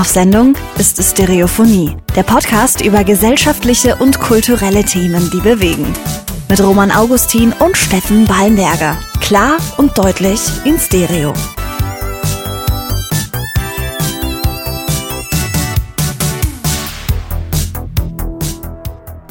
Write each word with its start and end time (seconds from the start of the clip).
Auf 0.00 0.08
Sendung 0.08 0.54
ist 0.78 0.96
Stereophonie, 1.04 1.94
der 2.16 2.22
Podcast 2.22 2.80
über 2.80 3.04
gesellschaftliche 3.04 3.96
und 3.96 4.18
kulturelle 4.18 4.82
Themen, 4.82 5.28
die 5.30 5.40
bewegen. 5.40 5.92
Mit 6.48 6.58
Roman 6.62 6.90
Augustin 6.90 7.52
und 7.58 7.76
Steffen 7.76 8.24
Ballenberger. 8.24 8.98
Klar 9.20 9.58
und 9.76 9.98
deutlich 9.98 10.40
in 10.64 10.78
Stereo. 10.78 11.34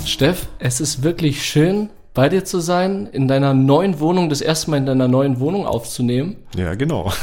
Steff, 0.06 0.50
es 0.60 0.82
ist 0.82 1.02
wirklich 1.02 1.44
schön, 1.44 1.90
bei 2.20 2.28
dir 2.28 2.44
zu 2.44 2.60
sein, 2.60 3.08
in 3.14 3.30
deiner 3.30 3.54
neuen 3.54 4.02
Wohnung, 4.02 4.28
das 4.28 4.42
erste 4.42 4.70
Mal 4.70 4.76
in 4.76 4.86
deiner 4.86 5.08
neuen 5.08 5.40
Wohnung 5.40 5.66
aufzunehmen. 5.66 6.36
Ja, 6.54 6.76
genau. 6.76 7.14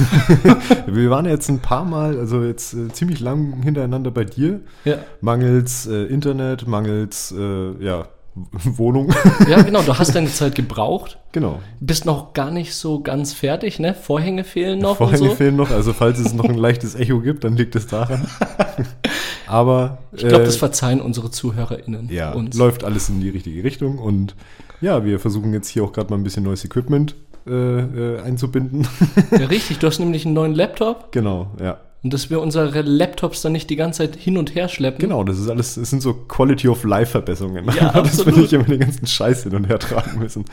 wir 0.87 1.11
waren 1.11 1.27
jetzt 1.27 1.51
ein 1.51 1.59
paar 1.59 1.85
Mal, 1.85 2.19
also 2.19 2.43
jetzt 2.43 2.73
äh, 2.73 2.89
ziemlich 2.89 3.21
lang 3.21 3.61
hintereinander 3.63 4.11
bei 4.11 4.25
dir. 4.25 4.61
Ja. 4.87 4.97
Mangels 5.21 5.87
äh, 5.87 6.05
Internet, 6.05 6.67
mangels, 6.67 7.31
äh, 7.37 7.85
ja, 7.85 8.09
Wohnung. 8.65 9.13
Ja, 9.47 9.61
genau, 9.61 9.83
du 9.83 9.99
hast 9.99 10.15
deine 10.15 10.33
Zeit 10.33 10.55
gebraucht. 10.55 11.19
genau. 11.33 11.61
Bist 11.79 12.07
noch 12.07 12.33
gar 12.33 12.51
nicht 12.51 12.75
so 12.75 13.01
ganz 13.01 13.35
fertig, 13.35 13.79
ne? 13.79 13.93
Vorhänge 13.93 14.45
fehlen 14.45 14.79
noch 14.79 14.97
Vorhänge 14.97 15.25
und 15.25 15.29
so. 15.29 15.35
fehlen 15.35 15.57
noch, 15.57 15.71
also 15.71 15.93
falls 15.93 16.19
es 16.19 16.33
noch 16.33 16.47
ein 16.47 16.57
leichtes 16.57 16.95
Echo 16.95 17.21
gibt, 17.21 17.45
dann 17.45 17.55
liegt 17.55 17.77
es 17.77 17.87
daran. 17.87 18.27
Aber 19.47 19.99
Ich 20.13 20.27
glaube, 20.27 20.43
äh, 20.43 20.47
das 20.47 20.57
verzeihen 20.57 21.01
unsere 21.01 21.31
ZuhörerInnen 21.31 22.09
ja, 22.11 22.33
uns. 22.33 22.57
läuft 22.57 22.83
alles 22.83 23.11
in 23.11 23.21
die 23.21 23.29
richtige 23.29 23.63
Richtung 23.63 23.99
und 23.99 24.35
ja, 24.81 25.05
wir 25.05 25.19
versuchen 25.19 25.53
jetzt 25.53 25.69
hier 25.69 25.85
auch 25.85 25.93
gerade 25.93 26.11
mal 26.11 26.17
ein 26.17 26.25
bisschen 26.25 26.45
neues 26.45 26.65
Equipment 26.65 27.15
äh, 27.47 27.53
äh, 27.53 28.21
einzubinden. 28.21 28.87
Ja, 29.31 29.47
richtig, 29.47 29.79
du 29.79 29.87
hast 29.87 29.99
nämlich 29.99 30.25
einen 30.25 30.35
neuen 30.35 30.55
Laptop 30.55 31.13
genau, 31.13 31.51
ja. 31.61 31.79
Und 32.07 32.15
dass 32.15 32.31
wir 32.31 32.41
unsere 32.41 32.83
Laptops 32.83 33.43
dann 33.43 33.51
nicht 33.51 33.69
die 33.69 33.75
ganze 33.75 34.05
Zeit 34.05 34.15
hin 34.15 34.39
und 34.39 34.55
her 34.55 34.69
schleppen. 34.69 35.01
Genau, 35.01 35.25
das 35.25 35.41
ist 35.41 35.51
alles, 35.51 35.75
das 35.75 35.91
sind 35.91 36.03
so 36.03 36.15
Quality 36.15 36.69
of 36.69 36.85
Life 36.85 37.11
Verbesserungen. 37.11 37.69
Ja, 37.77 37.91
das 38.01 38.25
will 38.25 38.45
ich 38.45 38.53
immer 38.53 38.63
den 38.63 38.79
ganzen 38.79 39.09
Scheiß 39.09 39.43
hin 39.43 39.57
und 39.57 39.67
her 39.67 39.81
tragen 39.81 40.21
müssen. 40.21 40.45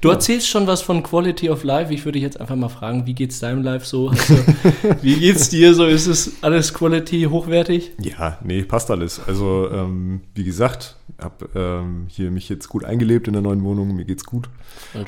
Du 0.00 0.08
erzählst 0.08 0.48
schon 0.48 0.66
was 0.66 0.80
von 0.80 1.02
Quality 1.02 1.50
of 1.50 1.64
Life. 1.64 1.92
Ich 1.92 2.06
würde 2.06 2.14
dich 2.14 2.22
jetzt 2.22 2.40
einfach 2.40 2.56
mal 2.56 2.70
fragen, 2.70 3.06
wie 3.06 3.12
geht's 3.12 3.40
deinem 3.40 3.62
Life 3.62 3.84
so? 3.84 4.08
Du, 4.08 4.16
wie 5.02 5.16
geht's 5.16 5.50
dir 5.50 5.74
so? 5.74 5.84
Ist 5.84 6.06
es 6.06 6.32
alles 6.40 6.72
Quality 6.72 7.24
hochwertig? 7.24 7.92
Ja, 8.00 8.38
nee, 8.42 8.62
passt 8.62 8.90
alles. 8.90 9.20
Also, 9.26 9.68
ähm, 9.70 10.22
wie 10.34 10.44
gesagt, 10.44 10.96
habe 11.18 11.50
ähm, 11.54 12.06
hier 12.08 12.30
mich 12.30 12.48
jetzt 12.48 12.70
gut 12.70 12.86
eingelebt 12.86 13.26
in 13.26 13.34
der 13.34 13.42
neuen 13.42 13.62
Wohnung, 13.64 13.94
mir 13.94 14.06
geht's 14.06 14.24
gut. 14.24 14.48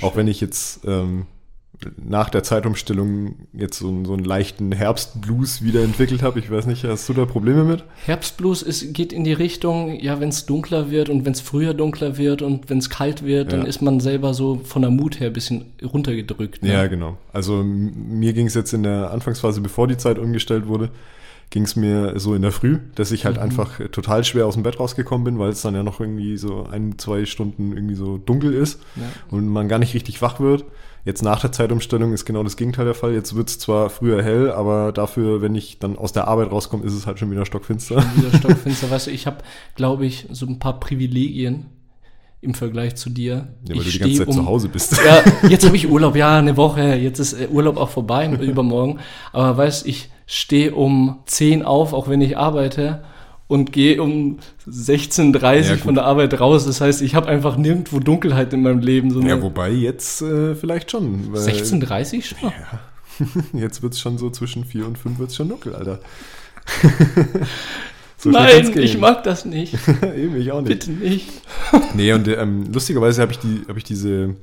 Auch 0.02 0.16
wenn 0.16 0.28
ich 0.28 0.42
jetzt 0.42 0.80
ähm, 0.86 1.24
nach 1.96 2.28
der 2.28 2.42
Zeitumstellung 2.42 3.36
jetzt 3.52 3.78
so, 3.78 3.88
einen- 3.88 4.04
so 4.04 4.12
einen 4.12 4.24
leichten 4.24 4.72
Herbstblues 4.72 5.62
wieder 5.62 5.82
entwickelt 5.82 6.22
habe. 6.22 6.40
Ich 6.40 6.50
weiß 6.50 6.66
nicht, 6.66 6.82
hast 6.84 7.08
du 7.08 7.12
da 7.14 7.24
Probleme 7.24 7.62
mit? 7.64 7.84
Herbstblues 8.04 8.62
ist, 8.62 8.92
geht 8.94 9.12
in 9.12 9.22
die 9.24 9.32
Richtung, 9.32 9.98
ja, 10.00 10.18
wenn 10.18 10.30
es 10.30 10.44
dunkler 10.46 10.90
wird 10.90 11.08
und 11.08 11.24
wenn 11.24 11.32
es 11.32 11.40
früher 11.40 11.74
dunkler 11.74 12.16
wird 12.18 12.42
und 12.42 12.68
wenn 12.68 12.78
es 12.78 12.90
kalt 12.90 13.24
wird, 13.24 13.52
dann 13.52 13.60
Ja. 13.62 13.66
ist 13.66 13.80
man 13.80 14.00
selber 14.00 14.34
so 14.34 14.60
von 14.64 14.82
der 14.82 14.90
Mut 14.90 15.20
her 15.20 15.28
ein 15.28 15.32
bisschen 15.32 15.66
runtergedrückt. 15.82 16.62
Ne? 16.64 16.72
Ja, 16.72 16.86
genau. 16.88 17.16
Also 17.32 17.62
mir 17.62 18.32
ging 18.32 18.46
es 18.48 18.54
jetzt 18.54 18.72
in 18.72 18.82
der 18.82 19.12
Anfangsphase, 19.12 19.60
bevor 19.60 19.86
die 19.86 19.96
Zeit 19.96 20.18
umgestellt 20.18 20.66
wurde, 20.66 20.90
ging 21.50 21.62
es 21.62 21.76
mir 21.76 22.18
so 22.18 22.34
in 22.34 22.42
der 22.42 22.52
Früh, 22.52 22.78
dass 22.96 23.10
ich 23.12 23.24
halt 23.24 23.36
Mhm. 23.36 23.42
einfach 23.42 23.80
äh, 23.80 23.88
total 23.88 24.24
schwer 24.24 24.46
aus 24.46 24.54
dem 24.54 24.64
Bett 24.64 24.78
rausgekommen 24.80 25.24
bin, 25.24 25.38
weil 25.38 25.50
es 25.50 25.62
dann 25.62 25.74
ja 25.74 25.82
noch 25.82 26.00
irgendwie 26.00 26.36
so 26.36 26.66
ein, 26.70 26.98
zwei 26.98 27.24
Stunden 27.24 27.72
irgendwie 27.72 27.94
so 27.94 28.18
dunkel 28.18 28.52
ist 28.52 28.80
Ja. 28.96 29.02
und 29.30 29.46
man 29.48 29.68
gar 29.68 29.78
nicht 29.78 29.94
richtig 29.94 30.20
wach 30.20 30.40
wird. 30.40 30.64
Jetzt 31.04 31.22
nach 31.22 31.40
der 31.40 31.52
Zeitumstellung 31.52 32.12
ist 32.12 32.24
genau 32.24 32.42
das 32.42 32.56
Gegenteil 32.56 32.84
der 32.84 32.94
Fall. 32.94 33.12
Jetzt 33.12 33.34
wird 33.34 33.48
es 33.48 33.58
zwar 33.58 33.88
früher 33.88 34.22
hell, 34.22 34.50
aber 34.50 34.92
dafür, 34.92 35.40
wenn 35.40 35.54
ich 35.54 35.78
dann 35.78 35.96
aus 35.96 36.12
der 36.12 36.28
Arbeit 36.28 36.50
rauskomme, 36.50 36.84
ist 36.84 36.92
es 36.92 37.06
halt 37.06 37.18
schon 37.18 37.30
wieder 37.30 37.46
stockfinster. 37.46 38.04
Wieder 38.16 38.36
stockfinster. 38.36 38.90
Weißt 38.90 39.06
du, 39.06 39.10
ich 39.10 39.26
habe, 39.26 39.38
glaube 39.74 40.06
ich, 40.06 40.26
so 40.30 40.46
ein 40.46 40.58
paar 40.58 40.80
Privilegien 40.80 41.66
im 42.40 42.54
Vergleich 42.54 42.96
zu 42.96 43.10
dir. 43.10 43.48
Ja, 43.68 43.74
weil 43.74 43.78
ich 43.78 43.84
du 43.84 43.90
die 43.90 43.98
ganze 43.98 44.26
Zeit 44.26 44.34
zu 44.34 44.46
Hause 44.46 44.68
bist. 44.68 45.00
Ja, 45.04 45.22
jetzt 45.48 45.66
habe 45.66 45.76
ich 45.76 45.90
Urlaub, 45.90 46.14
ja, 46.14 46.38
eine 46.38 46.56
Woche, 46.56 46.94
jetzt 46.94 47.18
ist 47.18 47.32
äh, 47.32 47.48
Urlaub 47.48 47.76
auch 47.76 47.90
vorbei, 47.90 48.28
übermorgen. 48.40 49.00
Aber 49.32 49.56
weißt, 49.56 49.86
ich 49.86 50.10
stehe 50.26 50.74
um 50.74 51.20
10 51.26 51.62
auf, 51.62 51.92
auch 51.92 52.08
wenn 52.08 52.20
ich 52.20 52.36
arbeite 52.36 53.02
und 53.48 53.72
gehe 53.72 54.00
um 54.00 54.38
16.30 54.68 55.60
Ja, 55.62 55.76
von 55.76 55.94
der 55.94 56.04
Arbeit 56.04 56.38
raus. 56.38 56.66
Das 56.66 56.80
heißt, 56.80 57.02
ich 57.02 57.14
habe 57.14 57.28
einfach 57.28 57.56
nirgendwo 57.56 57.98
Dunkelheit 57.98 58.52
in 58.52 58.62
meinem 58.62 58.80
Leben. 58.80 59.26
Ja, 59.26 59.42
wobei 59.42 59.70
jetzt 59.70 60.22
äh, 60.22 60.54
vielleicht 60.54 60.90
schon. 60.90 61.32
weil 61.32 61.40
16.30 61.42 62.22
schon? 62.22 62.52
Jetzt 63.52 63.82
wird 63.82 63.94
es 63.94 64.00
schon 64.00 64.16
so 64.16 64.30
zwischen 64.30 64.64
4 64.64 64.86
und 64.86 64.96
5 64.96 65.18
wird 65.18 65.30
es 65.30 65.36
schon 65.36 65.48
dunkel, 65.48 65.74
Alter. 65.74 65.98
So 68.20 68.30
Nein, 68.30 68.76
ich 68.76 68.98
mag 68.98 69.22
das 69.22 69.44
nicht. 69.44 69.78
Eben, 70.02 70.36
ich 70.36 70.50
auch 70.50 70.60
nicht. 70.60 70.70
Bitte 70.70 70.90
nicht. 70.90 71.30
Nee, 71.94 72.12
und 72.12 72.26
ähm, 72.26 72.64
lustigerweise 72.72 73.22
habe 73.22 73.30
ich, 73.30 73.38
die, 73.38 73.62
hab 73.68 73.76
ich 73.76 73.84
diese, 73.84 74.34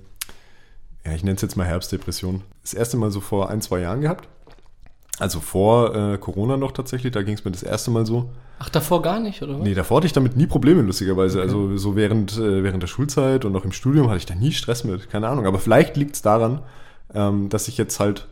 ja, 1.05 1.13
ich 1.13 1.25
nenne 1.25 1.35
es 1.35 1.41
jetzt 1.41 1.57
mal 1.57 1.65
Herbstdepression, 1.65 2.41
das 2.61 2.73
erste 2.73 2.95
Mal 2.95 3.11
so 3.11 3.19
vor 3.19 3.49
ein, 3.49 3.59
zwei 3.59 3.81
Jahren 3.81 3.99
gehabt. 3.99 4.29
Also 5.19 5.39
vor 5.39 5.95
äh, 5.95 6.17
Corona 6.17 6.57
noch 6.57 6.71
tatsächlich, 6.73 7.13
da 7.13 7.21
ging 7.23 7.35
es 7.35 7.45
mir 7.45 7.51
das 7.51 7.63
erste 7.63 7.89
Mal 7.91 8.05
so. 8.05 8.29
Ach, 8.59 8.69
davor 8.69 9.01
gar 9.01 9.19
nicht, 9.19 9.41
oder 9.41 9.55
was? 9.59 9.63
Nee, 9.63 9.73
davor 9.73 9.97
hatte 9.97 10.07
ich 10.07 10.13
damit 10.13 10.35
nie 10.35 10.45
Probleme, 10.47 10.81
lustigerweise. 10.81 11.41
Also 11.41 11.77
so 11.77 11.95
während, 11.95 12.37
äh, 12.37 12.63
während 12.63 12.83
der 12.83 12.87
Schulzeit 12.87 13.45
und 13.45 13.55
auch 13.55 13.63
im 13.63 13.71
Studium 13.71 14.07
hatte 14.09 14.17
ich 14.17 14.25
da 14.25 14.35
nie 14.35 14.51
Stress 14.51 14.83
mit, 14.83 15.09
keine 15.09 15.29
Ahnung. 15.29 15.45
Aber 15.45 15.59
vielleicht 15.59 15.95
liegt 15.95 16.15
es 16.15 16.21
daran, 16.21 16.61
ähm, 17.13 17.47
dass 17.49 17.67
ich 17.69 17.77
jetzt 17.77 17.99
halt 17.99 18.27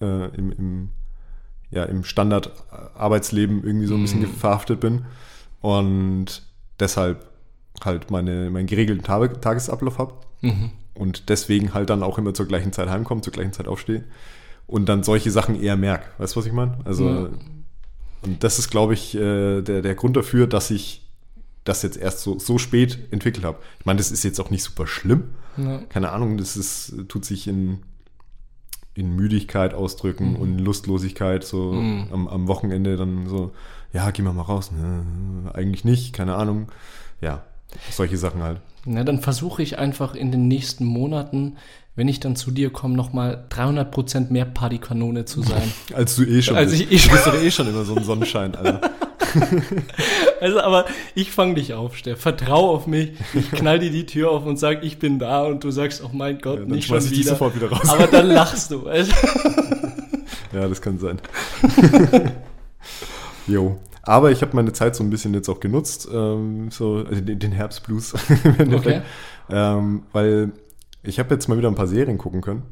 äh, 0.00 0.26
im, 0.36 0.52
im, 0.52 0.90
ja, 1.70 1.82
im 1.84 2.04
Standard-Arbeitsleben 2.04 3.64
irgendwie 3.64 3.86
so 3.86 3.94
ein 3.96 4.02
bisschen 4.02 4.20
Mhm. 4.20 4.26
verhaftet 4.28 4.80
bin 4.80 5.04
und 5.60 6.42
deshalb 6.80 7.26
halt 7.84 8.10
meine, 8.10 8.50
meinen 8.50 8.66
geregelten 8.66 9.04
Tage, 9.04 9.40
Tagesablauf 9.40 9.98
habe 9.98 10.14
Mhm. 10.42 10.70
und 10.94 11.28
deswegen 11.28 11.74
halt 11.74 11.90
dann 11.90 12.02
auch 12.02 12.18
immer 12.18 12.34
zur 12.34 12.46
gleichen 12.46 12.72
Zeit 12.72 12.88
heimkomme, 12.88 13.20
zur 13.22 13.32
gleichen 13.32 13.52
Zeit 13.52 13.68
aufstehe 13.68 14.04
und 14.68 14.88
dann 14.88 15.02
solche 15.02 15.32
Sachen 15.32 15.60
eher 15.60 15.76
merke. 15.76 16.06
Weißt 16.18 16.36
du, 16.36 16.40
was 16.40 16.46
ich 16.46 16.52
meine? 16.52 16.78
Also, 16.84 17.08
Ja. 17.08 17.28
und 18.22 18.44
das 18.44 18.60
ist, 18.60 18.70
glaube 18.70 18.94
ich, 18.94 19.16
äh, 19.16 19.60
der, 19.62 19.82
der 19.82 19.94
Grund 19.96 20.16
dafür, 20.16 20.46
dass 20.46 20.70
ich 20.70 21.04
das 21.64 21.82
jetzt 21.82 21.96
erst 21.98 22.20
so, 22.20 22.38
so 22.38 22.56
spät 22.58 22.98
entwickelt 23.10 23.44
habe. 23.44 23.58
Ich 23.80 23.86
meine, 23.86 23.98
das 23.98 24.10
ist 24.12 24.22
jetzt 24.22 24.38
auch 24.40 24.50
nicht 24.50 24.62
super 24.62 24.86
schlimm. 24.86 25.24
Ja. 25.56 25.78
Keine 25.88 26.12
Ahnung, 26.12 26.38
das 26.38 26.56
ist, 26.56 26.94
tut 27.08 27.24
sich 27.24 27.46
in, 27.48 27.80
in 28.94 29.14
Müdigkeit 29.16 29.74
ausdrücken 29.74 30.36
und 30.36 30.58
Lustlosigkeit, 30.58 31.44
so 31.44 31.72
Mhm. 31.72 32.06
am, 32.12 32.28
am 32.28 32.48
Wochenende 32.48 32.96
dann 32.96 33.26
so, 33.28 33.52
ja, 33.92 34.10
gehen 34.10 34.24
wir 34.24 34.32
mal 34.32 34.42
raus. 34.42 34.70
Ne, 34.72 35.04
eigentlich 35.52 35.84
nicht, 35.84 36.12
keine 36.12 36.34
Ahnung. 36.36 36.68
Ja, 37.20 37.42
solche 37.90 38.16
Sachen 38.16 38.42
halt. 38.42 38.60
Na, 38.86 39.04
dann 39.04 39.20
versuche 39.20 39.62
ich 39.62 39.78
einfach 39.78 40.14
in 40.14 40.30
den 40.32 40.48
nächsten 40.48 40.84
Monaten, 40.86 41.56
wenn 41.98 42.08
ich 42.08 42.20
dann 42.20 42.36
zu 42.36 42.50
dir 42.52 42.70
komme, 42.70 42.94
nochmal 42.94 43.44
300% 43.50 44.30
mehr 44.32 44.44
Partykanone 44.46 45.24
zu 45.26 45.42
sein. 45.42 45.70
Als 45.94 46.16
du 46.16 46.22
eh 46.24 46.40
schon 46.40 46.56
Als 46.56 46.70
bist. 46.70 46.82
ich 46.84 46.92
eh 46.92 46.98
schon- 46.98 47.10
du 47.10 47.14
bist 47.16 47.26
doch 47.26 47.34
eh 47.42 47.50
schon 47.50 47.68
immer 47.68 47.84
so 47.84 47.94
ein 47.96 48.04
Sonnenschein, 48.04 48.54
Alter. 48.54 48.80
Also, 50.40 50.60
aber 50.60 50.86
ich 51.14 51.30
fange 51.32 51.54
dich 51.54 51.74
auf, 51.74 51.96
Steff. 51.96 52.18
Vertrau 52.20 52.70
auf 52.70 52.86
mich. 52.86 53.10
Ich 53.34 53.50
knall 53.50 53.78
dir 53.78 53.90
die 53.90 54.06
Tür 54.06 54.30
auf 54.30 54.46
und 54.46 54.58
sag, 54.58 54.82
ich 54.84 54.98
bin 54.98 55.18
da. 55.18 55.42
Und 55.44 55.64
du 55.64 55.70
sagst, 55.70 56.02
oh 56.02 56.10
mein 56.14 56.38
Gott, 56.38 56.60
Ja, 56.60 56.64
dann 56.64 56.70
nicht 56.70 56.86
schon 56.86 56.94
schmeiß 56.96 57.04
ich 57.06 57.10
dich 57.10 57.20
wieder. 57.20 57.30
sofort 57.32 57.54
wieder 57.56 57.68
raus. 57.70 57.88
Aber 57.90 58.06
dann 58.06 58.28
lachst 58.28 58.70
du. 58.70 58.86
Also, 58.88 59.12
Ja, 60.54 60.66
das 60.66 60.80
kann 60.80 60.98
sein. 60.98 61.20
Jo. 63.46 63.78
Aber 64.02 64.30
ich 64.30 64.40
habe 64.40 64.56
meine 64.56 64.72
Zeit 64.72 64.96
so 64.96 65.04
ein 65.04 65.10
bisschen 65.10 65.34
jetzt 65.34 65.48
auch 65.50 65.60
genutzt, 65.60 66.08
ähm, 66.10 66.70
so 66.70 67.04
also 67.06 67.20
den, 67.20 67.38
den 67.38 67.52
Herbstblues 67.52 68.14
im 68.44 68.54
Endeffekt. 68.58 69.02
Okay. 69.50 69.50
Ähm, 69.50 70.04
weil 70.12 70.52
ich 71.08 71.18
habe 71.18 71.34
jetzt 71.34 71.48
mal 71.48 71.58
wieder 71.58 71.68
ein 71.68 71.74
paar 71.74 71.86
Serien 71.86 72.18
gucken 72.18 72.40
können 72.40 72.62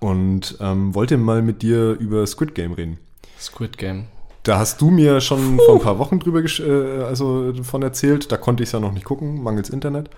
und 0.00 0.56
ähm, 0.60 0.94
wollte 0.94 1.16
mal 1.16 1.42
mit 1.42 1.62
dir 1.62 1.92
über 1.98 2.26
Squid 2.26 2.54
Game 2.54 2.72
reden. 2.72 2.98
Squid 3.38 3.78
Game. 3.78 4.04
Da 4.42 4.58
hast 4.58 4.80
du 4.80 4.90
mir 4.90 5.20
schon 5.20 5.58
vor 5.66 5.76
ein 5.76 5.80
paar 5.82 5.98
Wochen 5.98 6.20
drüber 6.20 6.40
äh, 6.44 7.02
also 7.02 7.52
von 7.62 7.82
erzählt. 7.82 8.30
Da 8.30 8.36
konnte 8.36 8.62
ich 8.62 8.68
es 8.68 8.72
ja 8.72 8.80
noch 8.80 8.92
nicht 8.92 9.04
gucken, 9.04 9.42
mangels 9.42 9.70
Internet. 9.70 10.10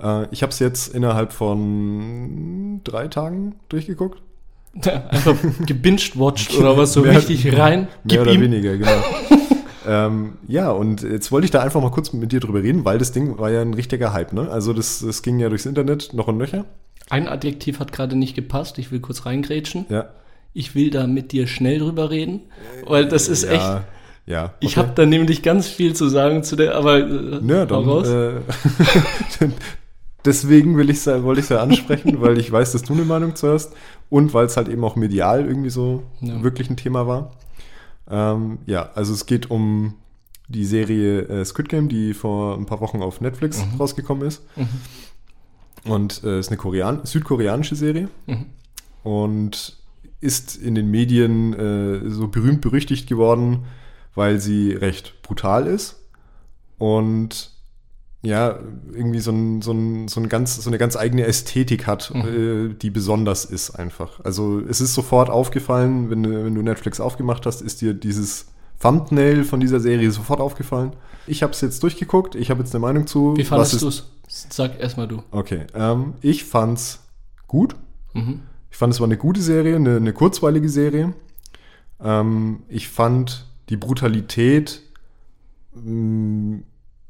Äh, 0.00 0.26
ich 0.30 0.42
habe 0.42 0.50
es 0.50 0.58
jetzt 0.58 0.94
innerhalb 0.94 1.32
von 1.32 2.80
drei 2.84 3.08
Tagen 3.08 3.56
durchgeguckt. 3.68 4.22
Einfach 4.82 5.36
gebinged-watched 5.66 6.54
oder 6.58 6.76
was, 6.76 6.92
so 6.92 7.02
Mehr- 7.02 7.16
richtig 7.16 7.56
rein. 7.56 7.88
Mehr 8.04 8.22
oder 8.22 8.32
ihm. 8.32 8.40
weniger, 8.42 8.76
genau. 8.76 8.90
ähm, 9.86 10.34
ja, 10.48 10.70
und 10.70 11.02
jetzt 11.02 11.30
wollte 11.32 11.44
ich 11.44 11.50
da 11.50 11.60
einfach 11.60 11.80
mal 11.82 11.90
kurz 11.90 12.12
mit 12.12 12.32
dir 12.32 12.40
drüber 12.40 12.62
reden, 12.62 12.84
weil 12.84 12.98
das 12.98 13.12
Ding 13.12 13.38
war 13.38 13.50
ja 13.50 13.60
ein 13.62 13.74
richtiger 13.74 14.12
Hype, 14.12 14.32
ne? 14.32 14.48
Also 14.50 14.72
das, 14.72 15.00
das 15.00 15.22
ging 15.22 15.38
ja 15.38 15.48
durchs 15.48 15.66
Internet 15.66 16.12
noch 16.14 16.28
und 16.28 16.38
nöcher. 16.38 16.64
Ein 17.10 17.28
Adjektiv 17.28 17.80
hat 17.80 17.92
gerade 17.92 18.16
nicht 18.16 18.34
gepasst. 18.34 18.78
Ich 18.78 18.90
will 18.90 19.00
kurz 19.00 19.26
reingrätschen. 19.26 19.84
Ja. 19.90 20.06
Ich 20.54 20.74
will 20.74 20.90
da 20.90 21.06
mit 21.06 21.32
dir 21.32 21.46
schnell 21.46 21.78
drüber 21.80 22.10
reden. 22.10 22.40
Weil 22.86 23.06
das 23.06 23.28
ist 23.28 23.44
echt. 23.44 23.60
ja, 23.62 23.84
Ja. 24.26 24.54
Ich 24.60 24.76
habe 24.78 24.92
da 24.94 25.04
nämlich 25.04 25.42
ganz 25.42 25.66
viel 25.68 25.94
zu 25.94 26.08
sagen 26.08 26.42
zu 26.44 26.56
der, 26.56 26.76
aber 26.76 26.98
äh, 26.98 27.40
Ja, 27.46 27.60
hau 27.62 27.66
dann, 27.66 27.84
raus. 27.84 28.08
äh, 28.08 28.40
deswegen 30.24 30.76
will 30.76 30.88
ich's, 30.90 31.04
ja- 31.04 31.22
wollte 31.22 31.40
ich 31.40 31.44
es 31.46 31.50
ja 31.50 31.60
ansprechen, 31.62 32.20
weil 32.20 32.38
ich 32.38 32.50
weiß, 32.50 32.72
dass 32.72 32.82
du 32.82 32.94
eine 32.94 33.04
Meinung 33.04 33.34
zu 33.34 33.52
hast 33.52 33.72
und 34.10 34.32
weil 34.34 34.46
es 34.46 34.56
halt 34.56 34.68
eben 34.68 34.82
auch 34.84 34.96
medial 34.96 35.44
irgendwie 35.46 35.70
so 35.70 36.04
Ja. 36.20 36.42
wirklich 36.42 36.70
ein 36.70 36.76
Thema 36.76 37.06
war. 37.06 37.32
Ähm, 38.10 38.58
ja, 38.66 38.90
also 38.94 39.12
es 39.14 39.26
geht 39.26 39.50
um 39.50 39.94
die 40.48 40.64
Serie 40.64 41.22
äh, 41.22 41.44
Squid 41.44 41.68
Game, 41.68 41.88
die 41.88 42.12
vor 42.14 42.56
ein 42.58 42.66
paar 42.66 42.80
Wochen 42.80 43.00
auf 43.02 43.20
Netflix 43.20 43.64
Mhm. 43.64 43.78
rausgekommen 43.80 44.26
ist. 44.28 44.42
Und 45.84 46.22
äh, 46.24 46.38
ist 46.38 46.48
eine 46.48 46.56
Korean 46.56 47.00
südkoreanische 47.04 47.76
Serie 47.76 48.08
Mhm. 48.26 48.46
und 49.02 49.76
ist 50.20 50.56
in 50.56 50.74
den 50.74 50.90
Medien 50.90 51.52
äh, 51.54 52.10
so 52.10 52.28
berühmt 52.28 52.60
berüchtigt 52.62 53.06
geworden, 53.08 53.64
weil 54.14 54.40
sie 54.40 54.72
recht 54.72 55.20
brutal 55.22 55.66
ist 55.66 55.96
und 56.78 57.52
ja, 58.24 58.58
irgendwie 58.92 59.20
so, 59.20 59.30
ein, 59.30 59.60
so, 59.60 59.72
ein, 59.72 60.08
so, 60.08 60.20
ein 60.20 60.28
ganz, 60.28 60.56
so 60.56 60.70
eine 60.70 60.78
ganz 60.78 60.96
eigene 60.96 61.26
Ästhetik 61.26 61.86
hat, 61.86 62.10
äh, 62.10 62.70
die 62.70 62.90
besonders 62.90 63.44
ist 63.44 63.70
einfach. 63.70 64.20
Also 64.24 64.60
es 64.60 64.80
ist 64.80 64.94
sofort 64.94 65.28
aufgefallen, 65.28 66.10
wenn 66.10 66.22
du, 66.22 66.44
wenn 66.44 66.54
du 66.54 66.62
Netflix 66.62 67.00
aufgemacht 67.00 67.44
hast, 67.44 67.60
ist 67.60 67.82
dir 67.82 67.92
dieses 67.92 68.46
Thumbnail 68.80 69.44
von 69.44 69.60
dieser 69.60 69.78
Serie 69.78 70.10
sofort 70.10 70.40
aufgefallen. 70.40 70.92
Ich 71.26 71.42
habe 71.42 71.52
es 71.52 71.60
jetzt 71.60 71.82
durchgeguckt, 71.82 72.34
ich 72.34 72.50
habe 72.50 72.60
jetzt 72.60 72.74
eine 72.74 72.80
Meinung 72.80 73.06
zu. 73.06 73.36
Wie 73.36 73.44
fandest 73.44 73.80
du 73.82 73.88
es? 73.88 74.10
Sag 74.26 74.80
erstmal 74.80 75.06
du. 75.06 75.22
Okay, 75.30 75.66
ähm, 75.74 76.14
ich 76.22 76.44
fand's 76.44 77.00
gut. 77.46 77.76
Mhm. 78.14 78.40
Ich 78.70 78.76
fand, 78.76 78.92
es 78.92 79.00
war 79.00 79.06
eine 79.06 79.16
gute 79.16 79.40
Serie, 79.40 79.76
eine, 79.76 79.96
eine 79.96 80.12
kurzweilige 80.12 80.68
Serie. 80.68 81.14
Ähm, 82.02 82.62
ich 82.68 82.88
fand 82.88 83.46
die 83.68 83.76
Brutalität, 83.76 84.82
mh, 85.74 86.62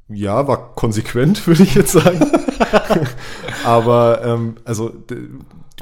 ja, 0.09 0.47
war 0.47 0.75
konsequent, 0.75 1.47
würde 1.47 1.63
ich 1.63 1.75
jetzt 1.75 1.93
sagen. 1.93 2.21
Aber, 3.65 4.23
ähm, 4.25 4.57
also, 4.65 4.93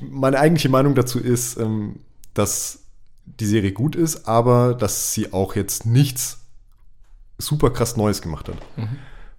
meine 0.03 0.39
eigentliche 0.39 0.69
Meinung 0.69 0.95
dazu 0.95 1.19
ist, 1.19 1.59
ähm, 1.59 2.01
dass 2.35 2.81
die 3.25 3.47
Serie 3.47 3.73
gut 3.73 3.95
ist, 3.95 4.27
aber 4.27 4.75
dass 4.75 5.13
sie 5.13 5.33
auch 5.33 5.55
jetzt 5.55 5.87
nichts 5.87 6.41
super 7.39 7.71
krass 7.71 7.97
Neues 7.97 8.21
gemacht 8.21 8.49
hat 8.49 8.57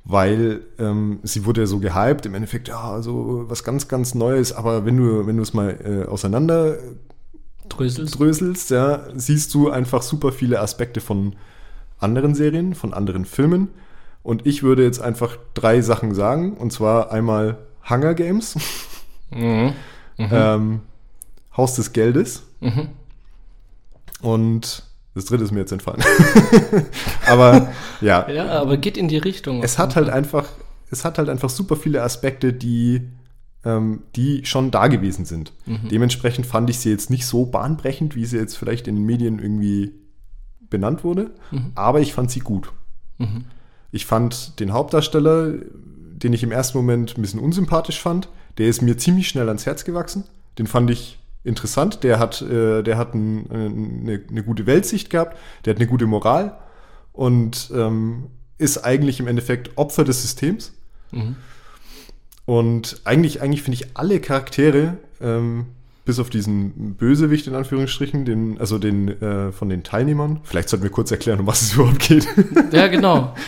weil 0.05 0.61
ähm, 0.79 1.19
sie 1.23 1.45
wurde 1.45 1.61
ja 1.61 1.67
so 1.67 1.79
gehypt, 1.79 2.25
im 2.25 2.35
Endeffekt, 2.35 2.67
ja, 2.67 2.91
also 2.91 3.45
was 3.47 3.63
ganz, 3.63 3.87
ganz 3.87 4.15
Neues, 4.15 4.51
aber 4.51 4.85
wenn 4.85 4.97
du, 4.97 5.25
wenn 5.25 5.37
du 5.37 5.43
es 5.43 5.53
mal 5.53 6.05
äh, 6.05 6.09
auseinander 6.09 6.77
Dröselst? 7.69 8.19
dröselst, 8.19 8.71
ja, 8.71 9.07
siehst 9.15 9.53
du 9.53 9.69
einfach 9.69 10.01
super 10.01 10.31
viele 10.31 10.59
Aspekte 10.59 10.99
von 10.99 11.35
anderen 11.99 12.35
Serien, 12.35 12.75
von 12.75 12.93
anderen 12.93 13.23
Filmen. 13.23 13.69
Und 14.23 14.47
ich 14.47 14.63
würde 14.63 14.83
jetzt 14.83 15.01
einfach 15.01 15.37
drei 15.53 15.81
Sachen 15.81 16.15
sagen, 16.15 16.53
und 16.53 16.71
zwar 16.71 17.11
einmal 17.11 17.57
Hunger 17.89 18.13
Games, 18.13 18.55
Mhm. 19.31 19.73
ähm, 20.17 20.79
Haus 21.57 21.75
des 21.75 21.91
Geldes 21.93 22.43
Mhm. 22.61 22.87
und 24.21 24.83
das 25.15 25.25
dritte 25.25 25.43
ist 25.43 25.51
mir 25.51 25.59
jetzt 25.59 25.71
entfallen. 25.71 26.01
aber 27.27 27.71
ja, 28.01 28.29
Ja, 28.29 28.61
aber 28.61 28.77
geht 28.77 28.97
in 28.97 29.07
die 29.07 29.17
Richtung. 29.17 29.61
es 29.63 29.77
hat 29.77 29.95
halt 29.95 30.09
einfach, 30.09 30.47
es 30.89 31.05
hat 31.05 31.17
halt 31.17 31.29
einfach 31.29 31.49
super 31.49 31.75
viele 31.75 32.01
Aspekte, 32.01 32.53
die, 32.53 33.01
ähm, 33.65 34.03
die 34.15 34.45
schon 34.45 34.71
da 34.71 34.87
gewesen 34.87 35.25
sind. 35.25 35.53
Dementsprechend 35.91 36.45
fand 36.45 36.69
ich 36.69 36.79
sie 36.79 36.89
jetzt 36.91 37.09
nicht 37.09 37.25
so 37.25 37.45
bahnbrechend, 37.45 38.15
wie 38.15 38.25
sie 38.25 38.37
jetzt 38.37 38.55
vielleicht 38.57 38.87
in 38.87 38.95
den 38.95 39.05
Medien 39.05 39.39
irgendwie 39.39 39.91
benannt 40.69 41.03
wurde, 41.03 41.31
aber 41.75 41.99
ich 41.99 42.13
fand 42.13 42.31
sie 42.31 42.39
gut. 42.39 42.71
Ich 43.93 44.07
fand 44.07 44.59
den 44.59 44.73
Hauptdarsteller, 44.73 45.53
den 45.53 46.33
ich 46.33 46.41
im 46.41 46.51
ersten 46.51 46.77
Moment 46.79 47.15
ein 47.15 47.21
bisschen 47.21 47.39
unsympathisch 47.39 48.01
fand, 48.01 48.27
der 48.57 48.67
ist 48.67 48.81
mir 48.81 48.97
ziemlich 48.97 49.27
schnell 49.27 49.47
ans 49.47 49.67
Herz 49.67 49.85
gewachsen. 49.85 50.23
Den 50.57 50.65
fand 50.65 50.89
ich 50.89 51.19
interessant. 51.43 52.03
Der 52.03 52.17
hat, 52.17 52.41
äh, 52.41 52.81
der 52.81 52.97
hat 52.97 53.13
ein, 53.13 53.45
eine, 53.51 54.21
eine 54.27 54.43
gute 54.43 54.65
Weltsicht 54.65 55.11
gehabt, 55.11 55.37
der 55.63 55.75
hat 55.75 55.79
eine 55.79 55.87
gute 55.87 56.07
Moral 56.07 56.57
und 57.11 57.71
ähm, 57.75 58.31
ist 58.57 58.79
eigentlich 58.79 59.19
im 59.19 59.27
Endeffekt 59.27 59.77
Opfer 59.77 60.03
des 60.03 60.23
Systems. 60.23 60.73
Und 62.45 63.01
eigentlich, 63.03 63.43
eigentlich 63.43 63.61
finde 63.61 63.79
ich 63.79 63.95
alle 63.95 64.19
Charaktere, 64.19 64.97
ähm, 65.21 65.67
bis 66.03 66.17
auf 66.17 66.31
diesen 66.31 66.95
Bösewicht 66.95 67.45
in 67.45 67.53
Anführungsstrichen, 67.53 68.25
den, 68.25 68.59
also 68.59 68.79
den 68.79 69.21
äh, 69.21 69.51
von 69.51 69.69
den 69.69 69.83
Teilnehmern, 69.83 70.41
vielleicht 70.43 70.69
sollten 70.69 70.83
wir 70.83 70.91
kurz 70.91 71.11
erklären, 71.11 71.41
um 71.41 71.47
was 71.47 71.61
es 71.61 71.73
überhaupt 71.75 71.99
geht. 71.99 72.27
Ja, 72.71 72.87
genau. 72.87 73.35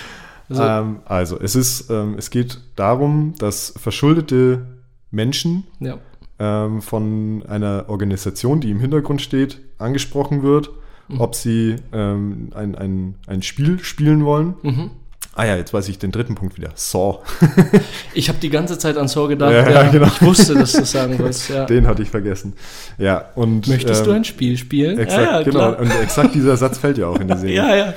Also, 0.50 0.64
ähm, 0.64 0.98
also 1.06 1.40
es 1.40 1.56
ist, 1.56 1.90
ähm, 1.90 2.16
es 2.18 2.30
geht 2.30 2.60
darum, 2.76 3.34
dass 3.40 3.74
verschuldete 3.78 4.66
Menschen 5.12 5.64
ja. 5.80 5.98
ähm, 6.40 6.82
von 6.82 7.44
einer 7.48 7.86
Organisation, 7.88 8.60
die 8.62 8.72
im 8.72 8.80
Hintergrund 8.80 9.22
steht, 9.22 9.60
angesprochen 9.78 10.44
wird, 10.44 10.70
Mhm. 11.08 11.22
ob 11.22 11.36
sie 11.36 11.76
ähm, 11.94 12.50
ein, 12.56 12.74
ein, 12.74 13.14
ein 13.28 13.44
Spiel 13.44 13.78
spielen 13.84 14.26
wollen. 14.26 14.56
Mhm. 14.64 14.90
Ah 15.36 15.46
ja, 15.46 15.56
jetzt 15.56 15.72
weiß 15.72 15.88
ich 15.90 16.00
den 16.00 16.12
dritten 16.12 16.34
Punkt 16.34 16.58
wieder. 16.58 16.72
Saw. 16.74 17.20
Ich 18.16 18.28
habe 18.28 18.40
die 18.40 18.50
ganze 18.50 18.80
Zeit 18.80 18.98
an 18.98 19.08
Saw 19.08 19.28
gedacht. 19.28 19.52
Ja, 19.52 19.70
Ja, 19.70 19.92
genau. 19.92 20.08
Ich 20.08 20.22
wusste, 20.24 20.56
dass 20.56 20.72
du 20.72 20.80
das 20.80 20.92
sagen 20.92 21.20
wolltest. 21.20 21.50
Ja. 21.50 21.66
Den 21.66 21.86
hatte 21.86 22.02
ich 22.02 22.10
vergessen. 22.10 22.54
Ja, 22.98 23.26
und. 23.36 23.68
Möchtest 23.68 24.04
du 24.06 24.10
ähm, 24.12 24.16
ein 24.16 24.24
Spiel 24.24 24.58
spielen? 24.58 24.98
Exakt, 24.98 25.24
ja, 25.24 25.32
ja, 25.38 25.44
genau. 25.44 25.58
klar. 25.74 25.80
Und 25.80 25.92
exakt 26.02 26.34
dieser 26.34 26.58
Satz 26.58 26.78
fällt 26.80 26.98
ja 26.98 27.06
auch 27.08 27.20
in 27.20 27.28
der 27.28 27.38
Serie. 27.44 27.56
Ja, 27.56 27.76
ja. 27.76 27.94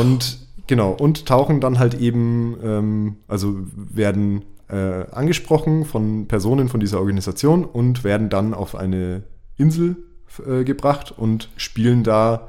Und 0.00 0.38
genau, 0.70 0.92
und 0.92 1.26
tauchen 1.26 1.60
dann 1.60 1.78
halt 1.78 1.92
eben, 1.94 2.56
ähm, 2.64 3.16
also 3.28 3.58
werden 3.74 4.44
äh, 4.70 5.04
angesprochen 5.10 5.84
von 5.84 6.26
Personen 6.28 6.68
von 6.70 6.80
dieser 6.80 6.98
Organisation 7.00 7.64
und 7.66 8.04
werden 8.04 8.30
dann 8.30 8.54
auf 8.54 8.74
eine 8.74 9.24
Insel 9.58 9.96
äh, 10.46 10.64
gebracht 10.64 11.12
und 11.14 11.50
spielen 11.56 12.04
da 12.04 12.48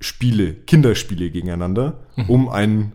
Spiele, 0.00 0.54
Kinderspiele 0.54 1.30
gegeneinander, 1.30 1.98
Mhm. 2.16 2.24
um 2.30 2.48
ein 2.48 2.92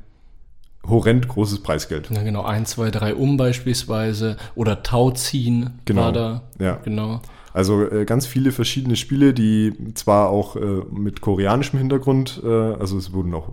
horrend 0.88 1.28
großes 1.28 1.62
Preisgeld. 1.62 2.10
Ja, 2.12 2.24
genau. 2.24 2.44
1, 2.44 2.70
2, 2.72 2.92
3 2.92 3.16
um 3.16 3.38
beispielsweise. 3.38 4.38
Oder 4.56 4.84
Tauziehen 4.84 5.80
Genau. 5.86 6.02
war 6.02 6.12
da. 6.14 6.44
Ja. 6.60 6.80
Genau. 6.84 7.22
Also 7.54 7.90
äh, 7.90 8.06
ganz 8.06 8.26
viele 8.26 8.52
verschiedene 8.52 8.96
Spiele, 8.96 9.34
die 9.34 9.74
zwar 9.96 10.30
auch 10.30 10.56
äh, 10.56 10.82
mit 10.92 11.22
koreanischem 11.22 11.80
Hintergrund, 11.80 12.42
äh, 12.44 12.48
also 12.48 12.98
es 12.98 13.14
wurden 13.14 13.34
auch 13.34 13.50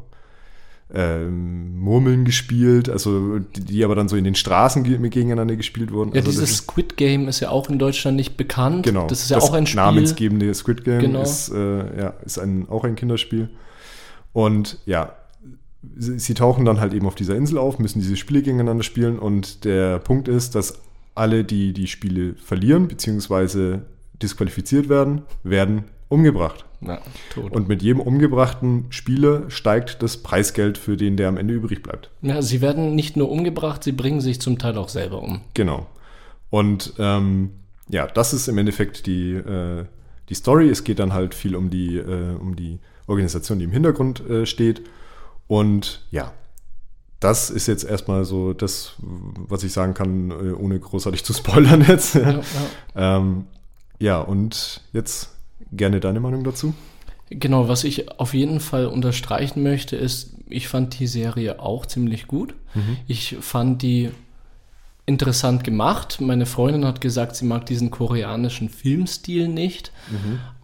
ähm, 0.94 1.78
Murmeln 1.78 2.24
gespielt, 2.24 2.88
also 2.90 3.38
die, 3.38 3.82
aber 3.84 3.94
dann 3.94 4.08
so 4.08 4.16
in 4.16 4.24
den 4.24 4.34
Straßen 4.34 4.84
ge 4.84 4.98
gegeneinander 5.08 5.56
gespielt 5.56 5.90
wurden. 5.90 6.10
Ja, 6.10 6.16
also 6.20 6.30
das 6.32 6.40
dieses 6.40 6.58
Squid 6.58 6.96
Game 6.96 7.28
ist 7.28 7.40
ja 7.40 7.48
auch 7.48 7.68
in 7.70 7.78
Deutschland 7.78 8.16
nicht 8.16 8.36
bekannt. 8.36 8.84
genau, 8.84 9.06
Das 9.06 9.22
ist 9.22 9.31
ja 9.31 9.38
auch 9.38 9.52
ein 9.55 9.67
Spiel. 9.67 9.81
namensgebende 9.81 10.52
Squid 10.55 10.84
Game 10.84 11.00
Genau. 11.00 11.22
ist, 11.22 11.48
äh, 11.50 11.98
ja, 11.98 12.14
ist 12.24 12.38
ein, 12.38 12.69
auch 12.69 12.84
ein 12.84 12.94
Kinderspiel. 12.94 13.48
Und 14.34 14.78
ja, 14.84 15.14
sie, 15.96 16.19
sie 16.19 16.34
tauchen 16.34 16.64
dann 16.64 16.78
halt 16.81 16.93
eben 16.93 17.06
auf 17.06 17.14
dieser 17.14 17.36
Insel 17.36 17.58
auf, 17.58 17.78
müssen 17.78 18.00
diese 18.00 18.17
Spiele 18.17 18.43
gegeneinander 18.43 18.82
spielen 18.84 19.19
und 19.19 19.64
der 19.64 19.98
Punkt 19.98 20.28
ist, 20.28 20.55
dass 20.55 20.78
alle, 21.14 21.44
die 21.44 21.72
die 21.72 21.86
Spiele 21.86 22.34
verlieren 22.34 22.88
bzw. 22.88 23.78
disqualifiziert 24.22 24.88
werden, 24.88 25.22
werden 25.43 25.84
umgebracht. 26.12 26.64
Tot. 27.31 27.52
Und 27.52 27.69
mit 27.69 27.82
jedem 27.82 28.00
umgebrachten 28.00 28.86
Spieler 28.90 29.48
steigt 29.50 30.02
das 30.02 30.16
Preisgeld 30.16 30.78
für 30.78 30.96
den, 30.96 31.16
der 31.16 31.28
am 31.28 31.36
Ende 31.36 31.54
übrig 31.54 31.82
bleibt. 31.82 32.10
ja, 32.22 32.42
sie 32.42 32.60
werden 32.60 32.94
nicht 32.94 33.16
nur 33.16 33.31
umgebracht, 33.31 33.84
sie 33.84 33.92
bringen 33.92 34.20
sich 34.20 34.40
zum 34.40 34.58
Teil 34.58 34.76
auch 34.76 34.88
selber 34.88 35.22
um. 35.22 35.42
Genau. 35.54 35.86
Und 36.50 36.94
ähm, 36.98 37.50
ja, 37.88 38.06
das 38.06 38.32
ist 38.32 38.48
im 38.48 38.58
Endeffekt 38.58 39.06
die, 39.06 39.32
äh, 39.32 39.84
die 40.28 40.34
Story. 40.34 40.69
Es 40.69 40.82
geht 40.82 40.98
dann 40.98 41.12
halt 41.12 41.34
viel 41.34 41.54
um 41.54 41.70
die, 41.70 41.96
äh, 41.96 42.34
um 42.34 42.56
die 42.56 42.81
Organisation, 43.06 43.58
die 43.58 43.64
im 43.64 43.72
Hintergrund 43.72 44.28
äh, 44.28 44.44
steht. 44.44 44.82
Und 45.46 46.04
ja, 46.10 46.32
das 47.20 47.50
ist 47.50 47.69
jetzt 47.69 47.84
erstmal 47.84 48.24
so 48.24 48.52
das, 48.52 48.94
was 48.98 49.62
ich 49.62 49.72
sagen 49.72 49.94
kann, 49.94 50.31
äh, 50.31 50.52
ohne 50.52 50.78
großartig 50.78 51.24
zu 51.24 51.32
spoilern 51.32 51.84
jetzt. 51.86 52.14
Ja, 52.14 52.31
ja. 52.31 52.42
ähm, 52.96 53.46
ja, 53.98 54.20
und 54.20 54.81
jetzt 54.92 55.31
gerne 55.72 56.00
deine 56.00 56.20
Meinung 56.20 56.44
dazu. 56.44 56.74
Genau, 57.31 57.69
was 57.69 57.84
ich 57.84 58.19
auf 58.20 58.34
jeden 58.34 58.60
Fall 58.60 58.86
unterstreichen 58.86 59.62
möchte, 59.62 59.96
ist, 59.96 60.36
ich 60.48 60.69
fand 60.69 60.98
die 60.98 61.06
Serie 61.06 61.60
auch 61.60 61.86
ziemlich 61.86 62.26
gut. 62.26 62.55
Ich 63.06 63.36
fand 63.41 63.82
die 63.82 64.10
interessant 65.06 65.64
gemacht. 65.64 66.20
Meine 66.20 66.46
Freundin 66.46 66.84
hat 66.84 67.00
gesagt, 67.00 67.36
sie 67.36 67.44
mag 67.46 67.67
diesen 67.67 67.91
koreanischen 67.91 68.69
Filmstil 68.69 69.48
nicht, 69.48 69.93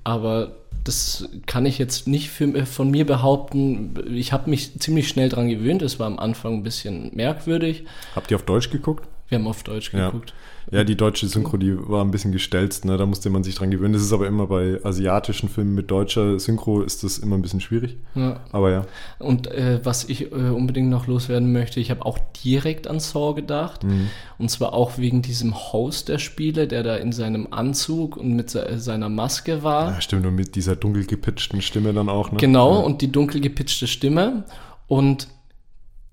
aber 0.05 0.53
das 0.85 1.29
kann 1.47 1.67
ich 1.67 1.79
jetzt 1.79 2.07
nicht 2.07 2.31
für, 2.31 2.67
von 2.67 2.91
mir 2.91 3.07
behaupten. 3.07 3.95
Ich 4.15 4.33
habe 4.33 4.49
mich 4.49 4.79
ziemlich 4.79 5.09
schnell 5.09 5.29
dran 5.29 5.49
gewöhnt. 5.49 5.83
Es 5.83 5.99
war 5.99 6.07
am 6.07 6.19
Anfang 6.19 6.55
ein 6.55 6.63
bisschen 6.63 7.15
merkwürdig. 7.15 7.85
Habt 8.15 8.31
ihr 8.31 8.37
auf 8.37 8.45
Deutsch 8.45 8.71
geguckt? 8.71 9.07
Wir 9.29 9.39
haben 9.39 9.47
auf 9.47 9.63
Deutsch 9.63 9.91
geguckt. 9.91 10.31
Ja. 10.31 10.37
Ja, 10.71 10.85
die 10.85 10.97
deutsche 10.97 11.27
Synchro, 11.29 11.57
die 11.57 11.75
war 11.89 12.05
ein 12.05 12.11
bisschen 12.11 12.31
gestelzt, 12.33 12.85
ne? 12.85 12.97
da 12.99 13.07
musste 13.07 13.31
man 13.31 13.43
sich 13.43 13.55
dran 13.55 13.71
gewöhnen. 13.71 13.95
Das 13.95 14.03
ist 14.03 14.13
aber 14.13 14.27
immer 14.27 14.47
bei 14.49 14.79
asiatischen 14.85 15.49
Filmen 15.49 15.75
mit 15.75 15.91
deutscher 15.91 16.39
Synchro 16.39 16.83
ist 16.83 17.05
das 17.05 17.17
immer 17.19 17.37
ein 17.37 17.43
bisschen 17.43 17.61
schwierig. 17.61 17.97
Ja. 18.15 18.41
Aber 18.53 18.71
ja. 18.71 18.87
Und 19.19 19.47
äh, 19.47 19.81
was 19.83 20.05
ich 20.05 20.31
äh, 20.31 20.35
unbedingt 20.35 20.91
noch 20.91 21.07
loswerden 21.07 21.53
möchte, 21.53 21.81
ich 21.81 21.91
habe 21.91 22.05
auch 22.05 22.19
direkt 22.45 22.87
an 22.87 23.01
Saw 23.01 23.35
gedacht. 23.35 23.83
Mhm. 23.85 24.09
Und 24.37 24.51
zwar 24.51 24.75
auch 24.75 24.99
wegen 24.99 25.23
diesem 25.23 25.55
Host 25.55 26.09
der 26.11 26.19
Spiele, 26.19 26.69
der 26.69 26.83
da 26.83 26.97
in 26.97 27.13
seinem 27.13 27.49
Anzug 27.51 28.17
und 28.19 28.35
mit 28.35 28.51
se 28.51 28.79
seiner 28.79 29.09
Maske 29.09 29.63
war. 29.63 29.93
ja, 29.93 30.01
stimmt, 30.03 30.27
und 30.27 30.35
mit 30.35 30.55
dieser 30.55 30.77
dunkel 30.77 31.07
gepitchten 31.07 31.63
Stimme 31.63 31.95
dann 31.95 32.09
auch. 32.11 32.31
Ne? 32.31 32.39
Genau, 32.39 32.75
Ja. 32.75 32.81
und 32.81 33.01
die 33.01 33.11
dunkel 33.11 33.41
gepitchte 33.41 33.87
Stimme. 33.87 34.45
Und 34.87 35.29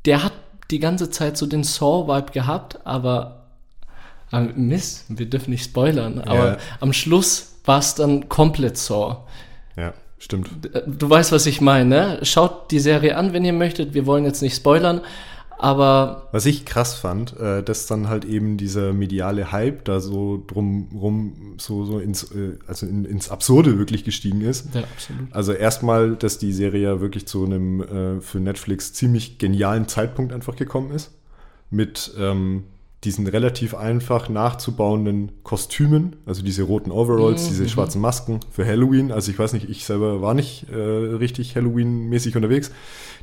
der 0.06 0.24
hat 0.24 0.34
die 0.72 0.80
ganze 0.80 1.10
Zeit 1.10 1.38
so 1.38 1.46
den 1.46 1.64
Saw-Vibe 1.64 2.32
gehabt, 2.32 2.86
aber 2.86 3.45
äh, 4.36 4.54
Mist, 4.56 5.06
wir 5.10 5.26
dürfen 5.28 5.52
nicht 5.52 5.64
spoilern, 5.66 6.20
aber 6.20 6.46
Ja. 6.52 6.58
am 6.80 6.94
Schluss 6.94 7.54
war 7.66 7.80
es 7.80 7.96
dann 7.96 8.30
komplett 8.30 8.78
Saw. 8.78 9.18
Ja, 9.78 9.94
stimmt. 10.20 10.50
Äh, 10.74 10.82
Du 10.88 11.10
weißt, 11.10 11.32
was 11.32 11.46
ich 11.46 11.62
meine, 11.62 11.90
ne? 11.90 12.20
Schaut 12.24 12.72
die 12.72 12.80
Serie 12.80 13.18
an, 13.18 13.34
wenn 13.34 13.44
ihr 13.46 13.54
möchtet. 13.54 13.94
Wir 13.94 14.06
wollen 14.06 14.24
jetzt 14.26 14.42
nicht 14.42 14.56
spoilern, 14.56 15.02
aber 15.58 16.28
Was 16.32 16.46
ich 16.46 16.66
krass 16.66 16.96
fand, 16.96 17.38
äh, 17.40 17.64
dass 17.64 17.88
dann 17.88 18.10
halt 18.10 18.26
eben 18.26 18.58
dieser 18.58 18.92
mediale 18.94 19.52
Hype 19.54 19.86
da 19.86 20.00
so 20.02 20.44
drumrum 20.46 21.56
so, 21.58 21.86
so 21.86 22.00
ins, 22.00 22.24
äh, 22.32 22.58
also 22.68 22.86
in, 22.86 23.06
ins 23.06 23.30
Absurde 23.30 23.78
wirklich 23.78 24.04
gestiegen 24.04 24.42
ist. 24.42 24.74
ja, 24.76 24.82
absolut. 24.82 25.34
Also 25.34 25.54
erstmal, 25.54 26.16
dass 26.18 26.38
die 26.38 26.52
Serie 26.52 26.84
ja 26.84 27.02
wirklich 27.02 27.26
zu 27.26 27.46
einem 27.46 27.82
äh, 27.82 28.22
für 28.22 28.40
Netflix 28.40 28.94
ziemlich 28.94 29.38
genialen 29.38 29.88
Zeitpunkt 29.88 30.34
einfach 30.34 30.56
gekommen 30.56 30.92
ist. 30.92 31.12
Mit 31.72 32.12
ähm, 32.20 32.66
diesen 33.06 33.28
relativ 33.28 33.74
einfach 33.76 34.28
nachzubauenden 34.28 35.32
Kostümen, 35.44 36.18
also 36.26 36.42
diese 36.44 36.64
roten 36.64 36.92
Overalls, 36.92 37.44
Mhm, 37.46 37.48
diese 37.50 37.64
mhm. 37.64 37.70
schwarzen 37.70 38.02
Masken 38.02 38.40
für 38.52 38.66
Halloween. 38.66 39.12
Also 39.12 39.32
ich 39.32 39.40
weiß 39.40 39.54
nicht, 39.54 39.70
ich 39.70 39.86
selber 39.86 40.22
war 40.22 40.34
nicht 40.34 40.66
äh, 40.72 40.76
richtig 40.76 41.56
Halloween-mäßig 41.56 42.36
unterwegs. 42.36 42.72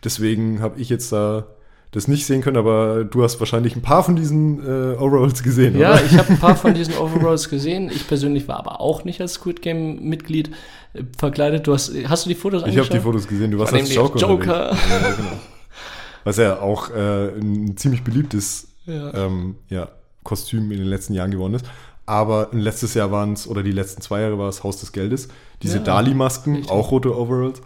Deswegen 0.04 0.60
habe 0.62 0.80
ich 0.80 0.88
jetzt 0.88 1.12
da 1.12 1.46
das 1.90 2.08
nicht 2.08 2.24
sehen 2.24 2.40
können, 2.40 2.56
aber 2.56 3.04
du 3.04 3.22
hast 3.22 3.38
wahrscheinlich 3.38 3.76
ein 3.76 3.82
paar 3.82 4.02
von 4.02 4.16
diesen 4.16 4.60
äh, 4.66 4.96
Overalls 4.96 5.42
gesehen, 5.42 5.78
Ja, 5.78 5.92
oder? 5.92 6.02
ich 6.06 6.16
habe 6.16 6.30
ein 6.30 6.38
paar 6.38 6.56
von 6.56 6.72
diesen 6.80 6.94
Overalls 6.96 7.50
gesehen. 7.50 7.90
Ich 7.94 8.08
persönlich 8.08 8.48
war 8.48 8.56
aber 8.58 8.80
auch 8.80 9.04
nicht 9.04 9.20
als 9.20 9.34
Squid 9.34 9.60
Game 9.60 10.02
Mitglied 10.08 10.48
äh, 10.94 11.02
verkleidet. 11.18 11.66
Du 11.66 11.74
hast, 11.74 11.92
hast 12.08 12.24
du 12.24 12.30
die 12.30 12.34
Fotos 12.34 12.60
Ich 12.62 12.68
habe 12.68 12.72
angeschaut? 12.80 12.94
die 12.96 13.00
Fotos 13.00 13.28
gesehen, 13.28 13.50
du 13.50 13.58
warst 13.58 13.74
als 13.74 13.94
Joker. 13.94 14.18
Joker. 14.18 14.70
Ja, 14.72 15.10
genau. 15.16 15.28
Was 16.24 16.36
ja 16.38 16.60
auch 16.60 16.88
äh, 16.90 17.28
ein 17.38 17.76
ziemlich 17.76 18.02
beliebtes 18.04 18.68
Ja. 18.86 19.14
ähm, 19.14 19.56
ja, 19.68 19.88
Kostüm 20.24 20.70
in 20.72 20.78
den 20.78 20.86
letzten 20.86 21.14
Jahren 21.14 21.30
geworden 21.30 21.54
ist. 21.54 21.66
Aber 22.06 22.48
letztes 22.52 22.94
Jahr 22.94 23.12
waren 23.12 23.32
es, 23.34 23.46
oder 23.46 23.62
die 23.62 23.72
letzten 23.72 24.02
zwei 24.02 24.22
Jahre 24.22 24.38
war 24.38 24.48
es 24.48 24.64
Haus 24.64 24.78
des 24.80 24.92
Geldes. 24.92 25.28
Diese 25.62 25.78
Ja, 25.78 25.84
Dali-Masken, 25.84 26.68
auch 26.68 26.90
rote 26.90 27.16
Overalls. 27.16 27.62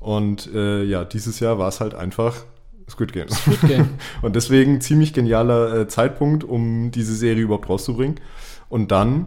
Und 0.00 0.52
äh, 0.52 0.82
ja, 0.84 1.04
dieses 1.04 1.40
Jahr 1.40 1.58
war 1.58 1.68
es 1.68 1.80
halt 1.80 1.94
einfach 1.94 2.44
Squid 2.88 3.12
Games. 3.12 3.34
Squid 3.36 3.64
Game. 3.66 3.90
Und 4.22 4.36
deswegen 4.36 4.80
ziemlich 4.80 5.12
genialer 5.12 5.74
äh, 5.80 5.88
Zeitpunkt, 5.88 6.44
um 6.44 6.90
diese 6.90 7.14
Serie 7.14 7.44
überhaupt 7.44 7.68
rauszubringen. 7.68 8.20
Und 8.68 8.90
dann 8.92 9.26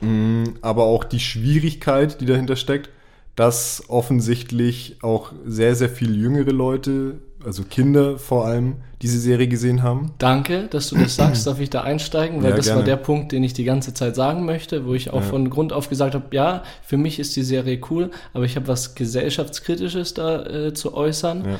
mh, 0.00 0.54
aber 0.62 0.84
auch 0.84 1.04
die 1.04 1.20
Schwierigkeit, 1.20 2.20
die 2.20 2.26
dahinter 2.26 2.56
steckt, 2.56 2.90
dass 3.36 3.84
offensichtlich 3.88 4.98
auch 5.02 5.32
sehr, 5.46 5.74
sehr 5.76 5.88
viele 5.88 6.14
jüngere 6.14 6.50
Leute, 6.52 7.20
also 7.48 7.64
Kinder 7.64 8.18
vor 8.18 8.46
allem, 8.46 8.76
diese 9.02 9.18
Serie 9.18 9.48
gesehen 9.48 9.82
haben. 9.82 10.12
Danke, 10.18 10.68
dass 10.68 10.90
du 10.90 10.96
das 10.96 11.16
sagst. 11.16 11.46
Darf 11.46 11.58
ich 11.60 11.70
da 11.70 11.82
einsteigen? 11.82 12.42
Weil 12.42 12.50
Ja, 12.50 12.56
das 12.56 12.66
war 12.68 12.74
gerne. 12.76 12.84
der 12.86 12.96
Punkt, 12.96 13.32
den 13.32 13.42
ich 13.42 13.52
die 13.54 13.64
ganze 13.64 13.94
Zeit 13.94 14.14
sagen 14.14 14.44
möchte, 14.44 14.86
wo 14.86 14.94
ich 14.94 15.10
auch 15.10 15.20
Ja. 15.22 15.26
von 15.26 15.50
Grund 15.50 15.72
auf 15.72 15.88
gesagt 15.88 16.14
habe, 16.14 16.26
ja, 16.36 16.62
für 16.82 16.96
mich 16.96 17.18
ist 17.18 17.34
die 17.34 17.42
Serie 17.42 17.80
cool, 17.90 18.10
aber 18.34 18.44
ich 18.44 18.54
habe 18.56 18.68
was 18.68 18.94
gesellschaftskritisches 18.94 20.14
da 20.14 20.44
äh, 20.46 20.74
zu 20.74 20.94
äußern. 20.94 21.44
Ja. 21.44 21.58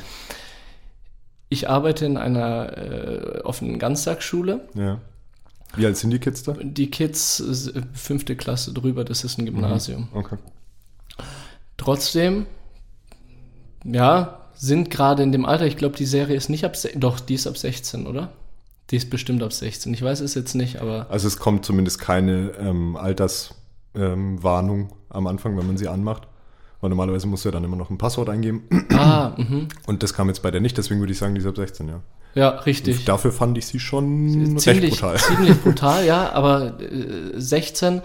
Ich 1.49 1.69
arbeite 1.69 2.05
in 2.05 2.17
einer 2.17 2.77
äh, 2.77 3.41
offenen 3.43 3.79
Ganztagsschule. 3.79 4.67
Ja. 4.75 4.99
Wie 5.75 5.85
alt 5.85 5.97
sind 5.97 6.11
die 6.11 6.19
Kids 6.19 6.43
da? 6.43 6.53
Die 6.61 6.89
Kids, 6.91 7.39
äh, 7.39 7.81
fünfte 7.93 8.35
Klasse 8.35 8.73
drüber, 8.73 9.03
das 9.03 9.23
ist 9.23 9.37
ein 9.39 9.45
Gymnasium. 9.45 10.09
Okay. 10.13 10.37
Trotzdem, 11.77 12.45
ja, 13.85 14.38
sind 14.61 14.89
gerade 14.89 15.23
in 15.23 15.31
dem 15.31 15.45
Alter, 15.45 15.65
ich 15.65 15.77
glaube, 15.77 15.95
die 15.95 16.05
Serie 16.05 16.35
ist 16.35 16.49
nicht 16.49 16.65
ab, 16.65 16.73
doch, 16.95 17.21
die 17.21 17.35
ist 17.35 17.47
ab 17.47 17.57
16, 17.57 18.05
oder? 18.05 18.33
Die 18.89 18.97
ist 18.97 19.09
bestimmt 19.09 19.41
ab 19.41 19.53
16. 19.53 19.93
Ich 19.93 20.01
weiß 20.01 20.19
es 20.19 20.35
jetzt 20.35 20.53
nicht, 20.53 20.81
aber 20.81 21.07
Also 21.09 21.27
es 21.27 21.39
kommt 21.39 21.63
zumindest 21.63 21.99
keine 21.99 22.51
ähm, 22.59 22.97
Alterswarnung 22.97 24.79
ähm, 24.79 24.89
am 25.07 25.27
Anfang, 25.27 25.57
wenn 25.57 25.65
man 25.65 25.77
sie 25.77 25.87
anmacht. 25.87 26.27
Weil 26.81 26.89
normalerweise 26.89 27.27
musst 27.27 27.45
du 27.45 27.49
ja 27.49 27.53
dann 27.53 27.63
immer 27.63 27.77
noch 27.77 27.89
ein 27.89 27.97
Passwort 27.97 28.29
eingeben. 28.29 28.63
ah, 28.93 29.33
mhm. 29.37 29.69
Und 29.87 30.03
das 30.03 30.13
kam 30.13 30.27
jetzt 30.27 30.41
bei 30.41 30.51
der 30.51 30.59
nicht, 30.59 30.77
deswegen 30.77 30.99
würde 30.99 31.13
ich 31.13 31.19
sagen, 31.19 31.35
die 31.35 31.41
ist 31.41 31.47
ab 31.47 31.55
16, 31.55 31.87
ja. 31.87 32.01
ja, 32.35 32.49
richtig. 32.49 33.05
Dafür 33.05 33.31
fand 33.31 33.57
ich 33.57 33.65
sie 33.65 33.79
schon 33.79 34.55
recht 34.55 34.59
ziemlich, 34.59 34.91
brutal. 34.91 35.17
ziemlich 35.19 35.61
brutal, 35.61 36.05
ja, 36.05 36.33
aber 36.33 36.81
äh, 36.81 37.31
16 37.39 38.01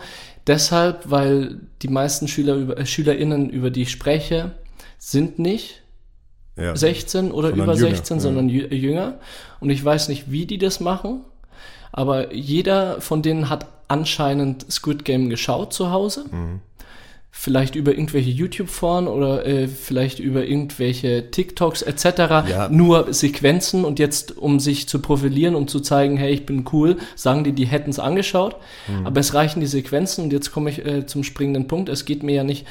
deshalb, 0.46 1.10
weil 1.10 1.60
die 1.82 1.88
meisten 1.88 2.28
Schüler 2.28 2.54
über, 2.54 2.78
äh, 2.78 2.86
SchülerInnen, 2.86 3.50
über 3.50 3.70
die 3.70 3.82
ich 3.82 3.90
spreche, 3.90 4.52
sind 4.98 5.38
nicht 5.40 5.83
Ja. 6.56 6.76
16 6.76 7.32
oder 7.32 7.48
Sondern 7.50 7.66
über 7.66 7.74
jünger, 7.74 7.88
16, 7.96 8.16
ja. 8.16 8.20
sondern 8.20 8.48
jü- 8.48 8.72
jünger. 8.72 9.14
Und 9.60 9.70
ich 9.70 9.84
weiß 9.84 10.08
nicht, 10.08 10.30
wie 10.30 10.46
die 10.46 10.58
das 10.58 10.80
machen, 10.80 11.20
aber 11.92 12.32
jeder 12.34 13.00
von 13.00 13.22
denen 13.22 13.48
hat 13.50 13.66
anscheinend 13.88 14.70
Squid 14.70 15.04
Game 15.04 15.30
geschaut 15.30 15.72
zu 15.72 15.90
Hause. 15.90 16.24
Mhm. 16.30 16.60
Vielleicht 17.36 17.74
über 17.74 17.90
irgendwelche 17.90 18.30
YouTube-Foren 18.30 19.08
oder 19.08 19.44
äh, 19.44 19.66
vielleicht 19.66 20.20
über 20.20 20.46
irgendwelche 20.46 21.32
TikToks 21.32 21.82
etc. 21.82 22.04
Ja. 22.48 22.68
Nur 22.70 23.12
Sequenzen 23.12 23.84
und 23.84 23.98
jetzt, 23.98 24.38
um 24.38 24.60
sich 24.60 24.88
zu 24.88 25.00
profilieren, 25.00 25.56
um 25.56 25.66
zu 25.66 25.80
zeigen, 25.80 26.16
hey, 26.16 26.32
ich 26.32 26.46
bin 26.46 26.64
cool, 26.72 26.96
sagen 27.16 27.42
die, 27.42 27.50
die 27.52 27.66
hätten 27.66 27.90
es 27.90 27.98
angeschaut. 27.98 28.54
Mhm. 28.86 29.06
Aber 29.08 29.18
es 29.18 29.34
reichen 29.34 29.58
die 29.58 29.66
Sequenzen 29.66 30.22
und 30.22 30.32
jetzt 30.32 30.52
komme 30.52 30.70
ich 30.70 30.86
äh, 30.86 31.06
zum 31.06 31.24
springenden 31.24 31.66
Punkt. 31.66 31.88
Es 31.88 32.04
geht 32.04 32.22
mir 32.22 32.36
ja 32.36 32.44
nicht 32.44 32.66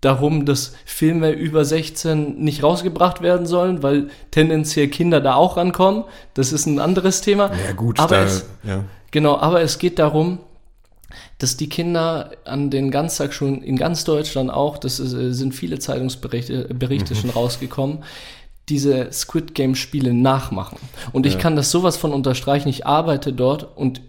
darum, 0.00 0.46
dass 0.46 0.72
Filme 0.84 1.30
über 1.32 1.64
16 1.64 2.38
nicht 2.38 2.62
rausgebracht 2.62 3.20
werden 3.20 3.46
sollen, 3.46 3.82
weil 3.82 4.08
tendenziell 4.30 4.88
Kinder 4.88 5.20
da 5.20 5.34
auch 5.34 5.56
rankommen. 5.56 6.04
Das 6.34 6.52
ist 6.52 6.66
ein 6.66 6.78
anderes 6.78 7.20
Thema. 7.20 7.50
Ja, 7.66 7.72
gut, 7.72 7.98
aber 8.00 8.16
da, 8.16 8.22
es, 8.24 8.46
ja. 8.62 8.84
Genau, 9.10 9.36
aber 9.38 9.60
es 9.60 9.78
geht 9.78 9.98
darum, 9.98 10.38
dass 11.38 11.56
die 11.56 11.68
Kinder 11.68 12.30
an 12.44 12.70
den 12.70 12.90
Ganztagsschulen 12.90 13.62
in 13.62 13.76
ganz 13.76 14.04
Deutschland 14.04 14.50
auch, 14.50 14.78
das 14.78 15.00
ist, 15.00 15.12
äh, 15.12 15.32
sind 15.32 15.54
viele 15.54 15.78
Zeitungsberichte 15.78 16.68
Berichte 16.72 17.14
schon 17.14 17.30
rausgekommen, 17.30 17.98
diese 18.68 19.10
Squid 19.12 19.54
Game 19.54 19.74
Spiele 19.74 20.14
nachmachen. 20.14 20.78
Und 21.12 21.26
ich 21.26 21.34
Ja. 21.34 21.40
kann 21.40 21.56
das 21.56 21.70
sowas 21.70 21.96
von 21.96 22.12
unterstreichen. 22.12 22.68
Ich 22.68 22.86
arbeite 22.86 23.32
dort 23.32 23.76
und 23.76 24.00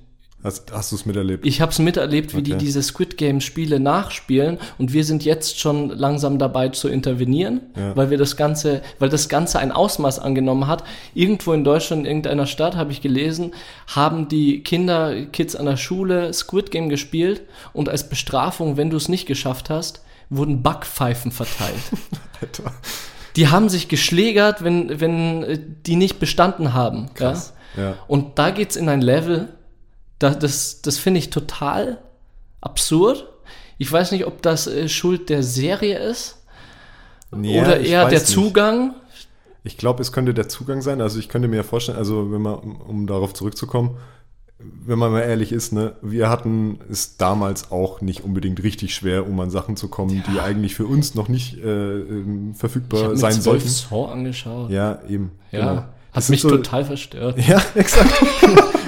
Hast, 0.43 0.71
hast 0.73 0.91
du 0.91 0.95
es 0.95 1.05
miterlebt? 1.05 1.45
ich 1.45 1.61
habe 1.61 1.71
es 1.71 1.77
miterlebt, 1.79 2.35
wie 2.35 2.41
die 2.41 2.53
Okay. 2.53 2.59
diese 2.65 2.81
Squid 2.81 3.15
Game 3.17 3.41
Spiele 3.41 3.79
nachspielen 3.79 4.57
und 4.79 4.91
wir 4.91 5.03
sind 5.03 5.23
jetzt 5.23 5.59
schon 5.59 5.89
langsam 5.89 6.39
dabei 6.39 6.69
zu 6.69 6.87
intervenieren, 6.87 7.61
Ja. 7.77 7.95
weil 7.95 8.09
wir 8.09 8.17
das 8.17 8.35
ganze, 8.37 8.81
weil 8.97 9.09
das 9.09 9.29
ganze 9.29 9.59
ein 9.59 9.71
Ausmaß 9.71 10.17
angenommen 10.19 10.65
hat. 10.67 10.83
Irgendwo 11.13 11.53
in 11.53 11.63
Deutschland, 11.63 12.01
in 12.01 12.07
irgendeiner 12.07 12.47
Stadt 12.47 12.75
habe 12.75 12.91
ich 12.91 13.01
gelesen, 13.01 13.53
haben 13.87 14.27
die 14.29 14.63
Kinder, 14.63 15.25
Kids 15.27 15.55
an 15.55 15.65
der 15.67 15.77
Schule 15.77 16.33
Squid 16.33 16.71
Game 16.71 16.89
gespielt 16.89 17.41
und 17.73 17.87
als 17.89 18.09
Bestrafung, 18.09 18.77
wenn 18.77 18.89
du 18.89 18.97
es 18.97 19.09
nicht 19.09 19.27
geschafft 19.27 19.69
hast, 19.69 20.01
wurden 20.31 20.63
Backpfeifen 20.63 21.31
verteilt. 21.31 21.75
Alter. 22.41 22.71
die 23.35 23.49
haben 23.49 23.69
sich 23.69 23.87
geschlägert, 23.89 24.63
wenn 24.63 24.99
wenn 24.99 25.43
äh, 25.43 25.59
die 25.85 25.95
nicht 25.97 26.19
bestanden 26.19 26.73
haben. 26.73 27.09
Krass. 27.13 27.53
Ja? 27.77 27.83
Ja. 27.83 27.93
Und 28.07 28.39
da 28.39 28.49
geht's 28.49 28.75
in 28.75 28.89
ein 28.89 29.01
Level, 29.01 29.47
da, 30.21 30.29
das, 30.35 30.81
das 30.81 30.97
finde 30.97 31.19
ich 31.19 31.31
total 31.31 31.97
absurd. 32.61 33.27
Ich 33.77 33.91
weiß 33.91 34.11
nicht, 34.11 34.27
ob 34.27 34.41
das 34.41 34.67
äh, 34.67 34.87
Schuld 34.87 35.29
der 35.29 35.41
Serie 35.41 35.97
ist 35.97 36.43
Ja, 37.31 37.63
oder 37.63 37.79
ich 37.79 37.89
eher 37.89 38.07
der 38.07 38.19
nicht. 38.19 38.27
Zugang. 38.27 38.93
Ich 39.63 39.77
glaube, 39.77 40.01
es 40.01 40.11
könnte 40.11 40.33
der 40.33 40.47
Zugang 40.47 40.81
sein. 40.81 41.01
Also 41.01 41.17
ich 41.17 41.27
könnte 41.27 41.47
mir 41.47 41.63
vorstellen, 41.63 41.97
also 41.97 42.31
wenn 42.31 42.41
man, 42.41 42.55
um, 42.55 43.07
darauf 43.07 43.33
zurückzukommen, 43.33 43.97
wenn 44.59 44.99
man 44.99 45.11
mal 45.11 45.21
ehrlich 45.21 45.51
ist, 45.51 45.73
ne, 45.73 45.95
wir 46.03 46.29
hatten 46.29 46.79
es 46.91 47.17
damals 47.17 47.71
auch 47.71 48.01
nicht 48.01 48.23
unbedingt 48.23 48.61
richtig 48.61 48.93
schwer, 48.93 49.27
um 49.27 49.39
an 49.39 49.49
Sachen 49.49 49.75
zu 49.75 49.87
kommen, 49.87 50.23
die 50.31 50.39
eigentlich 50.39 50.75
für 50.75 50.85
uns 50.85 51.15
noch 51.15 51.29
nicht 51.29 51.57
äh, 51.57 51.67
ähm, 51.67 52.51
Ich 52.53 52.59
verfügbar 52.59 53.01
habe 53.01 53.13
mir 53.13 53.17
sein 53.17 53.41
sollten. 53.41 53.67
Saw 53.67 54.11
angeschaut. 54.11 54.69
Ja, 54.69 55.01
eben. 55.09 55.31
Ja, 55.51 55.59
genau. 55.59 55.85
Hat 56.11 56.17
Das 56.17 56.29
mich 56.29 56.41
sind 56.41 56.49
so- 56.51 56.57
total 56.57 56.85
verstört. 56.85 57.37
Ja, 57.47 57.61
exakt. 57.75 58.11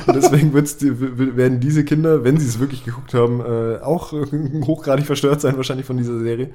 Und 0.08 0.16
deswegen 0.16 0.54
wird's, 0.54 0.78
die- 0.78 1.00
werden 1.38 1.60
diese 1.60 1.84
Kinder, 1.86 2.24
wenn 2.24 2.38
sie 2.38 2.48
es 2.48 2.60
wirklich 2.60 2.84
geguckt 2.84 3.14
haben, 3.14 3.40
äh, 3.42 3.80
auch 3.82 4.12
hochgradig 4.66 5.06
verstört 5.06 5.42
sein 5.42 5.56
wahrscheinlich 5.58 5.86
von 5.86 5.98
dieser 5.98 6.20
Serie. 6.20 6.50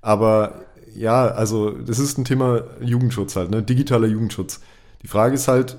Aber 0.00 0.62
ja, 0.94 1.26
also 1.28 1.70
das 1.70 1.98
ist 1.98 2.18
ein 2.18 2.24
Thema 2.24 2.62
Jugendschutz 2.80 3.36
halt, 3.36 3.50
ne? 3.50 3.62
digitaler 3.62 4.06
Jugendschutz. 4.08 4.60
Die 5.02 5.08
Frage 5.08 5.34
ist 5.34 5.48
halt, 5.48 5.76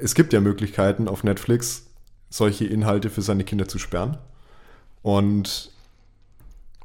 es 0.00 0.14
gibt 0.14 0.32
ja 0.32 0.40
Möglichkeiten 0.40 1.08
auf 1.08 1.24
Netflix, 1.24 1.86
solche 2.30 2.64
Inhalte 2.64 3.10
für 3.10 3.22
seine 3.22 3.44
Kinder 3.44 3.68
zu 3.68 3.78
sperren. 3.78 4.18
Und 5.02 5.70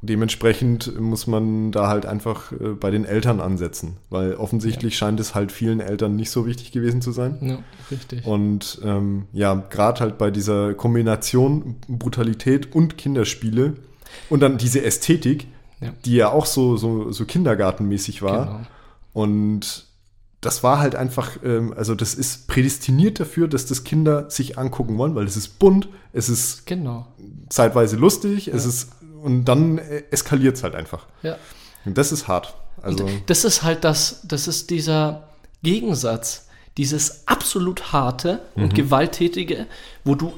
dementsprechend 0.01 0.99
muss 0.99 1.27
man 1.27 1.71
da 1.71 1.87
halt 1.87 2.05
einfach 2.05 2.51
äh, 2.53 2.69
bei 2.69 2.89
den 2.89 3.05
Eltern 3.05 3.41
ansetzen, 3.41 3.97
weil 4.09 4.35
offensichtlich 4.35 4.93
ja. 4.93 4.97
scheint 4.99 5.19
es 5.19 5.35
halt 5.35 5.51
vielen 5.51 5.79
Eltern 5.79 6.15
nicht 6.15 6.31
so 6.31 6.45
wichtig 6.45 6.71
gewesen 6.71 7.01
zu 7.01 7.11
sein. 7.11 7.37
Ja, 7.41 7.59
richtig. 7.91 8.25
Und 8.25 8.79
ähm, 8.83 9.27
ja, 9.33 9.55
gerade 9.69 9.99
halt 9.99 10.17
bei 10.17 10.31
dieser 10.31 10.73
Kombination 10.73 11.75
Brutalität 11.87 12.73
und 12.73 12.97
Kinderspiele 12.97 13.75
und 14.29 14.39
dann 14.39 14.57
diese 14.57 14.83
Ästhetik, 14.83 15.47
ja. 15.81 15.91
die 16.05 16.15
ja 16.15 16.31
auch 16.31 16.45
so, 16.45 16.77
so, 16.77 17.11
so 17.11 17.25
kindergartenmäßig 17.25 18.21
war. 18.21 18.45
Genau. 18.45 18.59
Und 19.11 19.85
das 20.41 20.63
war 20.63 20.79
halt 20.79 20.95
einfach, 20.95 21.37
ähm, 21.43 21.73
also 21.75 21.95
das 21.95 22.13
ist 22.13 22.47
prädestiniert 22.47 23.19
dafür, 23.19 23.49
dass 23.49 23.65
das 23.65 23.83
Kinder 23.83 24.29
sich 24.29 24.57
angucken 24.57 24.97
wollen, 24.97 25.15
weil 25.15 25.25
es 25.25 25.35
ist 25.35 25.59
bunt, 25.59 25.89
es 26.13 26.29
ist 26.29 26.65
genau. 26.65 27.07
zeitweise 27.49 27.97
lustig, 27.97 28.45
ja. 28.45 28.53
es 28.53 28.65
ist 28.65 28.91
und 29.21 29.45
dann 29.45 29.77
äh, 29.77 30.03
eskaliert 30.11 30.55
es 30.55 30.63
halt 30.63 30.75
einfach. 30.75 31.05
Ja. 31.23 31.37
Und 31.85 31.97
das 31.97 32.11
ist 32.11 32.27
hart. 32.27 32.53
Also 32.81 33.05
und 33.05 33.29
das 33.29 33.43
ist 33.45 33.63
halt 33.63 33.83
das, 33.83 34.21
das 34.23 34.47
ist 34.47 34.69
dieser 34.69 35.29
Gegensatz, 35.63 36.47
dieses 36.77 37.27
absolut 37.27 37.91
harte 37.91 38.41
und 38.55 38.71
mhm. 38.71 38.75
gewalttätige, 38.75 39.67
wo 40.03 40.15
du 40.15 40.33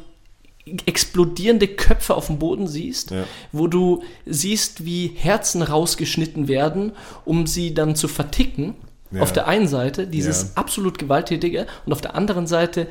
explodierende 0.85 1.67
Köpfe 1.67 2.15
auf 2.15 2.27
dem 2.27 2.39
Boden 2.39 2.67
siehst, 2.67 3.11
ja. 3.11 3.25
wo 3.51 3.67
du 3.67 4.03
siehst, 4.25 4.85
wie 4.85 5.07
Herzen 5.07 5.61
rausgeschnitten 5.61 6.47
werden, 6.47 6.93
um 7.25 7.47
sie 7.47 7.73
dann 7.73 7.95
zu 7.95 8.07
verticken. 8.07 8.75
Ja. 9.11 9.21
Auf 9.21 9.33
der 9.33 9.47
einen 9.47 9.67
Seite 9.67 10.07
dieses 10.07 10.43
ja. 10.43 10.49
absolut 10.55 10.97
gewalttätige 10.97 11.67
und 11.85 11.91
auf 11.91 12.01
der 12.01 12.15
anderen 12.15 12.47
Seite 12.47 12.87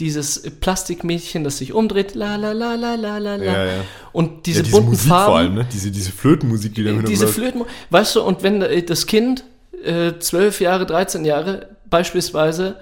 dieses 0.00 0.42
Plastikmädchen, 0.60 1.44
das 1.44 1.58
sich 1.58 1.72
umdreht, 1.72 2.14
la 2.14 2.36
la 2.36 2.52
la 2.52 2.74
la 2.74 2.94
la 2.94 3.18
la 3.18 3.36
la. 3.36 3.44
Ja, 3.44 3.66
ja. 3.66 3.84
Und 4.12 4.46
diese, 4.46 4.60
ja, 4.60 4.62
diese 4.64 4.76
bunten 4.76 4.90
Musik 4.90 5.08
Farben. 5.08 5.26
Vor 5.26 5.38
allem, 5.38 5.54
ne? 5.54 5.66
Diese, 5.72 5.90
diese 5.90 6.10
Flötenmusik, 6.10 6.74
die 6.74 6.84
da 6.84 6.92
mit 6.92 7.08
Diese 7.08 7.28
Flöten, 7.28 7.62
weißt 7.90 8.16
du, 8.16 8.22
und 8.22 8.42
wenn 8.42 8.62
äh, 8.62 8.82
das 8.82 9.06
Kind 9.06 9.44
äh, 9.84 10.12
12 10.18 10.60
Jahre, 10.60 10.86
13 10.86 11.24
Jahre 11.24 11.68
beispielsweise, 11.88 12.76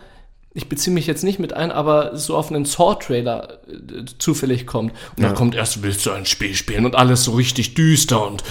ich 0.54 0.68
beziehe 0.68 0.94
mich 0.94 1.06
jetzt 1.06 1.25
nicht 1.25 1.38
mit 1.38 1.52
ein, 1.52 1.70
aber 1.70 2.16
so 2.16 2.37
auf 2.37 2.50
einen 2.50 2.64
Saw-Trailer 2.64 3.58
äh, 3.68 4.04
zufällig 4.18 4.66
kommt. 4.66 4.92
Und 5.16 5.22
ja. 5.22 5.28
dann 5.28 5.37
kommt 5.37 5.54
erst, 5.54 5.82
willst 5.82 6.06
du 6.06 6.12
ein 6.12 6.25
Spiel 6.25 6.54
spielen 6.54 6.87
und 6.87 6.94
alles 6.94 7.25
so 7.25 7.32
richtig 7.32 7.75
düster 7.75 8.26
und 8.26 8.42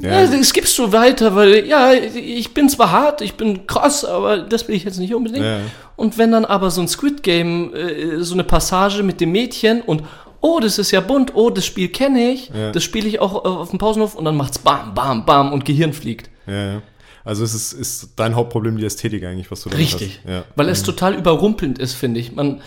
ja. 0.00 0.22
ja, 0.22 0.26
das 0.26 0.52
gibst 0.52 0.78
du 0.78 0.92
weiter, 0.92 1.34
weil 1.34 1.66
ja, 1.66 1.92
ich 1.92 2.54
bin 2.54 2.68
zwar 2.68 2.90
hart, 2.90 3.20
ich 3.20 3.34
bin 3.34 3.66
krass, 3.66 4.04
aber 4.04 4.38
das 4.38 4.66
will 4.68 4.74
ich 4.74 4.84
jetzt 4.84 4.98
nicht 4.98 5.14
unbedingt. 5.14 5.44
Ja. 5.44 5.60
Und 5.96 6.16
wenn 6.18 6.32
dann 6.32 6.44
aber 6.44 6.70
so 6.70 6.80
ein 6.80 6.88
Squid 6.88 7.22
Game, 7.22 7.74
äh, 7.74 8.22
so 8.22 8.34
eine 8.34 8.44
Passage 8.44 9.02
mit 9.02 9.20
dem 9.20 9.32
Mädchen 9.32 9.82
und 9.82 10.02
oh, 10.40 10.58
das 10.60 10.78
ist 10.78 10.90
ja 10.90 11.00
bunt, 11.00 11.34
oh, 11.34 11.50
das 11.50 11.66
Spiel 11.66 11.88
kenne 11.88 12.30
ich, 12.30 12.48
ja. 12.48 12.72
das 12.72 12.82
spiele 12.82 13.06
ich 13.08 13.20
auch 13.20 13.44
auf 13.44 13.70
dem 13.70 13.78
Pausenhof 13.78 14.14
und 14.14 14.24
dann 14.24 14.36
macht's 14.36 14.58
bam, 14.58 14.94
bam, 14.94 15.26
bam 15.26 15.52
und 15.52 15.64
Gehirn 15.64 15.92
fliegt. 15.92 16.30
Ja. 16.46 16.82
Also 17.24 17.44
es 17.44 17.54
ist, 17.54 17.72
ist 17.74 18.12
dein 18.16 18.34
Hauptproblem 18.34 18.78
die 18.78 18.84
Ästhetik 18.84 19.24
eigentlich, 19.24 19.50
was 19.50 19.62
du 19.62 19.70
da 19.70 19.76
Richtig, 19.76 20.20
hast. 20.24 20.30
Ja. 20.30 20.44
weil 20.56 20.68
es 20.68 20.80
mhm. 20.82 20.86
total 20.86 21.14
überrumpelnd 21.14 21.78
ist, 21.78 21.92
finde 21.92 22.18
ich. 22.18 22.32
Man, 22.32 22.62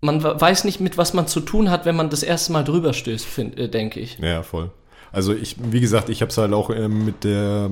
man 0.00 0.22
weiß 0.22 0.64
nicht, 0.64 0.80
mit 0.80 0.96
was 0.96 1.12
man 1.12 1.26
zu 1.26 1.40
tun 1.40 1.70
hat, 1.70 1.84
wenn 1.84 1.96
man 1.96 2.08
das 2.08 2.22
erste 2.22 2.52
Mal 2.52 2.62
drüber 2.62 2.92
stößt, 2.92 3.26
äh, 3.38 3.68
denke 3.68 3.98
ich. 3.98 4.18
Ja, 4.20 4.42
voll. 4.42 4.70
Also 5.12 5.34
ich, 5.34 5.56
wie 5.70 5.80
gesagt, 5.80 6.08
ich 6.08 6.20
habe 6.20 6.30
es 6.30 6.38
halt 6.38 6.52
auch 6.52 6.70
ähm, 6.70 7.04
mit 7.04 7.24
der, 7.24 7.70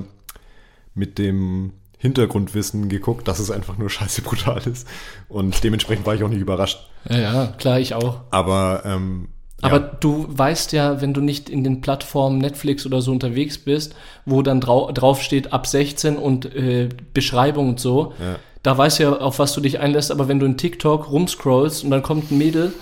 mit 0.94 1.18
dem 1.18 1.72
Hintergrundwissen 1.98 2.88
geguckt, 2.88 3.26
dass 3.26 3.38
es 3.38 3.50
einfach 3.50 3.78
nur 3.78 3.90
scheiße 3.90 4.22
brutal 4.22 4.62
ist. 4.66 4.86
Und 5.28 5.62
dementsprechend 5.64 6.06
war 6.06 6.14
ich 6.14 6.22
auch 6.22 6.28
nicht 6.28 6.40
überrascht. 6.40 6.86
Ja, 7.08 7.18
ja 7.18 7.46
klar, 7.58 7.80
ich 7.80 7.94
auch. 7.94 8.20
Aber, 8.30 8.82
ähm, 8.84 9.28
aber 9.62 9.80
ja. 9.80 9.96
du 10.00 10.26
weißt 10.28 10.72
ja, 10.72 11.00
wenn 11.00 11.14
du 11.14 11.20
nicht 11.20 11.48
in 11.48 11.64
den 11.64 11.80
Plattformen 11.80 12.38
Netflix 12.38 12.84
oder 12.84 13.00
so 13.00 13.12
unterwegs 13.12 13.58
bist, 13.58 13.94
wo 14.26 14.42
dann 14.42 14.60
drau 14.60 14.92
drauf 14.92 15.22
steht 15.22 15.52
ab 15.52 15.66
16 15.66 16.16
und 16.16 16.54
äh, 16.54 16.90
Beschreibung 17.14 17.70
und 17.70 17.80
so, 17.80 18.12
ja. 18.20 18.36
da 18.62 18.76
weißt 18.76 18.98
du 18.98 19.02
ja, 19.04 19.12
auf 19.16 19.38
was 19.38 19.54
du 19.54 19.60
dich 19.60 19.80
einlässt. 19.80 20.10
Aber 20.10 20.28
wenn 20.28 20.38
du 20.38 20.46
in 20.46 20.58
TikTok 20.58 21.10
rumscrollst 21.10 21.84
und 21.84 21.90
dann 21.90 22.02
kommt 22.02 22.30
ein 22.30 22.38
Mädel, 22.38 22.74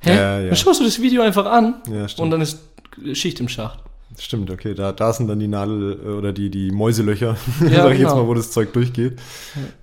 hä, 0.00 0.14
ja, 0.14 0.42
dann 0.42 0.56
schaust 0.56 0.80
du 0.80 0.84
das 0.84 1.00
Video 1.02 1.22
einfach 1.22 1.46
an 1.46 1.82
und 2.16 2.30
dann 2.30 2.40
ist 2.40 2.60
Schicht 3.12 3.40
im 3.40 3.48
Schacht. 3.48 3.80
Stimmt, 4.18 4.50
okay, 4.50 4.74
da, 4.74 4.92
da 4.92 5.12
sind 5.12 5.28
dann 5.28 5.38
die 5.38 5.48
Nadel 5.48 6.00
äh, 6.04 6.08
oder 6.08 6.32
die, 6.32 6.50
die 6.50 6.70
Mäuselöcher, 6.70 7.36
ja, 7.60 7.82
sag 7.82 7.92
ich 7.92 7.98
genau. 7.98 8.10
jetzt 8.10 8.14
mal, 8.16 8.26
wo 8.26 8.34
das 8.34 8.50
Zeug 8.50 8.72
durchgeht. 8.72 9.18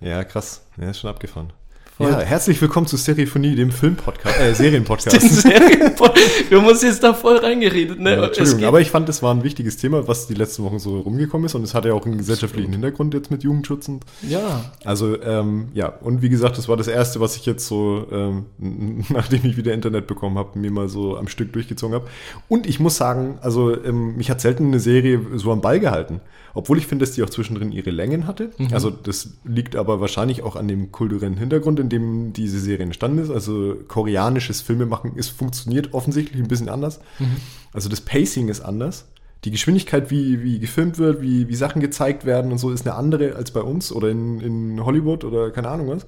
Ja, 0.01 0.23
krass. 0.23 0.65
Ja, 0.77 0.89
ist 0.89 0.99
schon 0.99 1.10
abgefahren. 1.10 1.51
Voll. 1.99 2.12
Ja, 2.12 2.19
herzlich 2.21 2.62
willkommen 2.62 2.88
zu 2.88 2.95
Seriephonie, 2.95 3.55
dem 3.55 3.71
Filmpodcast, 3.71 4.39
äh, 4.39 4.53
Serienpodcast. 4.53 5.19
Serienpod 5.41 6.15
Wir 6.47 6.57
haben 6.57 6.65
uns 6.65 6.81
jetzt 6.81 7.03
da 7.03 7.13
voll 7.13 7.35
reingeredet, 7.35 7.99
ne? 7.99 8.15
Ja, 8.15 8.23
Entschuldigung, 8.23 8.63
aber 8.63 8.79
ich 8.79 8.89
fand, 8.89 9.09
das 9.09 9.21
war 9.21 9.35
ein 9.35 9.43
wichtiges 9.43 9.75
Thema, 9.75 10.07
was 10.07 10.25
die 10.25 10.33
letzten 10.33 10.63
Wochen 10.63 10.79
so 10.79 11.01
rumgekommen 11.01 11.45
ist 11.47 11.55
und 11.55 11.63
es 11.63 11.73
hat 11.73 11.83
ja 11.83 11.91
auch 11.91 12.05
einen 12.05 12.17
gesellschaftlichen 12.17 12.71
Hintergrund 12.71 13.13
jetzt 13.13 13.31
mit 13.31 13.43
Jugendschutz 13.43 13.89
und. 13.89 14.05
Ja. 14.21 14.71
Also, 14.85 15.21
ähm, 15.21 15.71
ja, 15.73 15.88
und 15.88 16.21
wie 16.21 16.29
gesagt, 16.29 16.57
das 16.57 16.69
war 16.69 16.77
das 16.77 16.88
erste, 16.88 17.19
was 17.19 17.35
ich 17.35 17.45
jetzt 17.45 17.67
so, 17.67 18.07
ähm, 18.13 18.45
nachdem 19.09 19.43
ich 19.43 19.57
wieder 19.57 19.73
Internet 19.73 20.07
bekommen 20.07 20.38
habe, 20.38 20.57
mir 20.57 20.71
mal 20.71 20.88
so 20.88 21.17
am 21.17 21.27
Stück 21.27 21.51
durchgezogen 21.51 21.95
habe. 21.95 22.07
Und 22.47 22.65
ich 22.65 22.79
muss 22.79 22.95
sagen, 22.95 23.39
also, 23.41 23.75
ähm, 23.83 24.15
mich 24.15 24.31
hat 24.31 24.39
selten 24.39 24.67
eine 24.67 24.79
Serie 24.79 25.19
so 25.35 25.51
am 25.51 25.59
Ball 25.59 25.81
gehalten. 25.81 26.21
Obwohl 26.53 26.77
ich 26.77 26.88
finde, 26.88 27.05
dass 27.05 27.13
die 27.13 27.23
auch 27.23 27.29
zwischendrin 27.29 27.71
ihre 27.71 27.91
Längen 27.91 28.27
hatte. 28.27 28.51
Mhm. 28.57 28.69
Also 28.73 28.89
das 28.89 29.38
liegt 29.43 29.75
aber 29.75 30.01
wahrscheinlich 30.01 30.43
auch 30.43 30.55
an 30.55 30.67
dem 30.67 30.91
kulturellen 30.91 31.38
Hintergrund, 31.38 31.79
in 31.79 31.88
dem 31.89 32.34
diese 32.34 32.60
Serie 32.60 32.86
entstanden 32.86 33.19
ist. 33.19 33.30
Also 33.30 33.75
koreanisches 33.88 34.62
Filmemachen 34.62 35.15
ist, 35.15 35.30
funktioniert 35.30 35.93
offensichtlich 35.93 36.41
ein 36.41 36.47
bisschen 36.47 36.69
anders. 36.69 36.99
Mhm. 37.19 37.38
Also 37.73 37.89
das 37.89 38.02
Pacing 38.02 38.49
ist 38.49 38.62
anders. 38.62 39.06
Die 39.45 39.52
Geschwindigkeit, 39.52 40.12
wie, 40.12 40.43
wie 40.43 40.60
gefilmt 40.60 40.97
wird, 40.97 41.21
wie, 41.21 41.47
wie 41.47 41.56
Sachen 41.56 41.82
gezeigt 41.82 42.25
werden 42.25 42.52
und 42.52 42.58
so, 42.58 42.71
ist 42.71 42.86
eine 42.86 42.95
andere 42.95 43.36
als 43.36 43.52
bei 43.52 43.62
uns 43.62 43.91
oder 43.91 44.10
in, 44.10 44.41
in 44.41 44.86
Hollywood 44.86 45.23
oder 45.23 45.52
keine 45.52 45.69
Ahnung 45.69 45.89
was. 45.89 46.06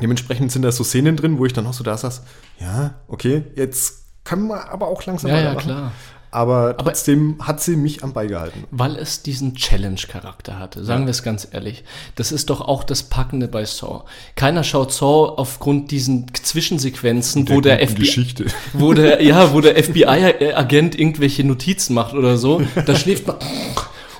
Dementsprechend 0.00 0.52
sind 0.52 0.62
da 0.62 0.70
so 0.70 0.84
Szenen 0.84 1.16
drin, 1.16 1.38
wo 1.38 1.46
ich 1.46 1.52
dann 1.52 1.66
auch 1.66 1.72
so 1.72 1.82
da 1.82 1.96
saß, 1.96 2.22
ja, 2.60 2.94
okay, 3.08 3.44
jetzt 3.56 4.04
können 4.24 4.46
wir 4.48 4.70
aber 4.70 4.88
auch 4.88 5.04
langsam 5.06 5.30
ja, 5.30 5.40
ja, 5.40 5.54
klar. 5.54 5.92
Aber 6.30 6.76
trotzdem 6.76 7.36
aber 7.38 7.48
hat 7.48 7.60
sie 7.60 7.76
mich 7.76 8.04
am 8.04 8.12
Ball 8.12 8.28
gehalten. 8.28 8.64
Weil 8.70 8.96
es 8.96 9.22
diesen 9.22 9.54
Challenge-Charakter 9.54 10.58
hatte, 10.58 10.84
sagen 10.84 11.02
ja. 11.02 11.06
wir 11.08 11.10
es 11.10 11.22
ganz 11.22 11.48
ehrlich. 11.50 11.84
Das 12.14 12.30
ist 12.32 12.50
doch 12.50 12.60
auch 12.60 12.84
das 12.84 13.02
Packende 13.02 13.48
bei 13.48 13.64
Saw. 13.64 14.04
Keiner 14.36 14.62
schaut 14.62 14.92
Saw 14.92 15.34
aufgrund 15.36 15.90
diesen 15.90 16.26
Zwischensequenzen, 16.32 17.46
der 17.46 17.56
wo 17.56 17.60
der 17.60 17.86
FBI, 17.86 18.34
wo 18.74 18.92
der, 18.92 19.22
ja, 19.22 19.52
wo 19.52 19.60
der 19.60 19.74
FBI-Agent 19.82 20.98
irgendwelche 20.98 21.44
Notizen 21.44 21.94
macht 21.94 22.14
oder 22.14 22.36
so. 22.36 22.62
Da 22.86 22.94
schläft 22.94 23.26
man 23.26 23.36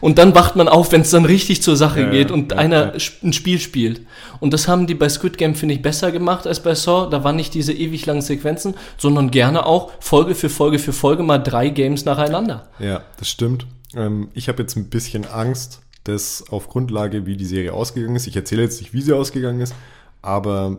und 0.00 0.18
dann 0.18 0.34
wacht 0.34 0.56
man 0.56 0.68
auf, 0.68 0.92
wenn 0.92 1.02
es 1.02 1.10
dann 1.10 1.24
richtig 1.24 1.62
zur 1.62 1.76
Sache 1.76 2.02
ja, 2.02 2.10
geht 2.10 2.30
und 2.30 2.52
ja, 2.52 2.58
einer 2.58 2.96
ja. 2.96 3.10
ein 3.22 3.32
Spiel 3.32 3.58
spielt. 3.58 4.02
Und 4.40 4.52
das 4.52 4.68
haben 4.68 4.86
die 4.86 4.94
bei 4.94 5.08
Squid 5.08 5.38
Game, 5.38 5.54
finde 5.54 5.74
ich, 5.74 5.82
besser 5.82 6.10
gemacht 6.12 6.46
als 6.46 6.62
bei 6.62 6.74
Saw. 6.74 7.10
Da 7.10 7.24
waren 7.24 7.36
nicht 7.36 7.54
diese 7.54 7.72
ewig 7.72 8.06
langen 8.06 8.22
Sequenzen, 8.22 8.74
sondern 8.96 9.30
gerne 9.30 9.66
auch 9.66 9.92
Folge 10.00 10.34
für 10.34 10.48
Folge 10.48 10.78
für 10.78 10.92
Folge 10.92 11.22
mal 11.22 11.38
drei 11.38 11.68
Games 11.68 12.04
nacheinander. 12.04 12.68
Ja, 12.78 13.02
das 13.18 13.28
stimmt. 13.28 13.66
Ähm, 13.94 14.28
ich 14.34 14.48
habe 14.48 14.62
jetzt 14.62 14.76
ein 14.76 14.88
bisschen 14.88 15.26
Angst, 15.26 15.80
dass 16.04 16.44
auf 16.50 16.68
Grundlage, 16.68 17.26
wie 17.26 17.36
die 17.36 17.44
Serie 17.44 17.72
ausgegangen 17.72 18.16
ist, 18.16 18.26
ich 18.26 18.36
erzähle 18.36 18.62
jetzt 18.62 18.80
nicht, 18.80 18.94
wie 18.94 19.02
sie 19.02 19.12
ausgegangen 19.12 19.60
ist, 19.60 19.74
aber 20.22 20.78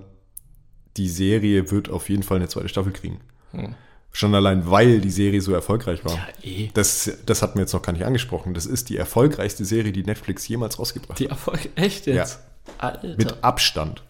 die 0.97 1.09
Serie 1.09 1.71
wird 1.71 1.89
auf 1.89 2.09
jeden 2.09 2.23
Fall 2.23 2.37
eine 2.37 2.47
zweite 2.47 2.69
Staffel 2.69 2.91
kriegen. 2.91 3.19
Hm. 3.51 3.75
Schon 4.13 4.35
allein, 4.35 4.69
weil 4.69 4.99
die 4.99 5.09
Serie 5.09 5.41
so 5.41 5.53
erfolgreich 5.53 6.03
war. 6.03 6.13
Ja, 6.13 6.27
eh. 6.43 6.69
Das, 6.73 7.09
das 7.25 7.41
hat 7.41 7.55
mir 7.55 7.61
jetzt 7.61 7.73
noch 7.73 7.81
gar 7.81 7.93
nicht 7.93 8.03
angesprochen. 8.03 8.53
Das 8.53 8.65
ist 8.65 8.89
die 8.89 8.97
erfolgreichste 8.97 9.63
Serie, 9.63 9.93
die 9.93 10.03
Netflix 10.03 10.47
jemals 10.47 10.79
rausgebracht 10.79 11.11
hat. 11.11 11.19
Die 11.19 11.27
Erfolg, 11.27 11.69
echt 11.75 12.07
jetzt? 12.07 12.39
Ja. 12.77 12.77
Alter. 12.77 13.15
Mit 13.15 13.43
Abstand. 13.43 14.03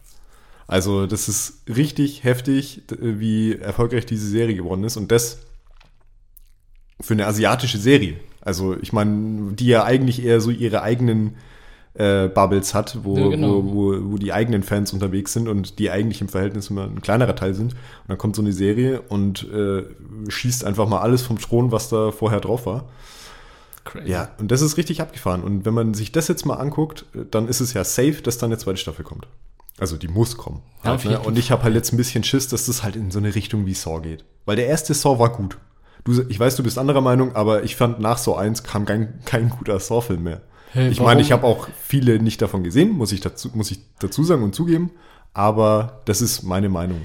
Also, 0.67 1.05
das 1.05 1.29
ist 1.29 1.63
richtig 1.67 2.23
heftig, 2.23 2.81
wie 2.99 3.55
erfolgreich 3.57 4.05
diese 4.05 4.27
Serie 4.27 4.55
geworden 4.55 4.83
ist. 4.83 4.97
Und 4.97 5.11
das 5.11 5.39
für 6.99 7.13
eine 7.13 7.27
asiatische 7.27 7.77
Serie. 7.77 8.19
Also, 8.41 8.75
ich 8.77 8.93
meine, 8.93 9.53
die 9.53 9.67
ja 9.67 9.83
eigentlich 9.83 10.23
eher 10.23 10.41
so 10.41 10.49
ihre 10.49 10.81
eigenen 10.81 11.35
äh, 11.93 12.27
Bubbles 12.27 12.73
hat, 12.73 12.99
wo, 13.03 13.17
ja, 13.17 13.27
genau. 13.29 13.63
wo, 13.63 13.73
wo, 13.73 14.11
wo, 14.11 14.17
die 14.17 14.31
eigenen 14.31 14.63
Fans 14.63 14.93
unterwegs 14.93 15.33
sind 15.33 15.47
und 15.47 15.77
die 15.77 15.91
eigentlich 15.91 16.21
im 16.21 16.29
Verhältnis 16.29 16.69
immer 16.69 16.85
ein 16.85 17.01
kleinerer 17.01 17.35
Teil 17.35 17.53
sind. 17.53 17.73
Und 17.73 18.09
dann 18.09 18.17
kommt 18.17 18.35
so 18.35 18.41
eine 18.41 18.53
Serie 18.53 19.01
und 19.01 19.47
äh, 19.51 19.83
schießt 20.27 20.63
einfach 20.63 20.87
mal 20.87 21.01
alles 21.01 21.21
vom 21.21 21.37
Thron, 21.39 21.71
was 21.71 21.89
da 21.89 22.11
vorher 22.11 22.39
drauf 22.39 22.65
war. 22.65 22.85
Crazy. 23.83 24.11
Ja, 24.11 24.29
und 24.37 24.51
das 24.51 24.61
ist 24.61 24.77
richtig 24.77 25.01
abgefahren. 25.01 25.43
Und 25.43 25.65
wenn 25.65 25.73
man 25.73 25.93
sich 25.93 26.11
das 26.11 26.27
jetzt 26.27 26.45
mal 26.45 26.55
anguckt, 26.55 27.05
dann 27.31 27.47
ist 27.47 27.61
es 27.61 27.73
ja 27.73 27.83
safe, 27.83 28.21
dass 28.21 28.37
dann 28.37 28.49
eine 28.51 28.57
zweite 28.57 28.77
Staffel 28.77 29.03
kommt. 29.03 29.27
Also 29.79 29.97
die 29.97 30.07
muss 30.07 30.37
kommen. 30.37 30.61
Ja, 30.83 30.91
halt, 30.91 31.05
ne? 31.05 31.19
Und 31.19 31.37
ich 31.37 31.51
habe 31.51 31.63
halt 31.63 31.73
jetzt 31.73 31.91
ein 31.91 31.97
bisschen 31.97 32.23
Schiss, 32.23 32.47
dass 32.47 32.67
das 32.67 32.83
halt 32.83 32.95
in 32.95 33.09
so 33.09 33.19
eine 33.19 33.33
Richtung 33.33 33.65
wie 33.65 33.73
Saw 33.73 33.99
geht. 33.99 34.23
Weil 34.45 34.55
der 34.55 34.67
erste 34.67 34.93
Saw 34.93 35.17
war 35.17 35.31
gut. 35.31 35.57
Du, 36.03 36.21
ich 36.29 36.39
weiß, 36.39 36.55
du 36.55 36.63
bist 36.63 36.77
anderer 36.77 37.01
Meinung, 37.01 37.35
aber 37.35 37.63
ich 37.63 37.75
fand 37.75 37.99
nach 37.99 38.17
Saw 38.17 38.37
1 38.37 38.63
kam 38.63 38.85
kein, 38.85 39.19
kein 39.25 39.49
guter 39.49 39.79
Saw-Film 39.79 40.23
mehr. 40.23 40.41
Hey, 40.73 40.89
ich 40.89 40.99
meine, 40.99 41.21
ich 41.21 41.31
habe 41.31 41.45
auch 41.45 41.67
viele 41.83 42.19
nicht 42.19 42.41
davon 42.41 42.63
gesehen, 42.63 42.91
muss 42.91 43.11
ich 43.11 43.19
dazu, 43.19 43.49
muss 43.53 43.71
ich 43.71 43.79
dazu 43.99 44.23
sagen 44.23 44.43
und 44.43 44.55
zugeben. 44.55 44.91
Aber 45.33 46.01
das 46.05 46.21
ist 46.21 46.43
meine 46.43 46.69
Meinung. 46.69 47.01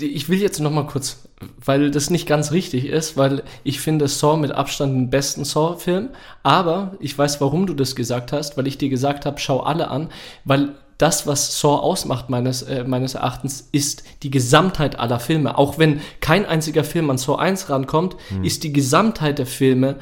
Ich 0.00 0.28
will 0.28 0.40
jetzt 0.40 0.58
noch 0.58 0.70
mal 0.70 0.86
kurz, 0.86 1.28
weil 1.64 1.90
das 1.90 2.10
nicht 2.10 2.26
ganz 2.26 2.50
richtig 2.50 2.86
ist, 2.86 3.16
weil 3.16 3.44
ich 3.62 3.80
finde 3.80 4.08
Saw 4.08 4.36
mit 4.36 4.50
Abstand 4.50 4.94
den 4.94 5.10
besten 5.10 5.44
Saw-Film. 5.44 6.10
Aber 6.42 6.96
ich 6.98 7.16
weiß, 7.16 7.40
warum 7.40 7.66
du 7.66 7.74
das 7.74 7.94
gesagt 7.94 8.32
hast, 8.32 8.56
weil 8.56 8.66
ich 8.66 8.78
dir 8.78 8.88
gesagt 8.88 9.26
habe, 9.26 9.38
schau 9.38 9.60
alle 9.60 9.88
an, 9.88 10.08
weil 10.44 10.74
das, 10.98 11.26
was 11.26 11.58
Saw 11.60 11.76
ausmacht, 11.76 12.28
meines, 12.28 12.62
äh, 12.62 12.84
meines 12.84 13.14
Erachtens, 13.14 13.68
ist 13.72 14.02
die 14.22 14.30
Gesamtheit 14.30 14.98
aller 14.98 15.20
Filme. 15.20 15.56
Auch 15.56 15.78
wenn 15.78 16.00
kein 16.20 16.44
einziger 16.44 16.84
Film 16.84 17.08
an 17.08 17.18
Saw 17.18 17.36
1 17.36 17.70
rankommt, 17.70 18.16
hm. 18.28 18.44
ist 18.44 18.64
die 18.64 18.72
Gesamtheit 18.72 19.38
der 19.38 19.46
Filme 19.46 19.96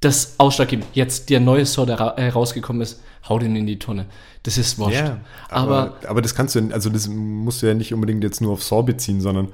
das 0.00 0.34
Ausschlaggebend. 0.38 0.86
Jetzt 0.92 1.30
der 1.30 1.40
neue 1.40 1.66
Saw, 1.66 1.86
der 1.86 2.32
rausgekommen 2.32 2.82
ist, 2.82 3.02
hau 3.28 3.38
den 3.38 3.56
in 3.56 3.66
die 3.66 3.78
Tonne. 3.78 4.06
Das 4.44 4.56
ist 4.56 4.78
wurscht. 4.78 4.96
Ja, 4.96 5.20
aber, 5.48 5.78
aber, 5.78 6.08
aber 6.08 6.22
das 6.22 6.34
kannst 6.34 6.54
du, 6.54 6.70
also 6.72 6.88
das 6.90 7.08
musst 7.08 7.62
du 7.62 7.66
ja 7.66 7.74
nicht 7.74 7.92
unbedingt 7.92 8.22
jetzt 8.22 8.40
nur 8.40 8.52
auf 8.52 8.62
Saw 8.62 8.82
beziehen, 8.82 9.20
sondern 9.20 9.48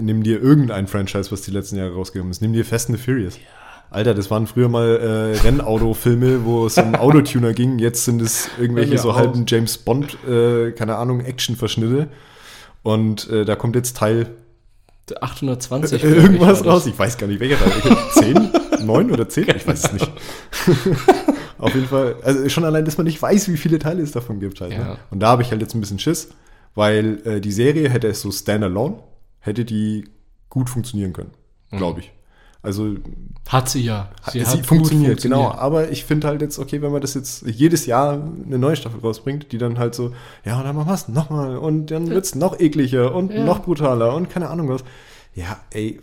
nimm 0.00 0.22
dir 0.22 0.40
irgendein 0.40 0.86
Franchise, 0.86 1.32
was 1.32 1.42
die 1.42 1.50
letzten 1.50 1.76
Jahre 1.76 1.94
rausgekommen 1.94 2.30
ist. 2.30 2.40
Nimm 2.40 2.52
dir 2.52 2.64
Fast 2.64 2.88
and 2.88 2.98
the 2.98 3.04
Furious. 3.04 3.36
Ja. 3.36 3.42
Alter, 3.90 4.14
das 4.14 4.30
waren 4.30 4.46
früher 4.46 4.68
mal 4.68 4.96
äh, 4.96 5.40
Rennauto-Filme, 5.40 6.44
wo 6.44 6.66
es 6.66 6.76
um 6.76 6.94
Autotuner 6.96 7.52
ging. 7.52 7.78
Jetzt 7.78 8.04
sind 8.04 8.20
es 8.20 8.48
irgendwelche 8.58 8.98
so 8.98 9.14
halben 9.14 9.44
James 9.46 9.78
Bond, 9.78 10.16
äh, 10.28 10.72
keine 10.72 10.96
Ahnung, 10.96 11.20
Action-Verschnitte. 11.20 12.08
Und 12.82 13.28
äh, 13.30 13.44
da 13.44 13.56
kommt 13.56 13.76
jetzt 13.76 13.96
Teil 13.96 14.28
820. 15.20 16.02
irgendwas 16.04 16.64
raus. 16.64 16.86
Ich 16.86 16.98
weiß 16.98 17.16
gar 17.16 17.26
nicht, 17.28 17.40
welcher 17.40 17.58
Teil. 17.58 17.96
10? 18.10 18.50
9 18.86 19.10
oder 19.10 19.28
10? 19.28 19.48
Ich 19.56 19.66
weiß 19.66 19.84
es 19.84 19.92
nicht. 19.92 20.12
Auf 21.58 21.74
jeden 21.74 21.88
Fall. 21.88 22.16
Also 22.22 22.48
schon 22.48 22.64
allein, 22.64 22.84
dass 22.84 22.98
man 22.98 23.06
nicht 23.06 23.20
weiß, 23.20 23.48
wie 23.48 23.56
viele 23.56 23.78
Teile 23.78 24.02
es 24.02 24.12
davon 24.12 24.40
gibt. 24.40 24.60
Halt, 24.60 24.70
ne? 24.70 24.78
ja. 24.78 24.84
ne? 24.84 24.98
Und 25.10 25.20
da 25.20 25.28
habe 25.28 25.42
ich 25.42 25.50
halt 25.50 25.60
jetzt 25.60 25.74
ein 25.74 25.80
bisschen 25.80 25.98
Schiss, 25.98 26.28
weil 26.74 27.20
äh, 27.24 27.40
die 27.40 27.52
Serie 27.52 27.88
hätte 27.88 28.08
es 28.08 28.20
so 28.20 28.30
standalone, 28.30 28.98
hätte 29.40 29.64
die 29.64 30.08
gut 30.48 30.70
funktionieren 30.70 31.12
können, 31.12 31.32
glaube 31.70 32.00
ich. 32.00 32.12
Also 32.66 32.96
hat 33.46 33.68
sie 33.68 33.82
ja. 33.82 34.10
Sie, 34.28 34.40
sie 34.40 34.44
hat 34.44 34.66
funktioniert, 34.66 35.22
genau. 35.22 35.52
Aber 35.52 35.88
ich 35.90 36.04
finde 36.04 36.26
halt 36.26 36.42
jetzt, 36.42 36.58
okay, 36.58 36.82
wenn 36.82 36.90
man 36.90 37.00
das 37.00 37.14
jetzt 37.14 37.46
jedes 37.46 37.86
Jahr 37.86 38.14
eine 38.14 38.58
neue 38.58 38.74
Staffel 38.74 38.98
rausbringt, 38.98 39.52
die 39.52 39.58
dann 39.58 39.78
halt 39.78 39.94
so, 39.94 40.12
ja, 40.44 40.58
und 40.58 40.64
dann 40.64 40.74
machen 40.74 40.88
wir 40.88 40.94
es 40.94 41.06
nochmal 41.06 41.58
und 41.58 41.92
dann 41.92 42.10
wird 42.10 42.24
es 42.24 42.34
noch 42.34 42.58
ekliger 42.58 43.14
und 43.14 43.32
ja. 43.32 43.44
noch 43.44 43.60
brutaler 43.60 44.16
und 44.16 44.30
keine 44.30 44.48
Ahnung 44.48 44.68
was. 44.68 44.82
Ja, 45.36 45.60
ey. 45.70 46.00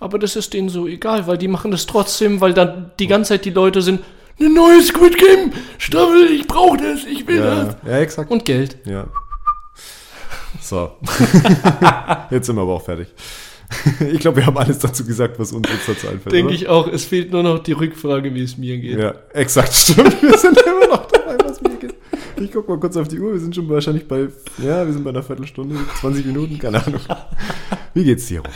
Aber 0.00 0.18
das 0.18 0.34
ist 0.34 0.54
denen 0.54 0.70
so 0.70 0.86
egal, 0.88 1.26
weil 1.26 1.36
die 1.36 1.46
machen 1.46 1.70
das 1.70 1.86
trotzdem, 1.86 2.40
weil 2.40 2.54
dann 2.54 2.90
die 2.98 3.06
ganze 3.06 3.28
Zeit 3.34 3.44
die 3.44 3.50
Leute 3.50 3.82
sind, 3.82 4.00
eine 4.38 4.48
neue 4.48 4.82
Squid 4.82 5.18
Game 5.18 5.52
Staffel, 5.76 6.30
ich 6.32 6.46
brauche 6.46 6.78
das, 6.78 7.04
ich 7.04 7.26
will 7.26 7.36
ja, 7.36 7.64
das. 7.64 7.76
Ja, 7.86 7.98
exakt. 7.98 8.30
Und 8.30 8.46
Geld. 8.46 8.78
Ja. 8.86 9.06
So. 10.62 10.92
jetzt 12.30 12.46
sind 12.46 12.56
wir 12.56 12.62
aber 12.62 12.74
auch 12.74 12.82
fertig. 12.82 13.08
ich 14.12 14.18
glaube, 14.18 14.38
wir 14.38 14.46
haben 14.46 14.56
alles 14.56 14.78
dazu 14.78 15.04
gesagt, 15.04 15.38
was 15.38 15.52
uns 15.52 15.68
jetzt 15.68 15.88
dazu 15.88 16.08
einfällt. 16.08 16.34
Denke 16.34 16.54
ich 16.54 16.68
auch. 16.68 16.88
Es 16.88 17.04
fehlt 17.04 17.30
nur 17.30 17.42
noch 17.42 17.58
die 17.60 17.72
Rückfrage, 17.72 18.34
wie 18.34 18.42
es 18.42 18.56
mir 18.56 18.78
geht. 18.78 18.98
Ja, 18.98 19.14
exakt, 19.34 19.74
stimmt. 19.74 20.20
Wir 20.22 20.38
sind 20.38 20.58
immer 20.58 20.86
noch 20.88 21.06
dabei, 21.06 21.36
was 21.44 21.60
mir 21.60 21.76
geht. 21.76 21.94
Ich 22.40 22.50
gucke 22.50 22.70
mal 22.70 22.80
kurz 22.80 22.96
auf 22.96 23.06
die 23.06 23.20
Uhr. 23.20 23.34
Wir 23.34 23.40
sind 23.40 23.54
schon 23.54 23.68
wahrscheinlich 23.68 24.08
bei, 24.08 24.28
ja, 24.58 24.84
wir 24.86 24.92
sind 24.92 25.04
bei 25.04 25.10
einer 25.10 25.22
Viertelstunde, 25.22 25.76
20 26.00 26.24
Minuten, 26.24 26.58
keine 26.58 26.84
Ahnung. 26.84 27.00
Wie 27.92 28.04
geht's 28.04 28.26
dir, 28.26 28.38
Robert? 28.38 28.54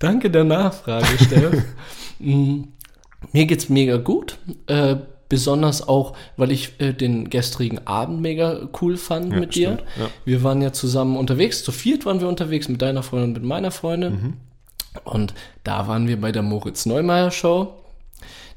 Danke 0.00 0.30
der 0.30 0.44
Nachfrage, 0.44 1.06
Steff. 1.24 1.62
Mm, 2.22 2.64
mir 3.32 3.46
geht's 3.46 3.70
mega 3.70 3.96
gut. 3.96 4.36
Äh, 4.66 4.96
besonders 5.30 5.88
auch, 5.88 6.14
weil 6.36 6.52
ich 6.52 6.78
äh, 6.78 6.92
den 6.92 7.30
gestrigen 7.30 7.86
Abend 7.86 8.20
mega 8.20 8.68
cool 8.82 8.98
fand 8.98 9.32
ja, 9.32 9.40
mit 9.40 9.54
dir. 9.54 9.78
ja. 9.98 10.10
Wir 10.26 10.42
waren 10.42 10.60
ja 10.60 10.70
zusammen 10.74 11.16
unterwegs, 11.16 11.64
zu 11.64 11.72
viert 11.72 12.04
waren 12.04 12.20
wir 12.20 12.28
unterwegs 12.28 12.68
mit 12.68 12.82
deiner 12.82 13.02
Freundin 13.02 13.28
und 13.28 13.32
mit 13.34 13.44
meiner 13.44 13.70
Freundin. 13.70 14.12
Mhm. 14.12 14.32
Und 15.04 15.32
da 15.64 15.88
waren 15.88 16.08
wir 16.08 16.20
bei 16.20 16.30
der 16.30 16.42
Moritz 16.42 16.84
Neumeier 16.84 17.30
Show. 17.30 17.72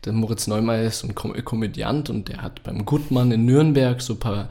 Der 0.04 0.12
Moritz 0.12 0.48
Neumeier 0.48 0.84
ist 0.84 1.06
ein 1.06 1.16
Kom 1.16 1.34
Komödiant 1.46 2.10
und 2.10 2.28
der 2.28 2.42
hat 2.42 2.64
beim 2.64 2.84
Gutmann 2.86 3.32
in 3.32 3.46
Nürnberg 3.46 4.02
so 4.02 4.16
ein 4.16 4.20
paar 4.20 4.50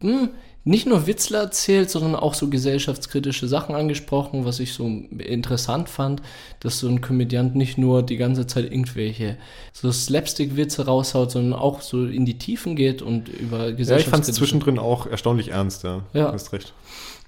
hm, 0.00 0.28
nicht 0.66 0.86
nur 0.86 1.06
Witzler 1.06 1.40
erzählt, 1.40 1.90
sondern 1.90 2.16
auch 2.16 2.32
so 2.32 2.48
gesellschaftskritische 2.48 3.46
Sachen 3.46 3.74
angesprochen, 3.74 4.46
was 4.46 4.60
ich 4.60 4.72
so 4.72 4.86
interessant 4.86 5.90
fand, 5.90 6.22
dass 6.60 6.78
so 6.78 6.88
ein 6.88 7.02
Komödiant 7.02 7.54
nicht 7.54 7.76
nur 7.76 8.02
die 8.02 8.16
ganze 8.16 8.46
Zeit 8.46 8.64
irgendwelche 8.64 9.36
so 9.74 9.92
Slapstick-Witze 9.92 10.86
raushaut, 10.86 11.30
sondern 11.30 11.58
auch 11.58 11.82
so 11.82 12.06
in 12.06 12.24
die 12.24 12.38
Tiefen 12.38 12.76
geht 12.76 13.02
und 13.02 13.28
über 13.28 13.72
gesellschaftskritische... 13.72 13.92
Ja, 13.92 13.98
ich 13.98 14.06
fand 14.06 14.28
es 14.28 14.34
zwischendrin 14.34 14.78
auch 14.78 15.06
erstaunlich 15.06 15.48
ernst, 15.48 15.84
ja. 15.84 16.02
Ja. 16.14 16.28
Du 16.28 16.32
hast 16.32 16.52
recht. 16.52 16.72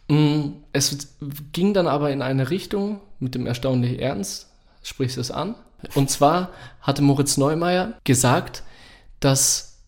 Mm, 0.08 0.52
es 0.72 1.16
ging 1.52 1.74
dann 1.74 1.88
aber 1.88 2.10
in 2.10 2.22
eine 2.22 2.48
Richtung 2.48 3.00
mit 3.18 3.34
dem 3.34 3.46
erstaunlich 3.46 4.00
Ernst, 4.00 4.48
sprichst 4.82 5.18
es 5.18 5.30
an. 5.30 5.56
Und 5.94 6.10
zwar 6.10 6.50
hatte 6.80 7.02
Moritz 7.02 7.36
Neumeier 7.36 7.94
gesagt, 8.04 8.62
dass 9.20 9.82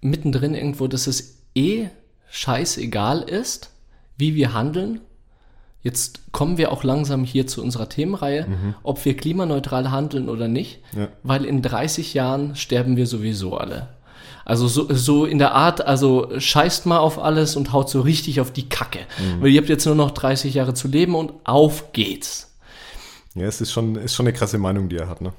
mittendrin 0.00 0.54
irgendwo, 0.54 0.86
dass 0.86 1.06
es 1.06 1.42
eh 1.54 1.88
scheißegal 2.36 3.22
ist, 3.22 3.70
wie 4.18 4.34
wir 4.34 4.52
handeln. 4.52 5.00
Jetzt 5.82 6.32
kommen 6.32 6.58
wir 6.58 6.70
auch 6.70 6.84
langsam 6.84 7.24
hier 7.24 7.46
zu 7.46 7.62
unserer 7.62 7.88
Themenreihe, 7.88 8.46
mhm. 8.46 8.74
ob 8.82 9.04
wir 9.04 9.16
klimaneutral 9.16 9.90
handeln 9.90 10.28
oder 10.28 10.48
nicht, 10.48 10.80
ja. 10.94 11.08
weil 11.22 11.44
in 11.44 11.62
30 11.62 12.12
Jahren 12.12 12.56
sterben 12.56 12.96
wir 12.96 13.06
sowieso 13.06 13.56
alle. 13.56 13.88
Also 14.44 14.68
so, 14.68 14.92
so 14.92 15.24
in 15.24 15.38
der 15.38 15.54
Art, 15.54 15.86
also 15.86 16.28
scheißt 16.38 16.86
mal 16.86 16.98
auf 16.98 17.18
alles 17.18 17.56
und 17.56 17.72
haut 17.72 17.88
so 17.88 18.02
richtig 18.02 18.40
auf 18.40 18.52
die 18.52 18.68
Kacke. 18.68 19.00
Mhm. 19.18 19.42
Weil 19.42 19.50
ihr 19.50 19.60
habt 19.60 19.70
jetzt 19.70 19.86
nur 19.86 19.94
noch 19.94 20.10
30 20.10 20.54
Jahre 20.54 20.74
zu 20.74 20.88
leben 20.88 21.14
und 21.14 21.32
auf 21.44 21.92
geht's. 21.92 22.54
Ja, 23.34 23.46
es 23.46 23.60
ist 23.60 23.72
schon, 23.72 23.96
ist 23.96 24.14
schon 24.14 24.26
eine 24.26 24.36
krasse 24.36 24.58
Meinung, 24.58 24.88
die 24.88 24.96
er 24.96 25.08
hat, 25.08 25.20
ne? 25.20 25.32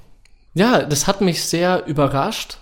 Ja, 0.54 0.82
das 0.82 1.06
hat 1.06 1.20
mich 1.20 1.44
sehr 1.44 1.86
überrascht, 1.86 2.58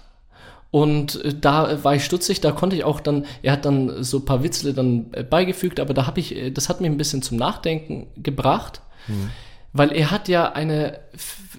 und 0.77 1.25
äh, 1.25 1.33
da 1.33 1.83
war 1.85 1.95
ich 1.95 2.05
stutzig, 2.05 2.43
da 2.43 2.53
konnte 2.53 2.77
ich 2.77 2.85
auch 2.85 3.01
dann, 3.01 3.25
er 3.41 3.53
hat 3.53 3.65
dann 3.65 4.05
so 4.05 4.19
ein 4.19 4.27
paar 4.27 4.43
Witzle 4.43 4.75
dann 4.75 5.07
äh, 5.13 5.25
beigefügt, 5.25 5.81
aber 5.81 5.95
da 5.95 6.07
habe 6.07 6.21
ich, 6.21 6.37
äh, 6.37 6.51
das 6.51 6.69
hat 6.69 6.83
mich 6.83 6.91
ein 6.91 6.99
bisschen 6.99 7.23
zum 7.23 7.39
Nachdenken 7.39 8.09
gebracht, 8.23 8.83
mhm. 9.09 9.31
weil 9.73 9.91
er 9.93 10.11
hat 10.11 10.29
ja 10.29 10.53
eine, 10.53 10.99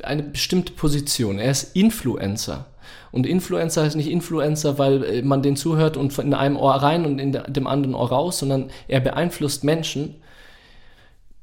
eine 0.04 0.22
bestimmte 0.22 0.72
Position. 0.74 1.40
Er 1.40 1.50
ist 1.50 1.76
Influencer. 1.76 2.68
Und 3.12 3.26
Influencer 3.26 3.86
heißt 3.86 3.96
nicht 3.96 4.12
Influencer, 4.12 4.78
weil 4.78 5.24
man 5.24 5.42
den 5.42 5.56
zuhört 5.56 5.98
und 5.98 6.16
in 6.20 6.36
einem 6.36 6.56
Ohr 6.56 6.76
rein 6.76 7.04
und 7.04 7.18
in 7.18 7.32
dem 7.32 7.66
anderen 7.66 7.96
Ohr 7.96 8.10
raus, 8.10 8.38
sondern 8.38 8.70
er 8.88 9.00
beeinflusst 9.00 9.64
Menschen 9.64 10.14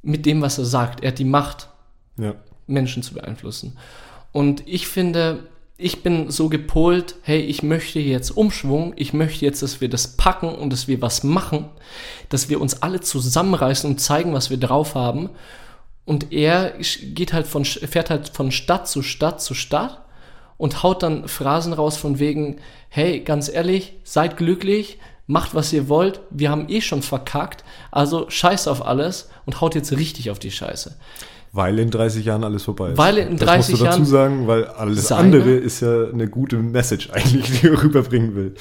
mit 0.01 0.27
dem, 0.27 0.43
was 0.43 0.59
er 0.59 0.65
sagt. 0.65 1.03
Er 1.03 1.09
hat 1.09 1.19
die 1.19 1.25
Macht, 1.25 1.71
ja. 2.19 2.37
Menschen 2.69 3.03
zu 3.03 3.15
beeinflussen. 3.15 3.77
Und 4.31 4.63
ich 4.69 4.87
finde, 4.87 5.49
ich 5.77 6.03
bin 6.03 6.31
so 6.31 6.49
gepolt, 6.49 7.17
hey, 7.23 7.41
ich 7.41 7.63
möchte 7.63 7.99
jetzt 7.99 8.31
Umschwung, 8.31 8.93
ich 8.97 9.13
möchte 9.13 9.45
jetzt, 9.45 9.63
dass 9.63 9.81
wir 9.81 9.89
das 9.89 10.17
packen 10.17 10.55
und 10.55 10.73
dass 10.73 10.87
wir 10.87 11.03
was 11.03 11.25
machen, 11.25 11.69
dass 12.29 12.49
wir 12.49 12.61
uns 12.61 12.83
alle 12.83 13.01
zusammenreißen 13.01 13.91
und 13.91 13.99
zeigen, 13.99 14.33
was 14.33 14.51
wir 14.51 14.57
drauf 14.57 14.95
haben. 14.95 15.31
Und 16.05 16.33
er 16.33 16.75
geht 17.15 17.33
halt 17.33 17.47
von, 17.47 17.65
fährt 17.65 18.11
halt 18.11 18.29
von 18.29 18.53
Stadt 18.53 18.87
zu 18.87 19.03
Stadt 19.03 19.43
zu 19.43 19.55
Stadt 19.55 20.05
und 20.59 20.83
haut 20.85 21.03
dann 21.03 21.27
Phrasen 21.27 21.73
raus 21.73 21.97
von 21.97 22.21
wegen, 22.21 22.59
hey, 22.89 23.21
ganz 23.21 23.49
ehrlich, 23.49 23.95
seid 24.05 24.37
glücklich, 24.37 24.99
macht 25.27 25.55
was 25.55 25.73
ihr 25.73 25.89
wollt, 25.89 26.21
wir 26.31 26.51
haben 26.51 26.69
eh 26.69 26.83
schon 26.83 27.03
verkackt, 27.03 27.65
also 27.91 28.31
scheiß 28.31 28.69
auf 28.69 28.87
alles 28.87 29.31
und 29.47 29.61
haut 29.61 29.75
jetzt 29.75 29.91
richtig 29.93 30.31
auf 30.31 30.39
die 30.39 30.53
Scheiße. 30.53 30.97
Weil 31.55 31.79
in 31.79 31.89
30 31.89 32.25
Jahren 32.25 32.43
alles 32.43 32.65
vorbei 32.65 32.91
ist. 32.91 32.99
Weil 32.99 33.17
in 33.19 33.37
30 33.37 33.41
Jahren. 33.41 33.59
Das 33.59 33.69
musst 33.69 33.81
du 33.81 33.85
dazu 33.85 34.05
sagen, 34.05 34.49
weil 34.49 34.65
alles 34.65 35.13
andere 35.13 35.53
ist 35.53 35.81
ja 35.81 36.09
eine 36.09 36.27
gute 36.27 36.57
Message 36.57 37.11
eigentlich, 37.13 37.61
die 37.61 37.69
er 37.69 37.81
rüberbringen 37.81 38.35
will. 38.35 38.55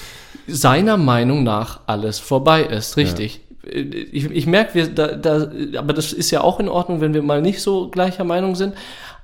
Seiner 0.46 0.98
Meinung 0.98 1.44
nach 1.44 1.80
alles 1.88 2.20
vorbei 2.20 2.62
ist, 2.62 2.96
richtig. 2.96 3.42
Ja. 3.66 3.72
Ich, 3.72 4.26
ich 4.26 4.46
merke, 4.46 4.76
wir, 4.76 4.88
da, 4.94 5.16
da, 5.16 5.52
aber 5.76 5.94
das 5.94 6.14
ist 6.14 6.30
ja 6.30 6.42
auch 6.42 6.60
in 6.60 6.70
Ordnung, 6.70 7.02
wenn 7.02 7.16
wir 7.16 7.24
mal 7.24 7.42
nicht 7.42 7.62
so 7.62 7.90
gleicher 7.90 8.26
Meinung 8.26 8.56
sind. 8.56 8.76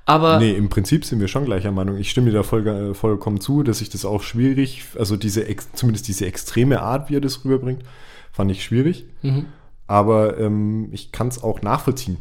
Aber 0.06 0.40
nee, 0.40 0.54
im 0.54 0.70
Prinzip 0.70 1.06
sind 1.06 1.20
wir 1.20 1.28
schon 1.28 1.46
gleicher 1.46 1.72
Meinung. 1.72 1.98
Ich 1.98 2.10
stimme 2.10 2.32
dir 2.32 2.38
da 2.38 2.44
voll, 2.44 2.96
vollkommen 2.96 3.40
zu, 3.40 3.62
dass 3.62 3.82
ich 3.82 3.92
das 3.92 4.04
auch 4.04 4.24
schwierig, 4.24 4.84
also 4.98 5.16
diese, 5.16 5.46
zumindest 5.74 6.08
diese 6.08 6.26
extreme 6.26 6.82
Art, 6.82 7.12
wie 7.12 7.18
er 7.18 7.22
das 7.22 7.46
rüberbringt, 7.46 7.84
fand 8.32 8.50
ich 8.50 8.64
schwierig. 8.64 9.06
Mhm. 9.22 9.46
Aber 9.86 10.40
ähm, 10.40 10.90
ich 10.92 11.12
kann 11.12 11.28
es 11.28 11.44
auch 11.44 11.62
nachvollziehen 11.62 12.18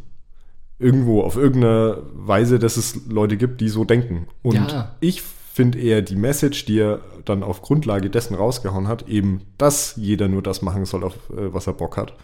irgendwo 0.78 1.22
auf 1.22 1.36
irgendeine 1.36 2.02
Weise, 2.14 2.58
dass 2.58 2.76
es 2.76 3.06
Leute 3.08 3.36
gibt, 3.36 3.60
die 3.60 3.68
so 3.68 3.84
denken. 3.84 4.28
Und 4.42 4.54
ja. 4.54 4.96
ich 5.00 5.22
finde 5.22 5.78
eher 5.78 6.02
die 6.02 6.16
Message, 6.16 6.66
die 6.66 6.78
er 6.78 7.00
dann 7.24 7.42
auf 7.42 7.62
Grundlage 7.62 8.10
dessen 8.10 8.34
rausgehauen 8.34 8.86
hat, 8.86 9.08
eben, 9.08 9.42
dass 9.58 9.96
jeder 9.96 10.28
nur 10.28 10.42
das 10.42 10.62
machen 10.62 10.84
soll, 10.84 11.02
auf 11.02 11.14
äh, 11.30 11.52
was 11.52 11.66
er 11.66 11.72
Bock 11.72 11.96
hat. 11.96 12.14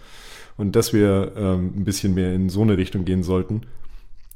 Und 0.57 0.77
dass 0.77 0.93
wir 0.93 1.33
ähm, 1.37 1.73
ein 1.77 1.85
bisschen 1.85 2.15
mehr 2.15 2.33
in 2.33 2.49
so 2.49 2.63
eine 2.63 2.77
Richtung 2.77 3.05
gehen 3.05 3.25
sollten, 3.25 3.63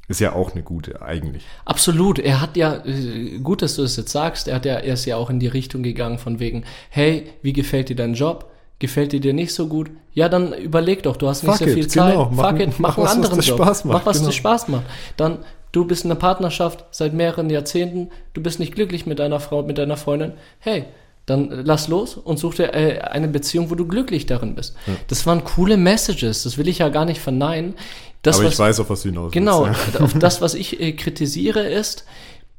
ist 0.09 0.19
ja 0.19 0.33
auch 0.33 0.51
eine 0.53 0.63
gute 0.63 1.01
eigentlich. 1.01 1.45
Absolut. 1.63 2.19
Er 2.19 2.41
hat 2.41 2.57
ja, 2.57 2.83
äh, 2.83 3.39
gut, 3.39 3.61
dass 3.61 3.75
du 3.75 3.83
es 3.83 3.91
das 3.91 4.03
jetzt 4.03 4.11
sagst, 4.11 4.47
er, 4.49 4.55
hat 4.55 4.65
ja, 4.65 4.73
er 4.73 4.95
ist 4.95 5.05
ja 5.05 5.15
auch 5.15 5.29
in 5.29 5.39
die 5.39 5.47
Richtung 5.47 5.81
gegangen 5.81 6.17
von 6.17 6.39
wegen, 6.39 6.65
hey, 6.89 7.27
wie 7.41 7.53
gefällt 7.53 7.87
dir 7.87 7.95
dein 7.95 8.15
Job? 8.15 8.51
Gefällt 8.79 9.11
die 9.11 9.19
dir 9.19 9.33
nicht 9.33 9.53
so 9.53 9.67
gut? 9.67 9.91
Ja, 10.13 10.29
dann 10.29 10.53
überleg 10.53 11.03
doch, 11.03 11.17
du 11.17 11.27
hast 11.27 11.43
nicht 11.43 11.51
Fuck 11.57 11.67
so 11.67 11.73
viel 11.73 11.83
it, 11.83 11.91
Zeit. 11.91 12.11
genau. 12.13 12.25
Fuck 12.29 12.35
Mach- 12.37 12.59
it, 12.59 12.79
mach 12.79 12.79
mach 12.79 12.97
einen 12.97 12.97
was, 12.97 13.03
was 13.05 13.15
anderen 13.15 13.39
dir 13.41 13.45
Job. 13.47 13.57
Spaß 13.57 13.85
macht, 13.85 13.97
Mach 13.99 14.05
was 14.05 14.17
genau. 14.17 14.29
dir 14.29 14.35
Spaß 14.35 14.67
macht. 14.69 14.83
Dann, 15.17 15.37
du 15.73 15.85
bist 15.85 16.05
in 16.05 16.11
einer 16.11 16.19
Partnerschaft 16.19 16.85
seit 16.91 17.13
mehreren 17.13 17.49
Jahrzehnten, 17.49 18.09
du 18.33 18.41
bist 18.41 18.59
nicht 18.59 18.73
glücklich 18.73 19.05
mit 19.05 19.19
deiner 19.19 19.39
Frau, 19.39 19.63
mit 19.63 19.77
deiner 19.77 19.97
Freundin. 19.97 20.33
Hey, 20.59 20.85
dann 21.25 21.49
lass 21.65 21.87
los 21.89 22.15
und 22.15 22.39
such 22.39 22.55
dir 22.55 22.73
äh, 22.73 22.99
eine 23.01 23.27
Beziehung, 23.27 23.69
wo 23.69 23.75
du 23.75 23.85
glücklich 23.85 24.25
darin 24.25 24.55
bist. 24.55 24.75
Das 25.09 25.25
waren 25.27 25.43
coole 25.43 25.77
Messages, 25.77 26.43
das 26.43 26.57
will 26.57 26.67
ich 26.67 26.79
ja 26.79 26.89
gar 26.89 27.05
nicht 27.05 27.19
verneinen. 27.21 27.75
Das, 28.23 28.37
Aber 28.37 28.45
was, 28.47 28.53
ich 28.53 28.59
weiß, 28.59 28.79
auf 28.79 28.89
was 28.89 29.03
du 29.03 29.09
hinaus 29.09 29.31
Genau. 29.31 29.65
Ja. 29.67 29.75
auf 29.99 30.13
das, 30.17 30.41
was 30.41 30.53
ich 30.55 30.79
äh, 30.81 30.93
kritisiere, 30.93 31.61
ist 31.67 32.05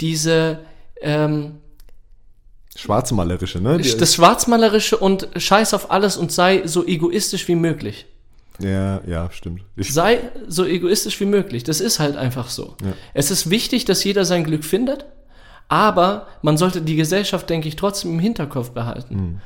diese 0.00 0.60
ähm, 1.02 1.59
Schwarzmalerische, 2.80 3.60
ne? 3.60 3.78
Die- 3.78 3.96
das 3.96 4.14
Schwarzmalerische 4.14 4.96
und 4.96 5.28
scheiß 5.36 5.74
auf 5.74 5.90
alles 5.90 6.16
und 6.16 6.32
sei 6.32 6.62
so 6.66 6.86
egoistisch 6.86 7.46
wie 7.48 7.54
möglich. 7.56 8.06
ja, 8.58 9.00
ja, 9.06 9.30
stimmt. 9.32 9.62
Ich, 9.76 9.92
Sei 9.92 10.18
so 10.48 10.64
egoistisch 10.64 11.18
wie 11.20 11.24
möglich. 11.26 11.64
Das 11.64 11.80
ist 11.80 11.98
halt 11.98 12.16
einfach 12.16 12.48
so. 12.50 12.76
Ja. 12.82 12.92
Es 13.14 13.30
ist 13.30 13.48
wichtig, 13.50 13.84
dass 13.84 14.04
jeder 14.04 14.24
sein 14.24 14.44
Glück 14.44 14.64
findet, 14.64 15.04
aber 15.68 16.26
man 16.42 16.56
sollte 16.56 16.82
die 16.82 16.96
Gesellschaft, 16.96 17.48
denke 17.48 17.68
ich, 17.68 17.76
trotzdem 17.76 18.12
im 18.12 18.18
Hinterkopf 18.18 18.70
behalten. 18.70 19.40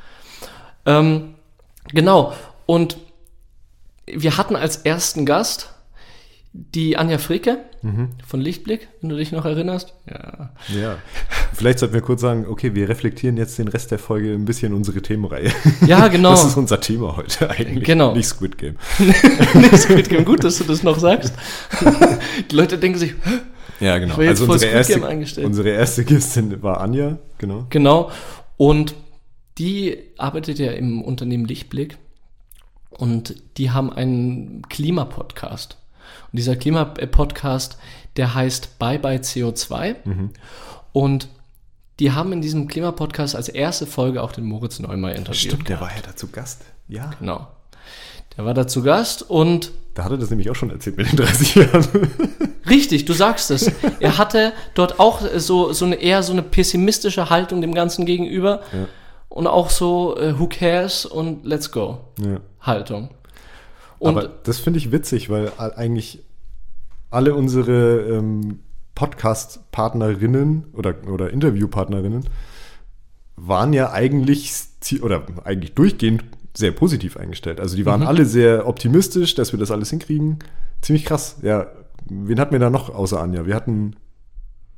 Ähm, 0.87 1.35
genau. 1.93 2.33
Und 2.67 2.97
wir 4.07 4.37
hatten 4.37 4.57
als 4.57 4.79
ersten 4.79 5.25
Gast 5.27 5.71
die 6.57 6.97
Anja 6.97 7.19
Fricke 7.19 7.59
von 8.25 8.41
Lichtblick, 8.41 8.89
wenn 9.01 9.11
du 9.11 9.17
dich 9.17 9.33
noch 9.33 9.45
erinnerst. 9.45 9.93
Ja. 10.09 10.53
ja. 10.81 10.97
Vielleicht 11.53 11.81
sollten 11.81 11.95
wir 11.95 12.01
kurz 12.01 12.21
sagen, 12.21 12.47
okay, 12.49 12.75
wir 12.75 12.89
reflektieren 12.89 13.37
jetzt 13.37 13.59
den 13.59 13.69
Rest 13.69 13.91
der 13.91 13.99
Folge 13.99 14.33
ein 14.33 14.45
bisschen 14.45 14.73
unsere 14.73 15.03
Themenreihe. 15.03 15.51
Ja, 15.87 16.09
genau. 16.09 16.31
Das 16.31 16.45
ist 16.45 16.57
unser 16.57 16.81
Thema 16.81 17.17
heute 17.17 17.51
eigentlich. 17.51 17.85
Genau. 17.85 18.15
Nicht 18.15 18.29
Squid 18.29 18.57
Game. 18.57 18.77
Nicht 19.55 19.79
Squid 19.79 20.09
Game. 20.09 20.25
Gut, 20.25 20.45
dass 20.45 20.59
du 20.59 20.65
das 20.65 20.85
noch 20.85 20.99
sagst. 20.99 21.35
Die 22.51 22.55
Leute 22.55 22.79
denken 22.79 22.99
sich? 22.99 23.15
Ja, 23.81 23.99
genau. 23.99 24.13
Ich 24.13 24.19
war 24.19 24.25
jetzt 24.25 24.31
also 24.41 24.47
voll 24.47 24.55
unsere 24.55 24.71
Squid 24.71 24.87
Game 24.87 24.97
erste, 25.03 25.09
eingestellt. 25.09 25.47
unsere 25.47 25.69
erste 25.71 26.05
Gästin 26.05 26.63
war 26.63 26.81
Anja, 26.81 27.19
genau. 27.39 27.67
Genau. 27.69 28.11
Und 28.57 28.95
die 29.59 29.99
arbeitet 30.17 30.61
ja 30.61 30.71
im 30.73 31.03
Unternehmen 31.03 31.45
Lichtblick 31.45 31.99
und 32.91 33.35
die 33.59 33.73
haben 33.73 33.93
einen 33.93 34.63
Klimapodcast. 34.69 35.79
Und 36.35 36.39
dieser 36.39 36.57
Klimapodcast, 36.57 37.79
der 38.17 38.35
heißt 38.35 38.81
Bye 38.81 38.99
Bye 38.99 39.19
CO2. 39.19 39.95
Und 40.93 41.29
die 42.01 42.11
haben 42.11 42.33
in 42.33 42.43
diesem 42.43 42.67
Klimapodcast 42.67 43.37
als 43.37 43.49
erste 43.49 43.87
Folge 43.87 44.21
auch 44.21 44.33
den 44.33 44.43
Moritz 44.45 44.81
Neumeier 44.81 45.15
interviewt. 45.15 45.69
der 45.69 45.81
war 45.81 45.91
ja 45.95 46.03
dazu 46.05 46.27
Gast. 46.33 46.63
Ja. 46.89 47.13
Genau. 47.21 47.47
Der 48.37 48.45
war 48.45 48.53
da 48.53 48.67
zu 48.67 48.83
Gast 48.83 49.31
und 49.31 49.71
Da 49.95 50.03
hat 50.03 50.11
er 50.11 50.19
das 50.19 50.29
nämlich 50.31 50.51
auch 50.51 50.57
schon 50.57 50.71
erzählt 50.71 50.97
mit 50.97 51.09
den 51.13 51.19
30 51.19 51.55
Jahren. 51.55 51.87
Richtig, 52.69 53.05
du 53.05 53.13
sagst 53.13 53.53
es. 53.53 53.71
Er 54.01 54.19
hatte 54.19 54.53
dort 54.75 54.99
auch 54.99 55.21
so, 55.37 55.73
so 55.73 55.85
eine 55.85 55.95
eher 55.95 56.25
so 56.25 56.33
eine 56.33 56.43
pessimistische 56.43 57.31
Haltung 57.31 57.61
dem 57.61 57.75
Ganzen 57.75 58.07
gegenüber 58.07 58.63
Ja. 58.73 58.89
und 59.29 59.47
auch 59.47 59.71
so 59.71 60.17
äh, 60.19 60.37
Who 60.37 60.49
cares 60.49 61.07
und 61.07 61.45
Let's 61.47 61.71
go 61.71 62.01
ja. 62.19 62.41
Haltung. 62.61 63.11
Und 64.05 64.19
Aber 64.19 64.29
das 64.43 64.59
finde 64.59 64.79
ich 64.79 64.93
witzig, 64.93 65.31
weil 65.31 65.51
eigentlich 65.57 66.23
alle 67.11 67.35
unsere 67.35 68.01
ähm, 68.03 68.59
Podcast-Partnerinnen 68.95 70.67
oder, 70.75 70.95
oder 71.11 71.31
Interviewpartnerinnen 71.31 72.29
waren 73.37 73.73
ja 73.73 73.93
eigentlich 73.93 74.53
oder 75.01 75.25
eigentlich 75.45 75.73
durchgehend 75.75 76.23
sehr 76.55 76.73
positiv 76.73 77.17
eingestellt. 77.17 77.61
Also 77.61 77.77
die 77.77 77.87
waren 77.87 78.03
Mhm. 78.03 78.07
alle 78.07 78.27
sehr 78.27 78.69
optimistisch, 78.69 79.35
dass 79.35 79.53
wir 79.53 79.59
das 79.59 79.71
alles 79.71 79.89
hinkriegen. 79.89 80.39
Ziemlich 80.83 81.07
krass. 81.07 81.37
Ja, 81.41 81.67
wen 82.09 82.39
hatten 82.39 82.53
wir 82.53 82.59
da 82.59 82.69
noch 82.69 82.95
außer 82.95 83.21
Anja? 83.21 83.47
Wir 83.47 83.55
hatten 83.55 83.97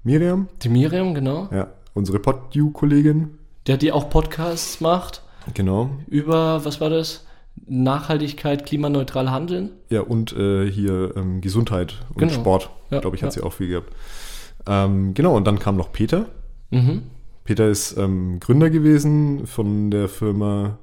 Miriam, 0.04 0.48
die 0.62 0.68
Miriam, 0.68 1.14
genau, 1.14 1.48
ja, 1.50 1.66
unsere 1.94 2.20
PodU-Kollegin, 2.20 3.38
der 3.66 3.76
die 3.76 3.90
auch 3.90 4.08
Podcasts 4.08 4.80
macht 4.80 5.22
genau. 5.52 5.90
über, 6.06 6.64
was 6.64 6.80
war 6.80 6.90
das? 6.90 7.26
Nachhaltigkeit, 7.66 8.66
klimaneutral 8.66 9.30
handeln. 9.30 9.70
Ja, 9.90 10.00
und 10.02 10.32
äh, 10.36 10.70
hier 10.70 11.14
ähm, 11.16 11.40
Gesundheit 11.40 11.96
und 12.10 12.18
Genau. 12.18 12.32
Sport, 12.32 12.70
Ja, 12.90 13.00
glaube 13.00 13.16
ich, 13.16 13.22
hat 13.22 13.34
ja. 13.34 13.40
sie 13.40 13.46
auch 13.46 13.52
viel 13.52 13.68
gehabt. 13.68 13.92
Ähm, 14.66 15.14
genau, 15.14 15.36
und 15.36 15.46
dann 15.46 15.58
kam 15.58 15.76
noch 15.76 15.92
Peter. 15.92 16.26
Mhm. 16.70 17.02
Peter 17.44 17.68
ist 17.68 17.96
ähm, 17.96 18.40
Gründer 18.40 18.70
gewesen 18.70 19.46
von 19.46 19.90
der 19.90 20.08
Firma 20.08 20.78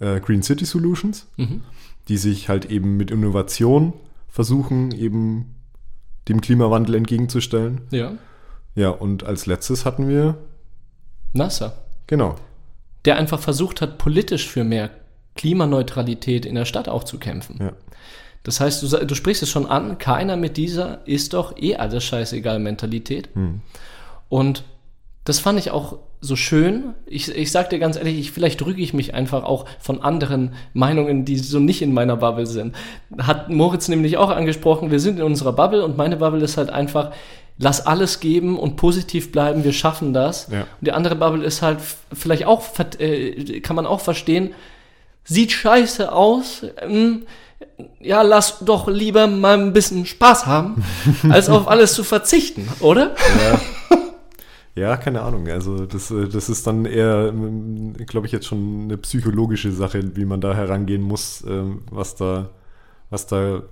äh, 0.00 0.20
Green 0.20 0.42
City 0.42 0.64
Solutions, 0.64 1.26
Mhm. 1.36 1.62
die 2.08 2.16
sich 2.18 2.48
halt 2.48 2.66
eben 2.70 2.96
mit 2.96 3.10
Innovation 3.10 3.92
versuchen, 4.28 4.92
eben 4.92 5.54
dem 6.28 6.40
Klimawandel 6.40 6.94
entgegenzustellen. 6.96 7.82
Ja. 7.90 8.12
Ja, 8.74 8.88
und 8.90 9.24
als 9.24 9.46
letztes 9.46 9.84
hatten 9.84 10.08
wir, 10.08 10.36
NASA. 11.32 11.72
genau, 12.06 12.34
Der 13.04 13.16
einfach 13.16 13.38
versucht 13.40 13.80
hat, 13.80 13.98
politisch 13.98 14.48
für 14.48 14.64
mehr 14.64 14.90
Klimaneutralität 15.34 16.46
in 16.46 16.54
der 16.54 16.64
Stadt 16.64 16.88
auch 16.88 17.04
zu 17.04 17.18
kämpfen. 17.18 17.58
ja. 17.60 17.72
Das 18.44 18.60
heißt, 18.60 18.82
du, 18.82 19.04
du 19.06 19.14
sprichst 19.14 19.42
es 19.42 19.48
schon 19.50 19.66
an, 19.66 19.96
keiner 19.98 20.36
mit 20.36 20.58
dieser 20.58 21.00
ist 21.06 21.32
doch 21.32 21.56
eh 21.56 21.76
alles 21.76 22.04
scheißegal 22.04 22.58
Mentalität. 22.58 23.30
Hm. 23.32 23.62
Und 24.28 24.64
das 25.24 25.38
fand 25.40 25.58
ich 25.58 25.70
auch 25.70 25.98
so 26.20 26.36
schön. 26.36 26.94
Ich, 27.06 27.34
ich 27.34 27.50
sag 27.50 27.70
dir 27.70 27.78
ganz 27.78 27.96
ehrlich, 27.96 28.18
ich, 28.18 28.32
vielleicht 28.32 28.60
drücke 28.60 28.82
ich 28.82 28.92
mich 28.92 29.14
einfach 29.14 29.44
auch 29.44 29.64
von 29.80 30.02
anderen 30.02 30.52
Meinungen, 30.74 31.24
die 31.24 31.38
so 31.38 31.58
nicht 31.58 31.80
in 31.80 31.94
meiner 31.94 32.18
Bubble 32.18 32.46
sind. 32.46 32.74
Hat 33.18 33.48
Moritz 33.48 33.88
nämlich 33.88 34.18
auch 34.18 34.28
angesprochen, 34.28 34.90
wir 34.90 35.00
sind 35.00 35.18
in 35.18 35.24
unserer 35.24 35.54
Bubble 35.54 35.82
und 35.82 35.96
meine 35.96 36.18
Bubble 36.18 36.44
ist 36.44 36.58
halt 36.58 36.68
einfach, 36.68 37.12
lass 37.56 37.86
alles 37.86 38.20
geben 38.20 38.58
und 38.58 38.76
positiv 38.76 39.32
bleiben, 39.32 39.64
wir 39.64 39.72
schaffen 39.72 40.12
das. 40.12 40.48
Ja. 40.50 40.60
Und 40.60 40.86
die 40.86 40.92
andere 40.92 41.16
Bubble 41.16 41.44
ist 41.44 41.62
halt 41.62 41.78
vielleicht 42.12 42.44
auch, 42.44 42.62
äh, 42.98 43.60
kann 43.60 43.76
man 43.76 43.86
auch 43.86 44.00
verstehen, 44.00 44.50
sieht 45.24 45.52
scheiße 45.52 46.12
aus. 46.12 46.64
Ähm, 46.80 47.22
ja, 48.00 48.22
lass 48.22 48.60
doch 48.60 48.88
lieber 48.88 49.26
mal 49.26 49.58
ein 49.58 49.72
bisschen 49.72 50.06
Spaß 50.06 50.46
haben, 50.46 50.84
als 51.28 51.48
auf 51.48 51.66
alles 51.68 51.94
zu 51.94 52.04
verzichten, 52.04 52.68
oder? 52.80 53.14
Ja, 54.76 54.96
keine 54.96 55.22
Ahnung. 55.22 55.46
Also 55.48 55.86
das, 55.86 56.10
äh, 56.10 56.26
das 56.28 56.48
ist 56.48 56.66
dann 56.66 56.84
eher, 56.84 57.32
glaube 58.06 58.26
ich, 58.26 58.32
jetzt 58.32 58.46
schon 58.46 58.82
eine 58.84 58.96
psychologische 58.98 59.70
Sache, 59.70 60.16
wie 60.16 60.24
man 60.24 60.40
da 60.40 60.52
herangehen 60.52 61.00
muss, 61.02 61.44
ähm, 61.46 61.82
was 61.92 62.16
da, 62.16 62.50
was 63.08 63.28
da 63.28 63.62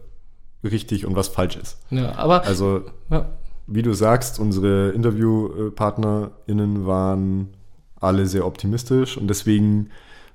richtig 0.62 1.05
und 1.05 1.17
was 1.17 1.27
falsch 1.27 1.57
ist. 1.57 1.79
Ja, 1.91 2.15
aber 2.15 2.45
Also 2.45 2.83
ja, 3.11 3.31
wie 3.67 3.83
du 3.83 3.95
sagst, 3.95 4.38
unsere 4.38 4.91
InterviewpartnerInnen 4.91 6.87
waren 6.87 7.49
alle 8.01 8.27
sehr 8.27 8.47
optimistisch 8.47 9.17
und 9.17 9.27
deswegen 9.29 9.91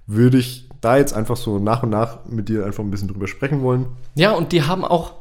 würde 0.05 0.37
ich 0.37 0.66
da 0.81 0.97
jetzt 0.97 1.13
einfach 1.13 1.37
so 1.37 1.59
nach 1.59 1.83
und 1.83 1.89
nach 1.89 2.25
mit 2.25 2.49
dir 2.49 2.65
einfach 2.65 2.83
ein 2.83 2.91
bisschen 2.91 3.07
drüber 3.07 3.27
sprechen 3.27 3.61
wollen. 3.61 3.87
ja, 4.15 4.31
und 4.31 4.51
die 4.51 4.63
haben 4.63 4.85
auch 4.85 5.13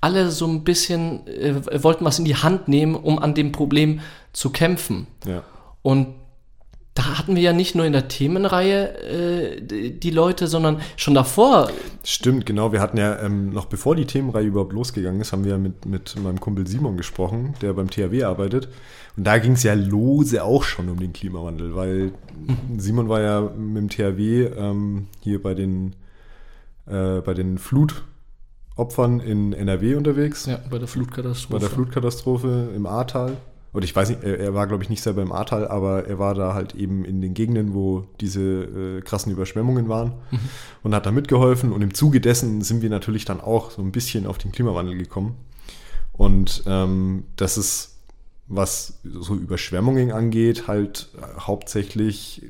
alle 0.00 0.30
so 0.30 0.46
ein 0.46 0.64
bisschen, 0.64 1.26
äh, 1.26 1.82
wollten 1.82 2.04
was 2.04 2.18
in 2.18 2.24
die 2.24 2.36
Hand 2.36 2.68
nehmen, 2.68 2.94
um 2.94 3.18
an 3.18 3.34
dem 3.34 3.52
Problem 3.52 4.00
zu 4.32 4.50
kämpfen. 4.50 5.06
Ja. 5.26 5.42
Und 5.82 6.08
da 6.94 7.16
hatten 7.16 7.36
wir 7.36 7.42
ja 7.42 7.52
nicht 7.52 7.76
nur 7.76 7.84
in 7.84 7.92
der 7.92 8.08
Themenreihe 8.08 9.60
äh, 9.60 9.90
die 9.92 10.10
Leute, 10.10 10.48
sondern 10.48 10.80
schon 10.96 11.14
davor. 11.14 11.70
Stimmt, 12.02 12.44
genau. 12.44 12.72
Wir 12.72 12.80
hatten 12.80 12.98
ja 12.98 13.20
ähm, 13.20 13.50
noch 13.50 13.66
bevor 13.66 13.94
die 13.94 14.04
Themenreihe 14.04 14.46
überhaupt 14.46 14.72
losgegangen 14.72 15.20
ist, 15.20 15.32
haben 15.32 15.44
wir 15.44 15.52
ja 15.52 15.58
mit, 15.58 15.86
mit 15.86 16.16
meinem 16.20 16.40
Kumpel 16.40 16.66
Simon 16.66 16.96
gesprochen, 16.96 17.54
der 17.62 17.72
beim 17.72 17.88
THW 17.88 18.24
arbeitet. 18.24 18.68
Und 19.18 19.24
da 19.24 19.38
ging 19.38 19.54
es 19.54 19.64
ja 19.64 19.74
lose 19.74 20.44
auch 20.44 20.62
schon 20.62 20.88
um 20.88 21.00
den 21.00 21.12
Klimawandel, 21.12 21.74
weil 21.74 22.12
Simon 22.78 23.08
war 23.08 23.20
ja 23.20 23.40
mit 23.40 23.76
dem 23.76 23.88
THW 23.88 24.44
ähm, 24.44 25.08
hier 25.18 25.42
bei 25.42 25.54
den, 25.54 25.96
äh, 26.86 27.20
bei 27.20 27.34
den 27.34 27.58
Flutopfern 27.58 29.18
in 29.18 29.52
NRW 29.52 29.96
unterwegs. 29.96 30.46
Ja, 30.46 30.60
bei 30.70 30.78
der 30.78 30.86
Flutkatastrophe. 30.86 31.52
bei 31.52 31.58
der 31.58 31.68
Flutkatastrophe 31.68 32.70
im 32.76 32.86
Ahrtal. 32.86 33.36
Und 33.72 33.82
ich 33.82 33.94
weiß 33.94 34.10
nicht, 34.10 34.22
er, 34.22 34.38
er 34.38 34.54
war, 34.54 34.68
glaube 34.68 34.84
ich, 34.84 34.88
nicht 34.88 35.02
selber 35.02 35.22
im 35.22 35.32
Ahrtal, 35.32 35.66
aber 35.66 36.06
er 36.06 36.20
war 36.20 36.34
da 36.34 36.54
halt 36.54 36.76
eben 36.76 37.04
in 37.04 37.20
den 37.20 37.34
Gegenden, 37.34 37.74
wo 37.74 38.06
diese 38.20 38.40
äh, 38.40 39.00
krassen 39.00 39.32
Überschwemmungen 39.32 39.88
waren 39.88 40.12
und 40.84 40.94
hat 40.94 41.06
da 41.06 41.10
mitgeholfen. 41.10 41.72
Und 41.72 41.82
im 41.82 41.92
Zuge 41.92 42.20
dessen 42.20 42.60
sind 42.62 42.82
wir 42.82 42.90
natürlich 42.90 43.24
dann 43.24 43.40
auch 43.40 43.72
so 43.72 43.82
ein 43.82 43.90
bisschen 43.90 44.28
auf 44.28 44.38
den 44.38 44.52
Klimawandel 44.52 44.96
gekommen. 44.96 45.34
Und 46.12 46.62
ähm, 46.66 47.24
das 47.34 47.58
ist, 47.58 47.97
was 48.48 49.00
so 49.04 49.34
Überschwemmungen 49.34 50.10
angeht, 50.10 50.66
halt 50.66 51.10
äh, 51.16 51.40
hauptsächlich 51.40 52.42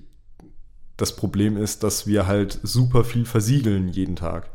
das 0.97 1.15
Problem 1.15 1.57
ist, 1.57 1.83
dass 1.83 2.07
wir 2.07 2.27
halt 2.27 2.59
super 2.63 3.05
viel 3.05 3.25
versiegeln 3.25 3.89
jeden 3.89 4.17
Tag. 4.17 4.51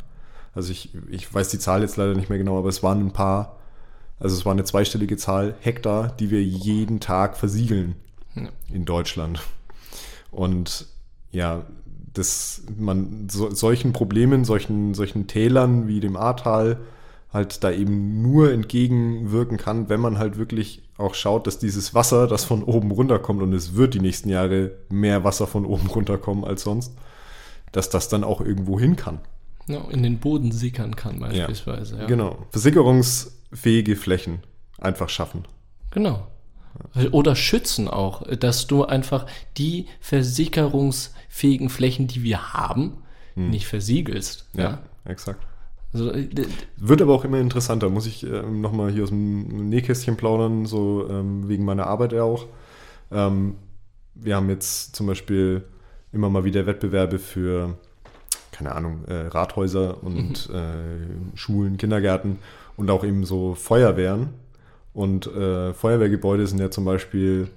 Also 0.54 0.72
ich, 0.72 0.90
ich 1.10 1.34
weiß 1.34 1.50
die 1.50 1.60
Zahl 1.60 1.82
jetzt 1.82 1.98
leider 1.98 2.16
nicht 2.16 2.30
mehr 2.30 2.38
genau, 2.38 2.58
aber 2.58 2.70
es 2.70 2.84
waren 2.84 3.00
ein 3.00 3.14
paar, 3.14 3.58
also 4.20 4.36
es 4.36 4.46
war 4.46 4.52
eine 4.52 4.64
zweistellige 4.66 5.18
Zahl 5.18 5.56
Hektar, 5.62 6.10
die 6.20 6.30
wir 6.32 6.44
jeden 6.44 7.00
Tag 7.00 7.38
versiegeln 7.38 7.96
Ja. 8.36 8.50
in 8.72 8.86
Deutschland. 8.86 9.42
Und 10.32 10.88
ja, 11.32 11.66
dass 12.14 12.64
man 12.78 13.28
so, 13.30 13.50
solchen 13.52 13.94
Problemen, 13.94 14.46
solchen, 14.46 14.94
solchen 14.94 15.28
Tälern 15.28 15.88
wie 15.88 16.00
dem 16.00 16.16
Ahrtal 16.16 16.78
halt 17.34 17.64
da 17.64 17.72
eben 17.72 18.22
nur 18.22 18.52
entgegenwirken 18.52 19.58
kann, 19.58 19.90
wenn 19.90 20.00
man 20.00 20.20
halt 20.20 20.38
wirklich 20.38 20.84
auch 20.98 21.16
schaut, 21.16 21.48
dass 21.48 21.58
dieses 21.58 21.96
Wasser, 21.96 22.28
das 22.28 22.44
von 22.44 22.64
oben 22.64 22.92
runterkommt, 22.92 23.42
und 23.42 23.54
es 23.54 23.76
wird 23.76 23.96
die 23.96 24.00
nächsten 24.00 24.30
Jahre 24.30 24.72
mehr 24.90 25.24
Wasser 25.24 25.48
von 25.48 25.66
oben 25.66 25.88
runterkommen 25.88 26.46
als 26.46 26.62
sonst, 26.62 26.94
dass 27.72 27.90
das 27.90 28.08
dann 28.08 28.24
auch 28.24 28.40
irgendwo 28.40 28.80
hin 28.80 28.96
kann. 28.96 29.20
Ja, 29.68 29.82
in 29.90 30.04
den 30.04 30.20
Boden 30.20 30.52
sickern 30.52 30.96
kann 30.96 31.20
beispielsweise. 31.20 31.96
Ja, 31.96 32.02
ja. 32.02 32.08
Genau. 32.08 32.46
Versickerungsfähige 32.52 33.96
Flächen 33.96 34.40
einfach 34.80 35.10
schaffen. 35.10 35.46
Genau. 35.92 36.28
Oder 37.12 37.36
schützen 37.36 37.88
auch, 37.88 38.24
dass 38.38 38.68
du 38.68 38.84
einfach 38.84 39.26
die 39.58 39.88
versickerungsfähigen 40.02 41.70
Flächen, 41.70 42.08
die 42.08 42.24
wir 42.24 42.54
haben, 42.54 43.04
hm. 43.36 43.52
nicht 43.52 43.68
versiegelst. 43.68 44.50
Ja, 44.54 44.64
ja, 44.64 44.80
exakt. 45.06 45.46
Also, 45.94 46.12
äh, 46.12 46.28
Wird 46.78 47.02
aber 47.02 47.14
auch 47.14 47.24
immer 47.24 47.40
interessanter, 47.40 47.90
muss 47.90 48.08
ich 48.08 48.26
äh, 48.26 48.42
nochmal 48.42 48.92
hier 48.92 49.04
aus 49.04 49.10
dem 49.10 49.70
Nähkästchen 49.70 50.18
plaudern, 50.18 50.66
so 50.66 51.08
ähm, 51.10 51.48
wegen 51.48 51.66
meiner 51.66 51.88
Arbeit 51.88 52.14
ja 52.14 52.24
auch. 52.24 52.48
Ähm, 53.12 53.56
wir 54.16 54.36
haben 54.36 54.50
jetzt 54.50 54.96
zum 54.96 55.08
Beispiel 55.08 55.64
immer 56.12 56.30
mal 56.30 56.44
wieder 56.44 56.66
Wettbewerbe 56.66 57.20
für, 57.20 57.78
keine 58.52 58.74
Ahnung, 58.74 59.06
äh, 59.06 59.28
Rathäuser 59.28 60.04
und 60.04 60.50
mhm. 60.50 60.56
äh, 60.56 61.38
Schulen, 61.38 61.78
Kindergärten 61.78 62.38
und 62.76 62.90
auch 62.90 63.04
eben 63.04 63.26
so 63.26 63.54
Feuerwehren. 63.56 64.30
Und 64.94 65.28
äh, 65.28 65.74
Feuerwehrgebäude 65.74 66.46
sind 66.46 66.60
ja 66.60 66.70
zum 66.70 66.86
Beispiel, 66.86 67.50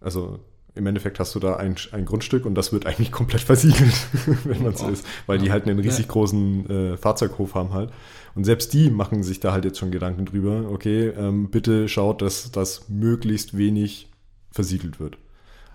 also 0.00 0.40
im 0.76 0.86
Endeffekt 0.86 1.18
hast 1.18 1.34
du 1.34 1.40
da 1.40 1.56
ein, 1.56 1.74
ein 1.92 2.04
Grundstück 2.04 2.46
und 2.46 2.54
das 2.54 2.72
wird 2.72 2.86
eigentlich 2.86 3.10
komplett 3.12 3.42
versiegelt, 3.42 3.94
wenn 4.44 4.62
man 4.62 4.76
so 4.76 4.88
ist, 4.88 5.06
weil 5.26 5.38
die 5.38 5.50
halt 5.50 5.66
einen 5.66 5.78
riesig 5.78 6.08
großen 6.08 6.70
äh, 6.70 6.96
Fahrzeughof 6.96 7.54
haben 7.54 7.72
halt. 7.72 7.90
Und 8.34 8.44
selbst 8.44 8.74
die 8.74 8.90
machen 8.90 9.22
sich 9.22 9.40
da 9.40 9.52
halt 9.52 9.64
jetzt 9.64 9.78
schon 9.78 9.90
Gedanken 9.90 10.26
drüber, 10.26 10.70
okay, 10.70 11.08
ähm, 11.08 11.50
bitte 11.50 11.88
schaut, 11.88 12.20
dass 12.20 12.52
das 12.52 12.88
möglichst 12.88 13.56
wenig 13.56 14.08
versiegelt 14.50 15.00
wird. 15.00 15.18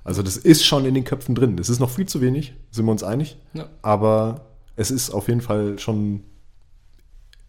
Also 0.03 0.23
das 0.23 0.37
ist 0.37 0.63
schon 0.65 0.85
in 0.85 0.93
den 0.93 1.03
Köpfen 1.03 1.35
drin. 1.35 1.57
Das 1.57 1.69
ist 1.69 1.79
noch 1.79 1.89
viel 1.89 2.07
zu 2.07 2.21
wenig, 2.21 2.53
sind 2.71 2.85
wir 2.85 2.91
uns 2.91 3.03
einig. 3.03 3.37
Ja. 3.53 3.69
Aber 3.81 4.47
es 4.75 4.91
ist 4.91 5.11
auf 5.11 5.27
jeden 5.27 5.41
Fall 5.41 5.77
schon 5.79 6.23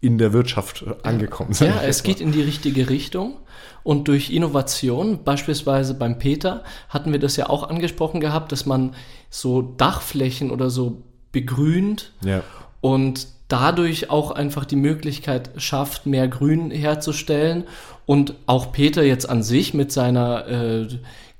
in 0.03 0.17
der 0.17 0.33
Wirtschaft 0.33 0.83
angekommen. 1.03 1.55
Ja, 1.61 1.81
es 1.81 2.03
geht 2.03 2.19
in 2.19 2.33
die 2.33 2.41
richtige 2.41 2.89
Richtung. 2.89 3.37
Und 3.83 4.09
durch 4.09 4.31
Innovation, 4.31 5.23
beispielsweise 5.23 5.93
beim 5.93 6.19
Peter, 6.19 6.63
hatten 6.89 7.13
wir 7.13 7.19
das 7.19 7.37
ja 7.37 7.49
auch 7.49 7.69
angesprochen 7.69 8.19
gehabt, 8.19 8.51
dass 8.51 8.65
man 8.65 8.95
so 9.29 9.61
Dachflächen 9.61 10.51
oder 10.51 10.69
so 10.69 11.03
begrünt 11.31 12.11
ja. 12.23 12.43
und 12.81 13.27
dadurch 13.47 14.09
auch 14.09 14.31
einfach 14.31 14.65
die 14.65 14.75
Möglichkeit 14.75 15.51
schafft, 15.55 16.05
mehr 16.05 16.27
Grün 16.27 16.69
herzustellen. 16.69 17.63
Und 18.05 18.35
auch 18.45 18.73
Peter 18.73 19.03
jetzt 19.03 19.29
an 19.29 19.41
sich 19.41 19.73
mit 19.73 19.93
seiner 19.93 20.47
äh, 20.47 20.87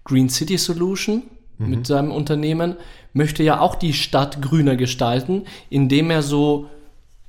Green 0.05 0.29
City 0.29 0.57
Solution, 0.57 1.23
mhm. 1.57 1.69
mit 1.69 1.87
seinem 1.87 2.11
Unternehmen, 2.11 2.75
möchte 3.11 3.43
ja 3.43 3.59
auch 3.59 3.75
die 3.75 3.93
Stadt 3.93 4.41
grüner 4.41 4.77
gestalten, 4.77 5.43
indem 5.69 6.11
er 6.11 6.21
so 6.21 6.69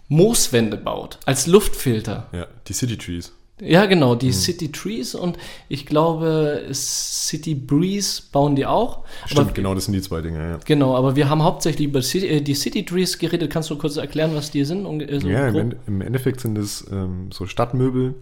Mooswände 0.08 0.76
baut, 0.76 1.18
als 1.24 1.46
Luftfilter. 1.46 2.28
Ja, 2.32 2.46
die 2.66 2.72
City 2.72 2.96
Trees. 2.96 3.32
Ja, 3.60 3.86
genau, 3.86 4.16
die 4.16 4.28
mhm. 4.28 4.32
City 4.32 4.72
Trees 4.72 5.14
und 5.14 5.38
ich 5.68 5.86
glaube, 5.86 6.66
City 6.72 7.54
Breeze 7.54 8.22
bauen 8.32 8.56
die 8.56 8.66
auch. 8.66 9.04
Stimmt, 9.26 9.40
aber, 9.40 9.52
genau, 9.52 9.74
das 9.76 9.84
sind 9.84 9.94
die 9.94 10.02
zwei 10.02 10.22
Dinge, 10.22 10.40
ja. 10.40 10.58
Genau, 10.64 10.96
aber 10.96 11.14
wir 11.14 11.30
haben 11.30 11.42
hauptsächlich 11.42 11.86
über 11.88 12.02
City, 12.02 12.26
äh, 12.26 12.40
die 12.40 12.54
City 12.54 12.84
Trees 12.84 13.16
geredet. 13.18 13.52
Kannst 13.52 13.70
du 13.70 13.78
kurz 13.78 13.96
erklären, 13.96 14.34
was 14.34 14.50
die 14.50 14.64
sind? 14.64 14.84
Äh, 15.02 15.20
so 15.20 15.28
ja, 15.28 15.48
im, 15.48 15.74
im, 15.86 16.00
Endeffekt 16.00 16.40
sind 16.40 16.58
es 16.58 16.84
ähm, 16.90 17.30
so 17.32 17.46
Stadtmöbel, 17.46 18.16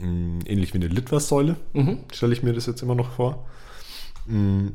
mh, 0.00 0.06
mm, 0.06 0.38
ähnlich 0.46 0.74
wie 0.74 0.78
eine 0.78 0.88
Litfaßsäule, 0.88 1.54
mhm. 1.74 2.00
stelle 2.12 2.32
ich 2.32 2.42
mir 2.42 2.52
das 2.52 2.66
jetzt 2.66 2.82
immer 2.82 2.96
noch 2.96 3.12
vor, 3.12 3.46
mh, 4.26 4.38
mm, 4.38 4.72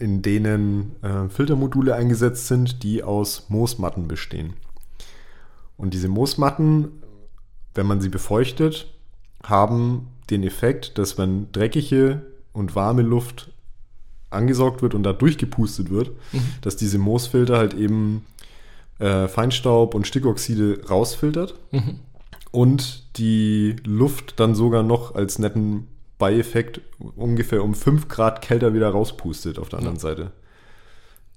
in 0.00 0.20
denen 0.20 0.96
äh, 1.02 1.30
Filtermodule 1.30 1.94
eingesetzt 1.94 2.48
sind, 2.48 2.82
die 2.82 3.02
aus 3.02 3.46
Moosmatten 3.48 4.06
bestehen. 4.06 4.52
Und 5.76 5.94
diese 5.94 6.08
Moosmatten, 6.08 7.02
wenn 7.74 7.86
man 7.86 8.00
sie 8.00 8.08
befeuchtet, 8.08 8.94
haben 9.42 10.08
den 10.30 10.42
Effekt, 10.42 10.98
dass 10.98 11.18
wenn 11.18 11.50
dreckige 11.52 12.22
und 12.52 12.74
warme 12.74 13.02
Luft 13.02 13.50
angesaugt 14.30 14.82
wird 14.82 14.94
und 14.94 15.02
da 15.02 15.12
durchgepustet 15.12 15.90
wird, 15.90 16.10
mhm. 16.32 16.42
dass 16.62 16.76
diese 16.76 16.98
Moosfilter 16.98 17.58
halt 17.58 17.74
eben 17.74 18.24
äh, 18.98 19.28
Feinstaub 19.28 19.94
und 19.94 20.06
Stickoxide 20.06 20.80
rausfiltert 20.88 21.54
mhm. 21.72 22.00
und 22.50 23.16
die 23.18 23.76
Luft 23.84 24.40
dann 24.40 24.54
sogar 24.54 24.82
noch 24.82 25.14
als 25.14 25.38
netten 25.38 25.88
Beieffekt 26.18 26.80
ungefähr 27.16 27.62
um 27.62 27.74
5 27.74 28.08
Grad 28.08 28.40
kälter 28.40 28.72
wieder 28.72 28.88
rauspustet 28.88 29.58
auf 29.58 29.68
der 29.68 29.80
anderen 29.80 29.96
ja. 29.96 30.02
Seite. 30.02 30.32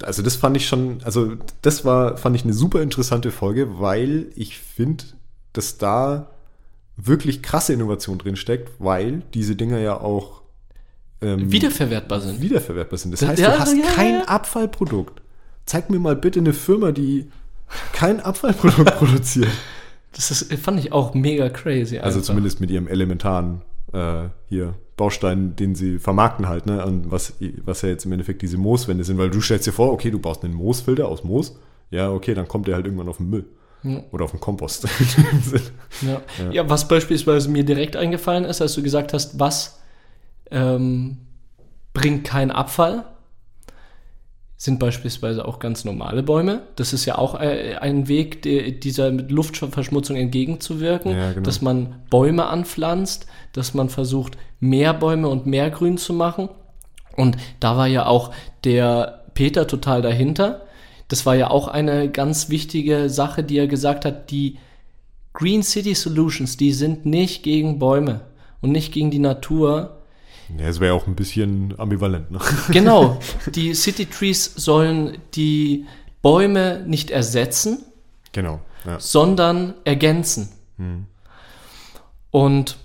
Also 0.03 0.21
das 0.21 0.35
fand 0.35 0.55
ich 0.57 0.67
schon, 0.67 0.99
also 1.03 1.33
das 1.61 1.83
war, 1.83 2.17
fand 2.17 2.35
ich 2.35 2.43
eine 2.43 2.53
super 2.53 2.81
interessante 2.81 3.31
Folge, 3.31 3.79
weil 3.79 4.27
ich 4.35 4.59
finde, 4.59 5.03
dass 5.53 5.77
da 5.77 6.29
wirklich 6.97 7.41
krasse 7.41 7.73
Innovation 7.73 8.17
drin 8.17 8.35
steckt, 8.35 8.71
weil 8.79 9.23
diese 9.33 9.55
Dinger 9.55 9.79
ja 9.79 9.99
auch 9.99 10.41
ähm, 11.21 11.51
wiederverwertbar 11.51 12.21
sind. 12.21 12.41
Wiederverwertbar 12.41 12.97
sind. 12.97 13.11
Das 13.11 13.23
heißt, 13.23 13.39
ja, 13.39 13.51
du 13.51 13.59
hast 13.59 13.75
ja, 13.75 13.85
kein 13.85 14.15
ja. 14.15 14.25
Abfallprodukt. 14.25 15.21
Zeig 15.65 15.89
mir 15.89 15.99
mal 15.99 16.15
bitte 16.15 16.39
eine 16.39 16.53
Firma, 16.53 16.91
die 16.91 17.29
kein 17.91 18.19
Abfallprodukt 18.19 18.95
produziert. 18.97 19.49
Das 20.13 20.31
ist, 20.31 20.53
fand 20.53 20.79
ich 20.79 20.91
auch 20.91 21.13
mega 21.13 21.49
crazy. 21.49 21.71
Also 21.71 21.95
einfach. 21.95 22.05
Also 22.05 22.21
zumindest 22.21 22.61
mit 22.61 22.69
ihrem 22.69 22.87
elementaren 22.87 23.61
äh, 23.93 24.29
hier 24.47 24.75
Baustein, 24.97 25.55
den 25.55 25.75
sie 25.75 25.99
vermarkten 25.99 26.49
halt, 26.49 26.65
ne? 26.65 26.83
Und 26.85 27.11
was, 27.11 27.33
was 27.63 27.83
ja 27.83 27.89
jetzt 27.89 28.05
im 28.05 28.11
Endeffekt 28.11 28.41
diese 28.41 28.57
Mooswände 28.57 29.03
sind, 29.03 29.17
weil 29.19 29.29
du 29.29 29.39
stellst 29.39 29.67
dir 29.67 29.71
vor, 29.71 29.93
okay, 29.93 30.09
du 30.09 30.19
baust 30.19 30.43
einen 30.43 30.55
Moosfilter 30.55 31.07
aus 31.07 31.23
Moos, 31.23 31.55
ja, 31.91 32.11
okay, 32.11 32.33
dann 32.33 32.47
kommt 32.47 32.67
der 32.67 32.75
halt 32.75 32.85
irgendwann 32.85 33.07
auf 33.07 33.17
den 33.17 33.29
Müll. 33.29 33.45
Ja. 33.83 34.03
Oder 34.11 34.25
auf 34.25 34.31
den 34.31 34.39
Kompost. 34.39 34.85
ja. 36.01 36.21
Ja. 36.39 36.51
ja. 36.51 36.69
was 36.69 36.87
beispielsweise 36.87 37.47
mir 37.49 37.63
direkt 37.63 37.95
eingefallen 37.95 38.43
ist, 38.43 38.59
als 38.59 38.73
du 38.73 38.81
gesagt 38.81 39.13
hast, 39.13 39.39
was 39.39 39.79
ähm, 40.49 41.17
bringt 41.93 42.25
keinen 42.25 42.51
Abfall, 42.51 43.05
sind 44.59 44.79
beispielsweise 44.79 45.45
auch 45.45 45.59
ganz 45.59 45.85
normale 45.85 46.23
Bäume. 46.23 46.63
Das 46.75 46.91
ist 46.91 47.05
ja 47.05 47.19
auch 47.19 47.39
äh, 47.39 47.75
ein 47.79 48.07
Weg, 48.07 48.41
dieser 48.81 49.11
mit 49.11 49.29
Luftverschmutzung 49.29 50.17
entgegenzuwirken, 50.17 51.11
ja, 51.11 51.31
genau. 51.31 51.43
dass 51.43 51.61
man 51.61 51.95
Bäume 52.09 52.47
anpflanzt, 52.47 53.27
dass 53.53 53.75
man 53.75 53.89
versucht, 53.89 54.35
mehr 54.59 54.95
Bäume 54.95 55.27
und 55.27 55.45
mehr 55.45 55.69
Grün 55.69 55.99
zu 55.99 56.11
machen. 56.13 56.49
Und 57.15 57.37
da 57.59 57.77
war 57.77 57.87
ja 57.87 58.07
auch 58.07 58.31
der 58.63 59.25
Peter 59.35 59.67
total 59.67 60.01
dahinter. 60.01 60.65
Das 61.07 61.27
war 61.27 61.35
ja 61.35 61.51
auch 61.51 61.67
eine 61.67 62.09
ganz 62.09 62.49
wichtige 62.49 63.09
Sache, 63.09 63.43
die 63.43 63.59
er 63.59 63.67
gesagt 63.67 64.05
hat, 64.05 64.31
die 64.31 64.57
Green 65.33 65.61
City 65.61 65.93
Solutions, 65.93 66.57
die 66.57 66.73
sind 66.73 67.05
nicht 67.05 67.43
gegen 67.43 67.77
Bäume 67.77 68.21
und 68.59 68.71
nicht 68.71 68.91
gegen 68.91 69.11
die 69.11 69.19
Natur, 69.19 69.96
ja, 70.57 70.67
es 70.67 70.79
wäre 70.79 70.93
auch 70.93 71.07
ein 71.07 71.15
bisschen 71.15 71.77
ambivalent. 71.77 72.31
Ne? 72.31 72.39
Genau. 72.69 73.19
Die 73.53 73.73
City 73.73 74.05
Trees 74.05 74.53
sollen 74.55 75.17
die 75.33 75.85
Bäume 76.21 76.83
nicht 76.85 77.11
ersetzen, 77.11 77.83
genau, 78.31 78.61
ja. 78.85 78.99
sondern 78.99 79.75
ergänzen. 79.83 80.49
Hm. 80.77 81.05
Und 82.31 82.77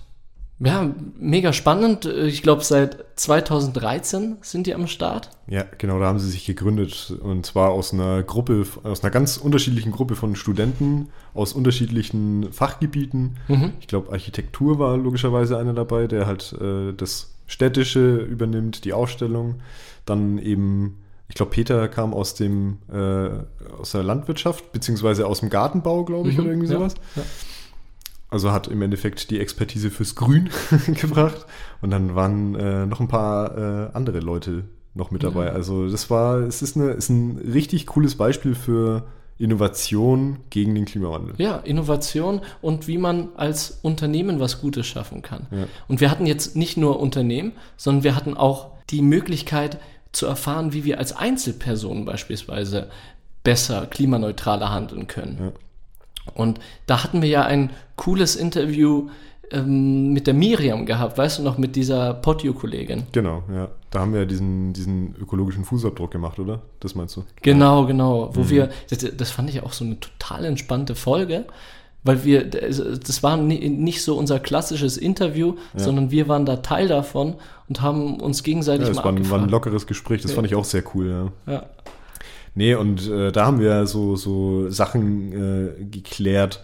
ja, 0.59 0.89
mega 1.19 1.51
spannend. 1.51 2.05
Ich 2.05 2.41
glaube, 2.41 2.63
seit 2.63 3.03
2013 3.15 4.37
sind 4.41 4.67
die 4.67 4.73
am 4.73 4.87
Start. 4.87 5.29
Ja, 5.47 5.65
genau, 5.77 5.99
da 5.99 6.05
haben 6.05 6.19
sie 6.19 6.29
sich 6.29 6.45
gegründet. 6.45 7.13
Und 7.21 7.45
zwar 7.45 7.71
aus 7.71 7.93
einer 7.93 8.23
Gruppe, 8.23 8.65
aus 8.83 9.03
einer 9.03 9.11
ganz 9.11 9.35
unterschiedlichen 9.37 9.91
Gruppe 9.91 10.15
von 10.15 10.35
Studenten 10.35 11.09
aus 11.33 11.53
unterschiedlichen 11.53 12.53
Fachgebieten. 12.53 13.37
Mhm. 13.47 13.73
Ich 13.81 13.87
glaube, 13.87 14.11
Architektur 14.11 14.79
war 14.79 14.95
logischerweise 14.95 15.57
einer 15.57 15.73
dabei, 15.73 16.07
der 16.07 16.27
halt 16.27 16.55
äh, 16.61 16.93
das 16.93 17.32
Städtische 17.47 18.17
übernimmt, 18.17 18.85
die 18.85 18.93
Ausstellung. 18.93 19.61
Dann 20.05 20.37
eben, 20.37 20.99
ich 21.27 21.35
glaube, 21.35 21.51
Peter 21.51 21.87
kam 21.87 22.13
aus 22.13 22.35
dem 22.35 22.79
äh, 22.91 23.29
aus 23.77 23.91
der 23.91 24.03
Landwirtschaft, 24.03 24.71
beziehungsweise 24.71 25.27
aus 25.27 25.39
dem 25.41 25.49
Gartenbau, 25.49 26.03
glaube 26.05 26.29
ich, 26.29 26.35
mhm, 26.35 26.43
oder 26.43 26.49
irgendwie 26.51 26.71
ja, 26.71 26.77
sowas. 26.77 26.95
Ja. 27.15 27.23
Also 28.29 28.51
hat 28.51 28.67
im 28.67 28.81
Endeffekt 28.81 29.29
die 29.29 29.39
Expertise 29.39 29.91
fürs 29.91 30.15
Grün 30.15 30.49
gebracht. 30.87 31.45
Und 31.81 31.91
dann 31.91 32.15
waren 32.15 32.55
äh, 32.55 32.85
noch 32.87 32.99
ein 32.99 33.07
paar 33.07 33.57
äh, 33.57 33.89
andere 33.93 34.19
Leute 34.19 34.63
noch 34.95 35.11
mit 35.11 35.23
dabei. 35.23 35.45
Ja. 35.45 35.51
Also 35.51 35.87
das 35.89 36.09
war, 36.09 36.39
es 36.39 36.61
ist, 36.61 36.75
eine, 36.75 36.91
ist 36.91 37.09
ein 37.09 37.37
richtig 37.37 37.85
cooles 37.87 38.15
Beispiel 38.15 38.55
für 38.55 39.05
Innovation 39.43 40.37
gegen 40.49 40.73
den 40.73 40.85
Klimawandel. 40.85 41.35
Ja, 41.37 41.57
Innovation 41.57 42.39
und 42.61 42.87
wie 42.87 42.97
man 42.97 43.27
als 43.35 43.79
Unternehmen 43.81 44.39
was 44.39 44.61
Gutes 44.61 44.87
schaffen 44.87 45.21
kann. 45.21 45.47
Ja. 45.51 45.65
Und 45.89 45.99
wir 45.99 46.09
hatten 46.09 46.25
jetzt 46.25 46.55
nicht 46.55 46.77
nur 46.77 47.01
Unternehmen, 47.01 47.51
sondern 47.75 48.05
wir 48.05 48.15
hatten 48.15 48.37
auch 48.37 48.71
die 48.89 49.01
Möglichkeit 49.01 49.79
zu 50.13 50.27
erfahren, 50.27 50.71
wie 50.71 50.85
wir 50.85 50.97
als 50.97 51.13
Einzelpersonen 51.13 52.05
beispielsweise 52.05 52.89
besser, 53.43 53.85
klimaneutraler 53.85 54.71
handeln 54.71 55.07
können. 55.07 55.37
Ja. 55.41 55.51
Und 56.33 56.61
da 56.85 57.03
hatten 57.03 57.21
wir 57.21 57.27
ja 57.27 57.43
ein 57.43 57.71
cooles 57.97 58.37
Interview 58.37 59.09
ähm, 59.53 60.11
mit 60.11 60.27
der 60.27 60.33
Miriam 60.33 60.85
gehabt, 60.85 61.17
weißt 61.17 61.39
du 61.39 61.43
noch, 61.43 61.57
mit 61.57 61.75
dieser 61.75 62.13
Podio-Kollegin. 62.15 63.03
Genau, 63.11 63.43
ja. 63.53 63.69
Da 63.91 63.99
haben 63.99 64.13
wir 64.13 64.21
ja 64.21 64.25
diesen, 64.25 64.73
diesen 64.73 65.15
ökologischen 65.21 65.63
Fußabdruck 65.65 66.11
gemacht, 66.11 66.39
oder? 66.39 66.61
Das 66.79 66.95
meinst 66.95 67.15
du? 67.15 67.23
Genau, 67.41 67.85
genau. 67.85 68.31
Wo 68.33 68.41
mhm. 68.41 68.49
wir, 68.49 68.69
das, 68.89 69.05
das, 69.15 69.29
fand 69.29 69.49
ich 69.49 69.61
auch 69.61 69.73
so 69.73 69.85
eine 69.85 69.99
total 69.99 70.45
entspannte 70.45 70.95
Folge, 70.95 71.45
weil 72.03 72.23
wir, 72.23 72.49
das 72.49 73.23
war 73.23 73.37
nicht 73.37 74.03
so 74.03 74.17
unser 74.17 74.39
klassisches 74.39 74.97
Interview, 74.97 75.55
ja. 75.73 75.79
sondern 75.79 76.09
wir 76.09 76.27
waren 76.27 76.45
da 76.45 76.57
Teil 76.57 76.87
davon 76.87 77.35
und 77.69 77.81
haben 77.81 78.19
uns 78.19 78.43
gegenseitig 78.43 78.87
ja, 78.87 78.93
das 78.93 79.03
mal 79.03 79.15
war, 79.15 79.29
war 79.29 79.39
ein 79.39 79.49
lockeres 79.49 79.87
Gespräch, 79.87 80.21
das 80.21 80.31
ja. 80.31 80.35
fand 80.35 80.47
ich 80.47 80.55
auch 80.55 80.65
sehr 80.65 80.83
cool, 80.95 81.31
ja. 81.45 81.53
ja. 81.53 81.65
Nee, 82.55 82.75
und 82.75 83.09
äh, 83.09 83.31
da 83.31 83.45
haben 83.45 83.59
wir 83.59 83.87
so, 83.87 84.15
so 84.15 84.69
Sachen 84.69 85.31
äh, 85.33 85.83
geklärt, 85.85 86.63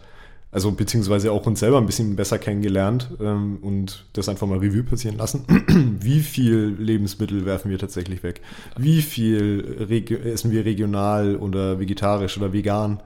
also 0.51 0.71
beziehungsweise 0.71 1.31
auch 1.31 1.45
uns 1.45 1.59
selber 1.59 1.77
ein 1.77 1.85
bisschen 1.85 2.15
besser 2.15 2.39
kennengelernt 2.39 3.09
ähm, 3.21 3.59
und 3.61 4.05
das 4.13 4.29
einfach 4.29 4.47
mal 4.47 4.57
Revue 4.57 4.83
passieren 4.83 5.17
lassen. 5.17 5.45
Wie 6.01 6.21
viel 6.21 6.75
Lebensmittel 6.79 7.45
werfen 7.45 7.69
wir 7.69 7.77
tatsächlich 7.77 8.23
weg? 8.23 8.41
Wie 8.77 9.01
viel 9.01 9.77
essen 10.25 10.51
wir 10.51 10.65
regional 10.65 11.35
oder 11.35 11.79
vegetarisch 11.79 12.37
oder 12.37 12.51
vegan? 12.51 12.99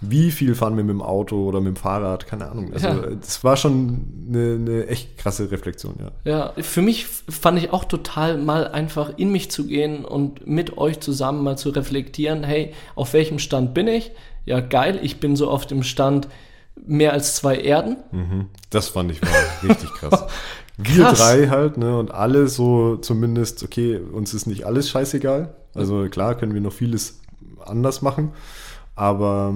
Wie 0.00 0.30
viel 0.30 0.54
fahren 0.54 0.76
wir 0.76 0.84
mit 0.84 0.94
dem 0.94 1.02
Auto 1.02 1.48
oder 1.48 1.60
mit 1.60 1.74
dem 1.74 1.76
Fahrrad? 1.76 2.26
Keine 2.26 2.48
Ahnung. 2.50 2.72
Also, 2.72 2.86
ja. 2.86 3.10
das 3.20 3.42
war 3.42 3.56
schon 3.56 4.06
eine, 4.28 4.54
eine, 4.54 4.86
echt 4.86 5.18
krasse 5.18 5.50
Reflexion, 5.50 5.94
ja. 5.98 6.10
Ja, 6.24 6.52
für 6.62 6.82
mich 6.82 7.06
fand 7.06 7.58
ich 7.58 7.72
auch 7.72 7.84
total 7.84 8.38
mal 8.38 8.68
einfach 8.68 9.12
in 9.16 9.32
mich 9.32 9.50
zu 9.50 9.66
gehen 9.66 10.04
und 10.04 10.46
mit 10.46 10.78
euch 10.78 11.00
zusammen 11.00 11.42
mal 11.42 11.58
zu 11.58 11.70
reflektieren, 11.70 12.44
hey, 12.44 12.72
auf 12.94 13.12
welchem 13.12 13.40
Stand 13.40 13.74
bin 13.74 13.88
ich? 13.88 14.12
Ja, 14.44 14.60
geil, 14.60 15.00
ich 15.02 15.18
bin 15.18 15.34
so 15.34 15.50
auf 15.50 15.66
dem 15.66 15.82
Stand 15.82 16.28
mehr 16.86 17.12
als 17.12 17.36
zwei 17.36 17.56
Erden. 17.56 17.96
Mhm. 18.12 18.46
Das 18.70 18.88
fand 18.88 19.12
ich 19.12 19.20
mal 19.22 19.30
richtig 19.62 19.90
krass. 19.94 20.26
Wir 20.78 21.04
krass. 21.06 21.18
drei 21.18 21.48
halt, 21.48 21.76
ne, 21.76 21.98
und 21.98 22.12
alle 22.12 22.46
so 22.46 22.96
zumindest, 22.98 23.64
okay, 23.64 23.98
uns 23.98 24.32
ist 24.32 24.46
nicht 24.46 24.64
alles 24.64 24.88
scheißegal. 24.88 25.56
Also 25.74 26.08
klar 26.08 26.36
können 26.36 26.54
wir 26.54 26.60
noch 26.60 26.72
vieles 26.72 27.20
anders 27.64 28.00
machen, 28.00 28.30
aber 28.94 29.54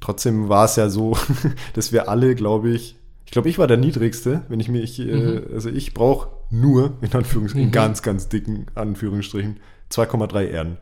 trotzdem 0.00 0.48
war 0.48 0.64
es 0.64 0.74
ja 0.74 0.88
so, 0.88 1.16
dass 1.74 1.92
wir 1.92 2.08
alle, 2.08 2.34
glaube 2.34 2.70
ich, 2.70 2.96
ich 3.24 3.32
glaube, 3.32 3.48
ich 3.48 3.58
war 3.58 3.66
der 3.66 3.76
niedrigste, 3.76 4.42
wenn 4.48 4.60
ich 4.60 4.68
mich, 4.68 4.98
äh, 5.00 5.04
mhm. 5.04 5.50
äh, 5.50 5.54
also 5.54 5.68
ich 5.68 5.94
brauche 5.94 6.28
nur, 6.50 6.94
in 7.00 7.12
Anführungsstrichen, 7.12 7.68
mhm. 7.68 7.72
ganz, 7.72 8.02
ganz 8.02 8.28
dicken 8.28 8.66
Anführungsstrichen, 8.74 9.58
2,3 9.90 10.48
Erden. 10.48 10.78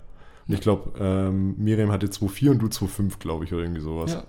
Und 0.46 0.54
ich 0.54 0.60
glaube, 0.60 0.92
ähm, 0.98 1.54
Miriam 1.58 1.90
hatte 1.90 2.06
2,4 2.06 2.50
und 2.50 2.58
du 2.60 2.66
2,5, 2.66 3.18
glaube 3.18 3.44
ich, 3.44 3.52
oder 3.52 3.62
irgendwie 3.62 3.80
sowas. 3.80 4.12
Ja. 4.12 4.24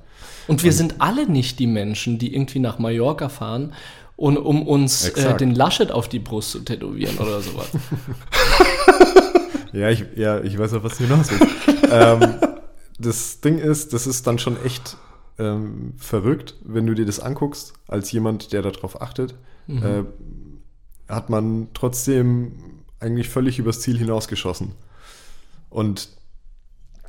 Und 0.47 0.63
wir 0.63 0.72
und, 0.72 0.78
sind 0.78 0.95
alle 0.99 1.30
nicht 1.30 1.59
die 1.59 1.68
Menschen, 1.68 2.18
die 2.18 2.34
irgendwie 2.34 2.59
nach 2.59 2.80
Mallorca 2.80 3.30
fahren, 3.30 3.74
und, 4.18 4.38
um 4.38 4.66
uns 4.66 5.09
äh, 5.09 5.36
den 5.36 5.53
Laschet 5.53 5.91
auf 5.91 6.07
die 6.07 6.20
Brust 6.20 6.51
zu 6.51 6.59
tätowieren 6.61 7.18
oder 7.18 7.41
sowas. 7.41 7.70
ja, 9.74 9.89
ich, 9.89 10.05
ja, 10.16 10.41
ich 10.41 10.57
weiß 10.57 10.74
auch, 10.76 10.84
was 10.84 10.97
du 10.97 11.03
hinaus 11.03 11.30
willst. 11.32 11.53
ähm, 11.91 12.36
das 12.97 13.41
Ding 13.41 13.57
ist, 13.57 13.91
das 13.91 14.07
ist 14.07 14.26
dann 14.26 14.39
schon 14.39 14.55
echt 14.63 14.95
ähm, 15.38 15.95
verrückt, 15.97 16.55
wenn 16.63 16.88
du 16.88 16.93
dir 16.93 17.05
das 17.05 17.20
anguckst, 17.20 17.74
als 17.88 18.09
jemand, 18.13 18.53
der 18.53 18.61
darauf 18.61 19.01
achtet, 19.01 19.36
mhm. 19.68 19.84
äh, 19.84 20.03
hat 21.09 21.30
man 21.30 21.68
trotzdem 21.74 22.53
eigentlich 22.99 23.28
völlig 23.28 23.59
übers 23.59 23.82
Ziel 23.82 23.97
hinausgeschossen. 23.97 24.76
Und 25.76 26.07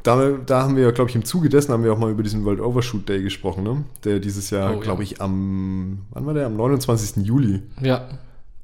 da, 0.02 0.32
da 0.44 0.62
haben 0.64 0.74
wir 0.74 0.82
ja, 0.82 0.90
glaube 0.90 1.08
ich, 1.08 1.14
im 1.14 1.24
Zuge 1.24 1.48
dessen 1.48 1.72
haben 1.72 1.84
wir 1.84 1.92
auch 1.92 1.98
mal 1.98 2.10
über 2.10 2.24
diesen 2.24 2.44
World 2.44 2.60
Overshoot 2.60 3.08
Day 3.08 3.22
gesprochen, 3.22 3.62
ne? 3.62 3.84
Der 4.02 4.18
dieses 4.18 4.50
Jahr, 4.50 4.76
oh, 4.76 4.80
glaube 4.80 5.04
ja. 5.04 5.12
ich, 5.12 5.20
am, 5.20 6.04
wann 6.10 6.26
war 6.26 6.34
der? 6.34 6.46
Am 6.46 6.56
29. 6.56 7.24
Juli. 7.24 7.62
Ja. 7.80 8.08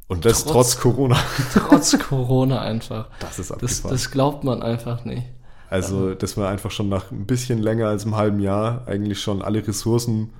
Und 0.08 0.24
das 0.24 0.42
trotz, 0.42 0.72
trotz 0.72 0.80
Corona. 0.80 1.16
Trotz 1.52 1.96
Corona 2.00 2.62
einfach. 2.62 3.10
Das 3.20 3.38
ist 3.38 3.52
abgefahren. 3.52 3.92
Das, 3.92 4.02
das 4.02 4.10
glaubt 4.10 4.42
man 4.42 4.60
einfach 4.60 5.04
nicht. 5.04 5.22
Also, 5.70 6.14
dass 6.14 6.36
wir 6.36 6.48
einfach 6.48 6.72
schon 6.72 6.88
nach 6.88 7.12
ein 7.12 7.24
bisschen 7.24 7.62
länger 7.62 7.86
als 7.86 8.02
einem 8.02 8.16
halben 8.16 8.40
Jahr 8.40 8.88
eigentlich 8.88 9.20
schon 9.20 9.40
alle 9.40 9.64
Ressourcen 9.64 10.30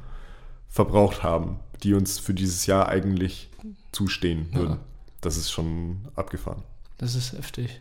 verbraucht 0.68 1.22
haben, 1.22 1.60
die 1.84 1.94
uns 1.94 2.18
für 2.18 2.34
dieses 2.34 2.66
Jahr 2.66 2.88
eigentlich 2.88 3.48
zustehen 3.92 4.48
würden. 4.52 4.70
Ja. 4.70 4.78
Das 5.20 5.36
ist 5.36 5.52
schon 5.52 6.08
abgefahren. 6.16 6.64
Das 6.98 7.14
ist 7.14 7.32
heftig. 7.32 7.80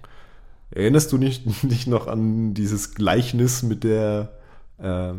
Erinnerst 0.71 1.11
du 1.11 1.17
dich 1.19 1.45
nicht 1.63 1.87
noch 1.87 2.07
an 2.07 2.53
dieses 2.53 2.95
Gleichnis 2.95 3.63
mit 3.63 3.83
der 3.83 4.33
äh, 4.77 5.13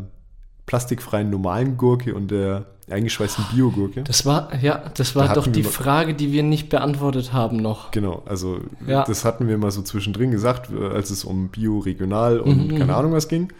plastikfreien 0.66 1.30
normalen 1.30 1.76
Gurke 1.76 2.14
und 2.14 2.30
der 2.30 2.66
eingeschweißten 2.90 3.44
Biogurke. 3.54 4.02
Das 4.02 4.26
war, 4.26 4.54
ja, 4.60 4.90
das 4.94 5.14
war 5.14 5.28
da 5.28 5.34
doch 5.34 5.46
die 5.46 5.62
Frage, 5.62 6.14
die 6.14 6.32
wir 6.32 6.42
nicht 6.42 6.68
beantwortet 6.68 7.32
haben 7.32 7.56
noch. 7.56 7.90
Genau, 7.90 8.22
also 8.26 8.60
ja. 8.86 9.04
das 9.04 9.24
hatten 9.24 9.48
wir 9.48 9.56
mal 9.58 9.70
so 9.70 9.82
zwischendrin 9.82 10.30
gesagt, 10.30 10.70
als 10.72 11.10
es 11.10 11.24
um 11.24 11.48
Bio, 11.48 11.78
Regional 11.78 12.40
und 12.40 12.68
mhm. 12.72 12.78
keine 12.78 12.94
Ahnung 12.94 13.12
was 13.12 13.28
ging. 13.28 13.52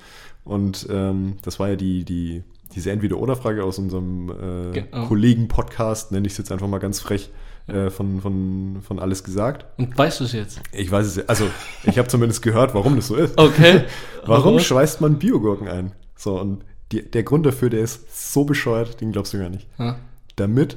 Und 0.44 0.86
ähm, 0.90 1.36
das 1.42 1.60
war 1.60 1.68
ja 1.68 1.76
die, 1.76 2.04
die, 2.04 2.42
diese 2.74 2.90
Entweder-Oder-Frage 2.90 3.62
aus 3.64 3.78
unserem 3.78 4.30
äh, 4.30 4.72
genau. 4.72 5.06
Kollegen-Podcast, 5.06 6.12
nenne 6.12 6.26
ich 6.26 6.32
es 6.32 6.38
jetzt 6.38 6.50
einfach 6.50 6.68
mal 6.68 6.78
ganz 6.78 7.00
frech, 7.00 7.30
äh, 7.66 7.90
von, 7.90 8.20
von, 8.20 8.82
von 8.82 8.98
alles 8.98 9.24
gesagt. 9.24 9.66
Und 9.78 9.96
weißt 9.96 10.20
du 10.20 10.24
es 10.24 10.32
jetzt? 10.32 10.60
Ich 10.72 10.90
weiß 10.90 11.06
es, 11.06 11.28
also 11.28 11.48
ich 11.84 11.98
habe 11.98 12.08
zumindest 12.08 12.42
gehört, 12.42 12.74
warum 12.74 12.96
das 12.96 13.08
so 13.08 13.16
ist. 13.16 13.38
Okay. 13.38 13.84
warum 14.26 14.58
schweißt 14.58 15.00
man 15.00 15.18
Biogurken 15.18 15.68
ein? 15.68 15.92
So, 16.16 16.38
und 16.40 16.64
die, 16.92 17.08
der 17.08 17.22
Grund 17.22 17.46
dafür, 17.46 17.70
der 17.70 17.80
ist 17.80 18.32
so 18.32 18.44
bescheuert, 18.44 19.00
den 19.00 19.12
glaubst 19.12 19.32
du 19.32 19.38
gar 19.38 19.48
nicht. 19.48 19.66
Ja. 19.78 19.96
Damit 20.36 20.76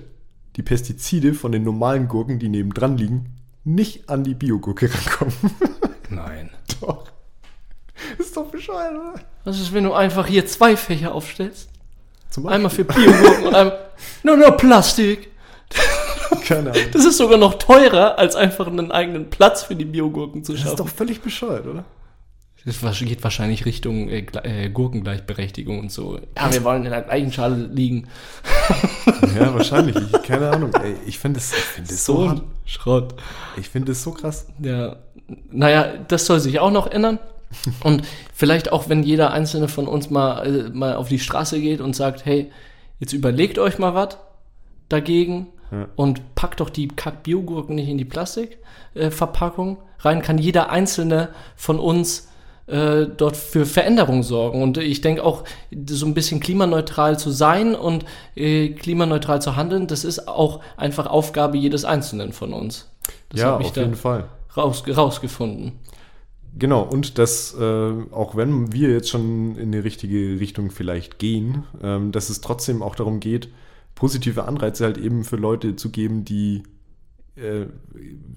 die 0.55 0.63
Pestizide 0.63 1.33
von 1.33 1.51
den 1.51 1.63
normalen 1.63 2.07
Gurken, 2.07 2.39
die 2.39 2.49
nebendran 2.49 2.97
liegen, 2.97 3.33
nicht 3.63 4.09
an 4.09 4.23
die 4.23 4.35
Biogurke 4.35 4.89
rankommen. 4.93 5.33
Nein. 6.09 6.51
doch. 6.81 7.05
Ist 8.17 8.35
doch 8.35 8.49
bescheuert, 8.51 8.93
oder? 8.93 9.15
Was 9.43 9.59
ist, 9.59 9.73
wenn 9.73 9.83
du 9.83 9.93
einfach 9.93 10.27
hier 10.27 10.45
zwei 10.45 10.77
Fächer 10.77 11.13
aufstellst? 11.13 11.69
Einmal 12.43 12.69
für 12.69 12.83
Biogurken 12.83 13.47
und 13.47 13.55
einmal 13.55 13.79
nur 14.23 14.35
nur 14.35 14.51
Plastik. 14.51 15.31
Keine 16.45 16.71
Ahnung. 16.71 16.83
Das 16.93 17.05
ist 17.05 17.17
sogar 17.17 17.37
noch 17.37 17.55
teurer, 17.55 18.17
als 18.17 18.35
einfach 18.35 18.67
einen 18.67 18.91
eigenen 18.91 19.29
Platz 19.29 19.63
für 19.63 19.75
die 19.75 19.85
Biogurken 19.85 20.43
zu 20.43 20.53
schaffen. 20.53 20.63
Das 20.65 20.73
ist 20.73 20.79
doch 20.79 20.87
völlig 20.87 21.21
bescheuert, 21.21 21.67
oder? 21.67 21.85
Das 22.65 22.99
geht 22.99 23.23
wahrscheinlich 23.23 23.67
Richtung 23.67 24.09
äh, 24.09 24.25
äh, 24.43 24.69
Gurkengleichberechtigung 24.69 25.79
und 25.79 25.91
so. 25.91 26.19
Ja, 26.35 26.51
wir 26.51 26.63
wollen 26.63 26.83
in 26.83 26.89
der 26.89 27.03
gleichen 27.03 27.31
Schale 27.31 27.55
liegen. 27.55 28.07
ja, 29.35 29.53
wahrscheinlich. 29.53 29.95
Ich, 29.95 30.23
keine 30.23 30.49
Ahnung. 30.49 30.73
Ey, 30.73 30.95
ich 31.05 31.19
finde 31.19 31.39
es 31.39 31.53
find 31.53 31.87
so, 31.87 32.29
so 32.29 32.41
Schrott. 32.65 33.13
Ich 33.57 33.69
finde 33.69 33.91
es 33.91 34.01
so 34.01 34.13
krass. 34.13 34.47
Ja, 34.59 34.95
naja, 35.51 35.93
das 36.07 36.25
soll 36.25 36.39
sich 36.39 36.59
auch 36.59 36.71
noch 36.71 36.87
ändern. 36.87 37.19
Und 37.83 38.03
vielleicht 38.33 38.71
auch, 38.71 38.89
wenn 38.89 39.03
jeder 39.03 39.31
einzelne 39.31 39.67
von 39.67 39.87
uns 39.87 40.09
mal, 40.09 40.45
äh, 40.47 40.69
mal 40.69 40.95
auf 40.95 41.07
die 41.07 41.19
Straße 41.19 41.61
geht 41.61 41.81
und 41.81 41.95
sagt, 41.95 42.25
hey, 42.25 42.51
jetzt 42.99 43.13
überlegt 43.13 43.59
euch 43.59 43.77
mal 43.77 43.93
was 43.93 44.17
dagegen 44.89 45.47
ja. 45.71 45.87
und 45.95 46.35
packt 46.35 46.59
doch 46.59 46.69
die 46.69 46.87
Kack-Biogurken 46.87 47.75
nicht 47.75 47.89
in 47.89 47.97
die 47.97 48.05
Plastikverpackung 48.05 49.77
äh, 49.77 50.01
rein, 50.01 50.21
kann 50.21 50.37
jeder 50.37 50.69
einzelne 50.69 51.29
von 51.55 51.79
uns 51.79 52.27
äh, 52.67 53.05
dort 53.05 53.37
für 53.37 53.65
Veränderung 53.65 54.23
sorgen. 54.23 54.61
Und 54.61 54.77
ich 54.77 55.01
denke 55.01 55.23
auch, 55.23 55.43
so 55.87 56.05
ein 56.05 56.13
bisschen 56.13 56.39
klimaneutral 56.39 57.19
zu 57.19 57.29
sein 57.29 57.75
und 57.75 58.05
äh, 58.35 58.69
klimaneutral 58.69 59.41
zu 59.41 59.55
handeln, 59.55 59.87
das 59.87 60.03
ist 60.03 60.27
auch 60.27 60.61
einfach 60.77 61.07
Aufgabe 61.07 61.57
jedes 61.57 61.85
Einzelnen 61.85 62.33
von 62.33 62.53
uns. 62.53 62.89
Das 63.29 63.41
ja, 63.41 63.57
auf 63.57 63.75
jeden 63.75 63.95
Fall. 63.95 64.25
Raus, 64.55 64.83
rausgefunden. 64.87 65.73
Genau, 66.57 66.83
und 66.83 67.17
dass 67.17 67.53
äh, 67.59 67.91
auch 68.11 68.35
wenn 68.35 68.71
wir 68.71 68.89
jetzt 68.89 69.09
schon 69.09 69.57
in 69.57 69.73
die 69.73 69.77
richtige 69.77 70.39
Richtung 70.39 70.71
vielleicht 70.71 71.19
gehen, 71.19 71.65
ähm, 71.83 72.13
dass 72.13 72.29
es 72.29 72.39
trotzdem 72.39 72.81
auch 72.81 72.95
darum 72.95 73.19
geht, 73.19 73.49
positive 73.95 74.45
Anreize 74.45 74.83
halt 74.83 74.97
eben 74.97 75.23
für 75.23 75.37
Leute 75.37 75.75
zu 75.75 75.89
geben, 75.89 76.25
die 76.25 76.63
äh, 77.35 77.65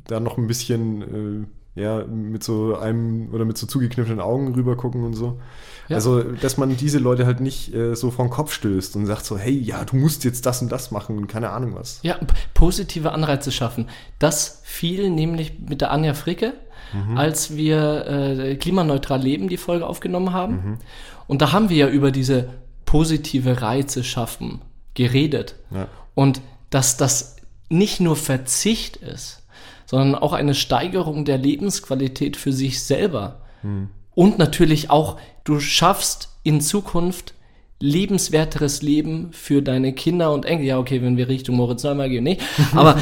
da 0.06 0.20
noch 0.20 0.38
ein 0.38 0.46
bisschen 0.46 1.02
äh, 1.02 1.46
ja, 1.80 2.04
mit 2.04 2.42
so 2.42 2.76
einem 2.76 3.32
oder 3.32 3.44
mit 3.44 3.56
so 3.56 3.66
zugekniffenen 3.66 4.20
Augen 4.20 4.54
rüber 4.54 4.76
gucken 4.76 5.04
und 5.04 5.14
so. 5.14 5.40
Ja. 5.88 5.96
Also, 5.96 6.22
dass 6.22 6.56
man 6.58 6.76
diese 6.76 6.98
Leute 6.98 7.24
halt 7.24 7.40
nicht 7.40 7.72
äh, 7.72 7.94
so 7.94 8.10
vor 8.10 8.26
den 8.26 8.30
Kopf 8.30 8.52
stößt 8.52 8.96
und 8.96 9.06
sagt 9.06 9.24
so, 9.24 9.38
hey, 9.38 9.56
ja, 9.56 9.84
du 9.84 9.96
musst 9.96 10.24
jetzt 10.24 10.44
das 10.44 10.60
und 10.60 10.70
das 10.70 10.90
machen 10.90 11.16
und 11.16 11.28
keine 11.28 11.50
Ahnung 11.50 11.74
was. 11.74 12.00
Ja, 12.02 12.18
positive 12.52 13.12
Anreize 13.12 13.52
schaffen. 13.52 13.88
Das 14.18 14.60
fiel 14.64 15.08
nämlich 15.10 15.60
mit 15.60 15.80
der 15.80 15.92
Anja 15.92 16.14
Fricke, 16.14 16.54
mhm. 16.92 17.16
als 17.16 17.56
wir 17.56 18.06
äh, 18.06 18.56
klimaneutral 18.56 19.22
leben, 19.22 19.48
die 19.48 19.56
Folge 19.56 19.86
aufgenommen 19.86 20.32
haben. 20.32 20.54
Mhm. 20.54 20.78
Und 21.26 21.42
da 21.42 21.52
haben 21.52 21.68
wir 21.68 21.76
ja 21.76 21.88
über 21.88 22.10
diese 22.10 22.48
positive 22.84 23.62
Reize 23.62 24.02
schaffen 24.02 24.62
geredet. 24.98 25.54
Ja. 25.70 25.88
Und 26.14 26.42
dass 26.68 26.96
das 26.96 27.36
nicht 27.70 28.00
nur 28.00 28.16
Verzicht 28.16 28.96
ist, 28.96 29.42
sondern 29.86 30.16
auch 30.16 30.32
eine 30.32 30.54
Steigerung 30.54 31.24
der 31.24 31.38
Lebensqualität 31.38 32.36
für 32.36 32.52
sich 32.52 32.82
selber. 32.82 33.40
Hm. 33.62 33.88
Und 34.14 34.38
natürlich 34.38 34.90
auch, 34.90 35.18
du 35.44 35.60
schaffst 35.60 36.30
in 36.42 36.60
Zukunft 36.60 37.34
lebenswerteres 37.78 38.82
Leben 38.82 39.32
für 39.32 39.62
deine 39.62 39.92
Kinder 39.92 40.32
und 40.32 40.44
Enkel. 40.44 40.66
Ja, 40.66 40.78
okay, 40.78 41.00
wenn 41.00 41.16
wir 41.16 41.28
Richtung 41.28 41.54
Moritz 41.54 41.84
Neumann 41.84 42.10
gehen, 42.10 42.24
nicht. 42.24 42.42
Aber 42.74 42.98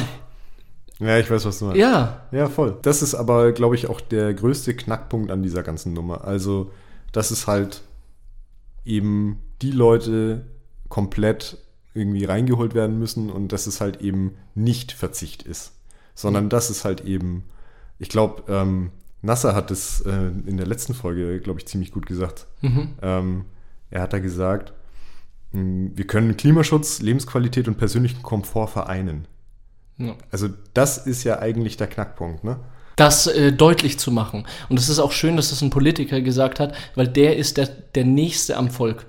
ja, 0.99 1.17
ich 1.17 1.29
weiß, 1.29 1.45
was 1.45 1.59
du 1.59 1.65
meinst. 1.65 1.79
Ja. 1.79 2.27
Ja, 2.31 2.47
voll. 2.47 2.77
Das 2.81 3.01
ist 3.01 3.13
aber, 3.13 3.51
glaube 3.51 3.75
ich, 3.75 3.87
auch 3.87 4.01
der 4.01 4.33
größte 4.33 4.75
Knackpunkt 4.75 5.29
an 5.29 5.43
dieser 5.43 5.61
ganzen 5.61 5.93
Nummer. 5.93 6.23
Also, 6.23 6.71
dass 7.11 7.29
es 7.29 7.45
halt 7.45 7.81
eben 8.83 9.39
die 9.61 9.69
Leute 9.69 10.47
komplett 10.89 11.57
irgendwie 11.97 12.25
reingeholt 12.25 12.73
werden 12.75 12.99
müssen 12.99 13.29
und 13.29 13.51
dass 13.51 13.67
es 13.67 13.81
halt 13.81 14.01
eben 14.01 14.35
nicht 14.55 14.91
Verzicht 14.91 15.43
ist, 15.43 15.73
sondern 16.15 16.45
mhm. 16.45 16.49
dass 16.49 16.69
es 16.69 16.85
halt 16.85 17.01
eben, 17.01 17.43
ich 17.99 18.09
glaube, 18.09 18.43
ähm, 18.47 18.91
Nasser 19.21 19.55
hat 19.55 19.71
es 19.71 20.01
äh, 20.01 20.31
in 20.45 20.57
der 20.57 20.67
letzten 20.67 20.93
Folge, 20.93 21.39
glaube 21.39 21.59
ich, 21.59 21.67
ziemlich 21.67 21.91
gut 21.91 22.05
gesagt. 22.05 22.47
Mhm. 22.61 22.89
Ähm, 23.01 23.45
er 23.89 24.01
hat 24.01 24.13
da 24.13 24.19
gesagt, 24.19 24.73
hm, 25.51 25.91
wir 25.95 26.05
können 26.05 26.37
Klimaschutz, 26.37 27.01
Lebensqualität 27.01 27.67
und 27.67 27.77
persönlichen 27.77 28.21
Komfort 28.21 28.67
vereinen. 28.67 29.27
Ja. 29.97 30.15
Also 30.31 30.49
das 30.73 31.05
ist 31.05 31.23
ja 31.23 31.39
eigentlich 31.39 31.77
der 31.77 31.87
Knackpunkt, 31.87 32.43
ne? 32.43 32.59
Das 32.95 33.27
äh, 33.27 33.51
deutlich 33.53 33.99
zu 33.99 34.11
machen. 34.11 34.45
Und 34.69 34.79
es 34.79 34.89
ist 34.89 34.97
auch 34.97 35.11
schön, 35.11 35.37
dass 35.37 35.51
das 35.51 35.61
ein 35.61 35.69
Politiker 35.69 36.19
gesagt 36.21 36.59
hat, 36.59 36.73
weil 36.95 37.07
der 37.07 37.37
ist 37.37 37.57
der, 37.57 37.67
der 37.67 38.05
Nächste 38.05 38.57
am 38.57 38.69
Volk. 38.69 39.05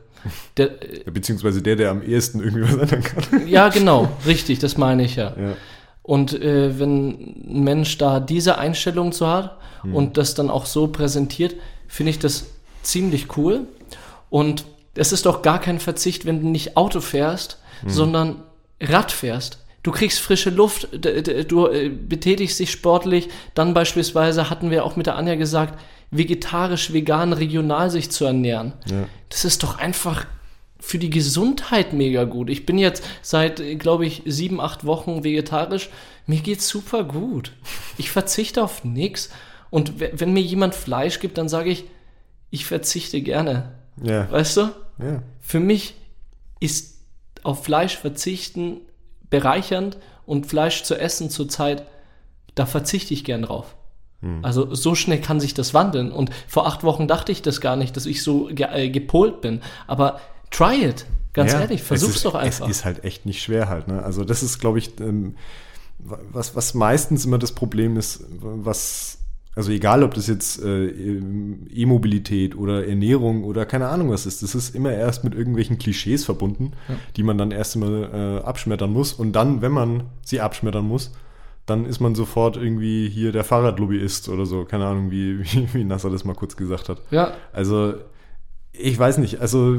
Der, 0.56 0.70
Beziehungsweise 1.10 1.62
der, 1.62 1.76
der 1.76 1.90
am 1.90 2.02
ehesten 2.02 2.40
irgendwie 2.40 2.62
was 2.62 2.76
ändern 2.76 3.02
kann. 3.02 3.46
Ja, 3.48 3.68
genau, 3.68 4.08
richtig, 4.26 4.58
das 4.58 4.76
meine 4.76 5.04
ich 5.04 5.16
ja. 5.16 5.34
ja. 5.38 5.56
Und 6.02 6.32
äh, 6.40 6.78
wenn 6.78 7.08
ein 7.10 7.64
Mensch 7.64 7.98
da 7.98 8.18
diese 8.18 8.58
Einstellung 8.58 9.12
zu 9.12 9.28
hat 9.28 9.58
hm. 9.82 9.94
und 9.94 10.16
das 10.16 10.34
dann 10.34 10.50
auch 10.50 10.66
so 10.66 10.88
präsentiert, 10.88 11.56
finde 11.86 12.10
ich 12.10 12.18
das 12.18 12.46
ziemlich 12.82 13.36
cool. 13.36 13.66
Und 14.30 14.64
es 14.94 15.12
ist 15.12 15.26
doch 15.26 15.42
gar 15.42 15.60
kein 15.60 15.80
Verzicht, 15.80 16.24
wenn 16.24 16.40
du 16.40 16.48
nicht 16.48 16.76
Auto 16.76 17.00
fährst, 17.00 17.58
hm. 17.82 17.90
sondern 17.90 18.42
Rad 18.80 19.12
fährst. 19.12 19.58
Du 19.82 19.92
kriegst 19.92 20.18
frische 20.18 20.50
Luft, 20.50 20.88
du 20.92 21.66
äh, 21.66 21.88
betätigst 21.88 22.58
dich 22.58 22.70
sportlich. 22.70 23.28
Dann 23.54 23.74
beispielsweise 23.74 24.50
hatten 24.50 24.70
wir 24.70 24.84
auch 24.84 24.96
mit 24.96 25.06
der 25.06 25.16
Anja 25.16 25.34
gesagt, 25.36 25.78
vegetarisch, 26.10 26.92
vegan, 26.92 27.32
regional 27.32 27.90
sich 27.90 28.10
zu 28.10 28.24
ernähren. 28.24 28.72
Ja. 28.86 29.06
Das 29.28 29.44
ist 29.44 29.62
doch 29.62 29.78
einfach 29.78 30.26
für 30.80 30.98
die 30.98 31.10
Gesundheit 31.10 31.92
mega 31.92 32.24
gut. 32.24 32.50
Ich 32.50 32.64
bin 32.64 32.78
jetzt 32.78 33.04
seit, 33.20 33.60
glaube 33.78 34.06
ich, 34.06 34.22
sieben, 34.24 34.60
acht 34.60 34.86
Wochen 34.86 35.24
vegetarisch. 35.24 35.90
Mir 36.26 36.40
geht's 36.40 36.68
super 36.68 37.04
gut. 37.04 37.52
Ich 37.98 38.10
verzichte 38.10 38.62
auf 38.62 38.84
nichts. 38.84 39.30
Und 39.70 40.00
wenn 40.00 40.32
mir 40.32 40.42
jemand 40.42 40.74
Fleisch 40.74 41.20
gibt, 41.20 41.36
dann 41.36 41.48
sage 41.48 41.70
ich, 41.70 41.84
ich 42.50 42.64
verzichte 42.64 43.20
gerne. 43.20 43.72
Ja. 44.02 44.30
Weißt 44.30 44.56
du? 44.56 44.70
Ja. 44.98 45.22
Für 45.40 45.60
mich 45.60 45.94
ist 46.60 46.98
auf 47.42 47.64
Fleisch 47.64 47.96
verzichten 47.96 48.80
bereichernd 49.30 49.98
und 50.26 50.46
Fleisch 50.46 50.82
zu 50.84 50.94
essen 50.94 51.30
zurzeit, 51.30 51.84
da 52.54 52.66
verzichte 52.66 53.14
ich 53.14 53.24
gern 53.24 53.42
drauf. 53.42 53.76
Hm. 54.20 54.44
Also 54.44 54.74
so 54.74 54.94
schnell 54.94 55.20
kann 55.20 55.40
sich 55.40 55.54
das 55.54 55.74
wandeln. 55.74 56.10
Und 56.12 56.30
vor 56.46 56.66
acht 56.66 56.84
Wochen 56.84 57.08
dachte 57.08 57.32
ich 57.32 57.42
das 57.42 57.60
gar 57.60 57.76
nicht, 57.76 57.96
dass 57.96 58.06
ich 58.06 58.22
so 58.22 58.46
ge 58.46 58.66
äh, 58.72 58.90
gepolt 58.90 59.40
bin. 59.40 59.60
Aber 59.86 60.20
try 60.50 60.84
it. 60.84 61.06
Ganz 61.32 61.52
ja, 61.52 61.60
ehrlich, 61.60 61.82
versuch's 61.82 62.16
ist, 62.16 62.24
doch 62.24 62.34
einfach. 62.34 62.68
Es 62.68 62.78
ist 62.78 62.84
halt 62.84 63.04
echt 63.04 63.26
nicht 63.26 63.42
schwer 63.42 63.68
halt. 63.68 63.86
Ne? 63.86 64.02
Also 64.02 64.24
das 64.24 64.42
ist, 64.42 64.58
glaube 64.58 64.78
ich, 64.78 64.98
ähm, 65.00 65.36
was, 65.98 66.56
was 66.56 66.74
meistens 66.74 67.24
immer 67.24 67.38
das 67.38 67.52
Problem 67.52 67.96
ist, 67.96 68.24
was 68.40 69.18
also 69.58 69.72
egal, 69.72 70.04
ob 70.04 70.14
das 70.14 70.28
jetzt 70.28 70.62
äh, 70.62 70.86
E-Mobilität 70.86 72.56
oder 72.56 72.86
Ernährung 72.86 73.42
oder 73.42 73.66
keine 73.66 73.88
Ahnung 73.88 74.08
was 74.10 74.24
ist, 74.24 74.44
das 74.44 74.54
ist 74.54 74.72
immer 74.72 74.92
erst 74.92 75.24
mit 75.24 75.34
irgendwelchen 75.34 75.78
Klischees 75.78 76.24
verbunden, 76.24 76.74
ja. 76.88 76.94
die 77.16 77.24
man 77.24 77.38
dann 77.38 77.50
erst 77.50 77.74
mal 77.74 78.38
äh, 78.44 78.46
abschmettern 78.46 78.92
muss. 78.92 79.12
Und 79.12 79.32
dann, 79.32 79.60
wenn 79.60 79.72
man 79.72 80.04
sie 80.22 80.40
abschmettern 80.40 80.86
muss, 80.86 81.10
dann 81.68 81.86
ist 81.86 82.00
man 82.00 82.14
sofort 82.14 82.56
irgendwie 82.56 83.08
hier 83.08 83.32
der 83.32 83.44
Fahrradlobbyist 83.44 84.28
oder 84.28 84.46
so. 84.46 84.64
Keine 84.64 84.86
Ahnung, 84.86 85.10
wie, 85.10 85.40
wie, 85.44 85.74
wie 85.74 85.84
Nasser 85.84 86.10
das 86.10 86.24
mal 86.24 86.34
kurz 86.34 86.56
gesagt 86.56 86.88
hat. 86.88 87.00
Ja. 87.10 87.34
Also 87.52 87.94
ich 88.72 88.98
weiß 88.98 89.18
nicht, 89.18 89.40
also 89.40 89.76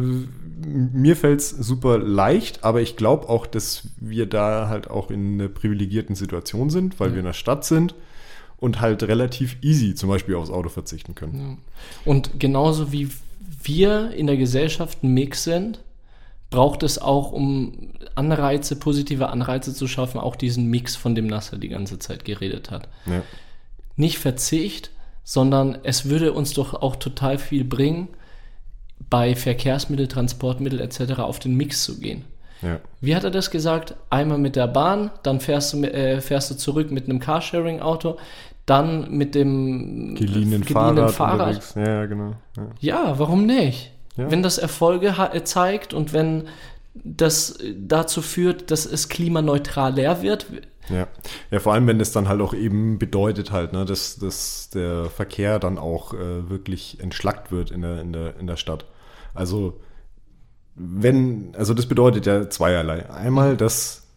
mir 0.65 1.15
fällt 1.15 1.39
es 1.39 1.49
super 1.49 1.97
leicht, 1.97 2.63
aber 2.63 2.81
ich 2.81 2.97
glaube 2.97 3.29
auch, 3.29 3.47
dass 3.47 3.87
wir 3.97 4.25
da 4.25 4.67
halt 4.67 4.89
auch 4.89 5.09
in 5.09 5.35
einer 5.35 5.49
privilegierten 5.49 6.15
Situation 6.15 6.69
sind, 6.69 6.99
weil 6.99 7.09
ja. 7.09 7.15
wir 7.15 7.19
in 7.19 7.25
der 7.25 7.33
Stadt 7.33 7.63
sind 7.63 7.95
und 8.57 8.81
halt 8.81 9.03
relativ 9.03 9.57
easy 9.61 9.95
zum 9.95 10.09
Beispiel 10.09 10.35
aufs 10.35 10.49
Auto 10.49 10.69
verzichten 10.69 11.15
können. 11.15 11.39
Ja. 11.39 11.57
Und 12.05 12.39
genauso 12.39 12.91
wie 12.91 13.09
wir 13.63 14.11
in 14.11 14.27
der 14.27 14.37
Gesellschaft 14.37 15.03
ein 15.03 15.13
Mix 15.13 15.43
sind, 15.43 15.81
braucht 16.49 16.83
es 16.83 16.99
auch, 16.99 17.31
um 17.31 17.91
Anreize, 18.15 18.75
positive 18.75 19.29
Anreize 19.29 19.73
zu 19.73 19.87
schaffen, 19.87 20.19
auch 20.19 20.35
diesen 20.35 20.67
Mix, 20.67 20.95
von 20.95 21.15
dem 21.15 21.27
Nasser 21.27 21.57
die 21.57 21.69
ganze 21.69 21.99
Zeit 21.99 22.25
geredet 22.25 22.71
hat. 22.71 22.87
Ja. 23.05 23.21
Nicht 23.95 24.17
Verzicht, 24.17 24.91
sondern 25.23 25.77
es 25.83 26.05
würde 26.09 26.33
uns 26.33 26.53
doch 26.53 26.73
auch 26.73 26.95
total 26.95 27.37
viel 27.37 27.63
bringen, 27.63 28.07
bei 29.09 29.35
Verkehrsmittel, 29.35 30.07
Transportmittel 30.07 30.81
etc. 30.81 31.19
auf 31.19 31.39
den 31.39 31.55
Mix 31.55 31.83
zu 31.83 31.99
gehen. 31.99 32.25
Ja. 32.61 32.79
Wie 32.99 33.15
hat 33.15 33.23
er 33.23 33.31
das 33.31 33.51
gesagt? 33.51 33.95
Einmal 34.09 34.37
mit 34.37 34.55
der 34.55 34.67
Bahn, 34.67 35.11
dann 35.23 35.39
fährst 35.39 35.73
du, 35.73 35.83
äh, 35.83 36.19
fährst 36.19 36.51
du 36.51 36.55
zurück 36.55 36.91
mit 36.91 37.05
einem 37.05 37.19
Carsharing-Auto, 37.19 38.17
dann 38.65 39.09
mit 39.11 39.33
dem 39.35 40.15
geliehenen, 40.15 40.61
geliehenen 40.61 41.09
Fahrrad. 41.09 41.63
Fahrrad. 41.63 41.75
Ja, 41.75 42.05
genau. 42.05 42.33
Ja. 42.57 42.67
ja, 42.79 43.19
warum 43.19 43.45
nicht? 43.45 43.91
Ja. 44.19 44.31
Wenn 44.31 44.43
das 44.43 44.57
Erfolge 44.57 45.15
zeigt 45.45 45.93
und 45.93 46.13
wenn 46.13 46.47
das 46.93 47.57
dazu 47.75 48.21
führt, 48.21 48.71
dass 48.71 48.85
es 48.85 49.09
klimaneutral 49.09 49.93
leer 49.93 50.21
wird. 50.21 50.47
Ja. 50.89 51.07
ja, 51.51 51.59
vor 51.59 51.73
allem, 51.73 51.85
wenn 51.87 51.99
es 51.99 52.11
dann 52.11 52.27
halt 52.27 52.41
auch 52.41 52.53
eben 52.53 52.97
bedeutet 52.97 53.51
halt, 53.51 53.73
ne, 53.73 53.85
dass, 53.85 54.17
dass 54.17 54.69
der 54.71 55.05
Verkehr 55.05 55.59
dann 55.59 55.77
auch 55.77 56.13
äh, 56.13 56.49
wirklich 56.49 56.99
entschlackt 56.99 57.51
wird 57.51 57.69
in 57.69 57.81
der, 57.81 58.01
in, 58.01 58.11
der, 58.11 58.39
in 58.39 58.47
der 58.47 58.57
Stadt. 58.57 58.85
Also 59.35 59.79
wenn, 60.75 61.53
also 61.55 61.73
das 61.73 61.85
bedeutet 61.85 62.25
ja 62.25 62.49
zweierlei. 62.49 63.09
Einmal, 63.09 63.55
dass 63.55 64.07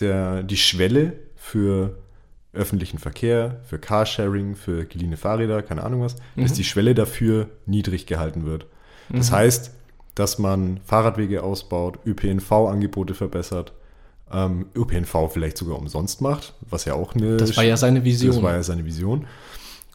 der, 0.00 0.42
die 0.42 0.56
Schwelle 0.56 1.14
für 1.36 1.98
öffentlichen 2.52 2.98
Verkehr, 2.98 3.60
für 3.64 3.78
Carsharing, 3.78 4.56
für 4.56 4.84
geliehene 4.84 5.16
Fahrräder, 5.16 5.62
keine 5.62 5.84
Ahnung 5.84 6.02
was, 6.02 6.16
mhm. 6.34 6.42
dass 6.42 6.52
die 6.52 6.64
Schwelle 6.64 6.94
dafür 6.94 7.48
niedrig 7.64 8.06
gehalten 8.06 8.44
wird. 8.44 8.66
Das 9.12 9.30
mhm. 9.30 9.36
heißt, 9.36 9.70
dass 10.14 10.38
man 10.38 10.80
Fahrradwege 10.84 11.42
ausbaut, 11.42 11.98
ÖPNV-Angebote 12.06 13.14
verbessert, 13.14 13.72
ähm, 14.32 14.66
ÖPNV 14.74 15.30
vielleicht 15.32 15.58
sogar 15.58 15.78
umsonst 15.78 16.20
macht, 16.20 16.54
was 16.68 16.84
ja 16.84 16.94
auch 16.94 17.14
eine. 17.14 17.36
Das 17.36 17.56
war 17.56 17.64
ja 17.64 17.76
seine 17.76 18.04
Vision. 18.04 18.34
Das 18.34 18.42
war 18.42 18.52
ja 18.52 18.62
seine 18.62 18.84
Vision 18.84 19.26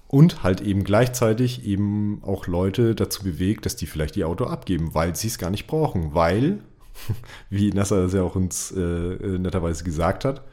und 0.07 0.43
halt 0.43 0.61
eben 0.61 0.83
gleichzeitig 0.83 1.65
eben 1.65 2.21
auch 2.23 2.47
Leute 2.47 2.95
dazu 2.95 3.23
bewegt, 3.23 3.65
dass 3.65 3.75
die 3.75 3.87
vielleicht 3.87 4.15
ihr 4.17 4.27
Auto 4.27 4.45
abgeben, 4.45 4.93
weil 4.93 5.15
sie 5.15 5.27
es 5.27 5.37
gar 5.37 5.49
nicht 5.49 5.67
brauchen, 5.67 6.13
weil, 6.13 6.59
wie 7.49 7.71
Nasser 7.71 8.03
das 8.03 8.13
ja 8.13 8.23
auch 8.23 8.35
uns 8.35 8.71
äh, 8.71 8.79
äh 8.79 9.39
netterweise 9.39 9.83
gesagt 9.83 10.25
hat, 10.25 10.43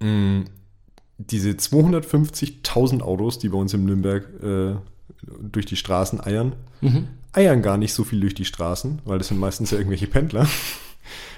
mh, 0.00 0.08
mm, 0.08 0.44
diese 1.18 1.50
250.000 1.50 3.02
Autos, 3.02 3.38
die 3.38 3.50
bei 3.50 3.58
uns 3.58 3.74
in 3.74 3.84
Nürnberg 3.84 4.26
äh, 4.42 4.76
durch 5.42 5.66
die 5.66 5.76
Straßen 5.76 6.18
eiern, 6.18 6.54
mhm. 6.80 7.08
Eiern 7.32 7.62
gar 7.62 7.76
nicht 7.76 7.94
so 7.94 8.04
viel 8.04 8.20
durch 8.20 8.34
die 8.34 8.44
Straßen, 8.44 9.00
weil 9.04 9.18
das 9.18 9.28
sind 9.28 9.38
meistens 9.38 9.70
ja 9.70 9.78
irgendwelche 9.78 10.06
Pendler. 10.06 10.48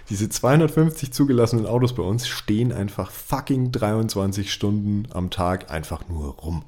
Diese 0.09 0.29
250 0.29 1.13
zugelassenen 1.13 1.67
Autos 1.67 1.95
bei 1.95 2.03
uns 2.03 2.29
stehen 2.29 2.73
einfach 2.73 3.11
fucking 3.11 3.73
23 3.73 4.53
Stunden 4.53 5.09
am 5.13 5.31
Tag 5.31 5.71
einfach 5.71 6.09
nur 6.09 6.35
rum. 6.35 6.65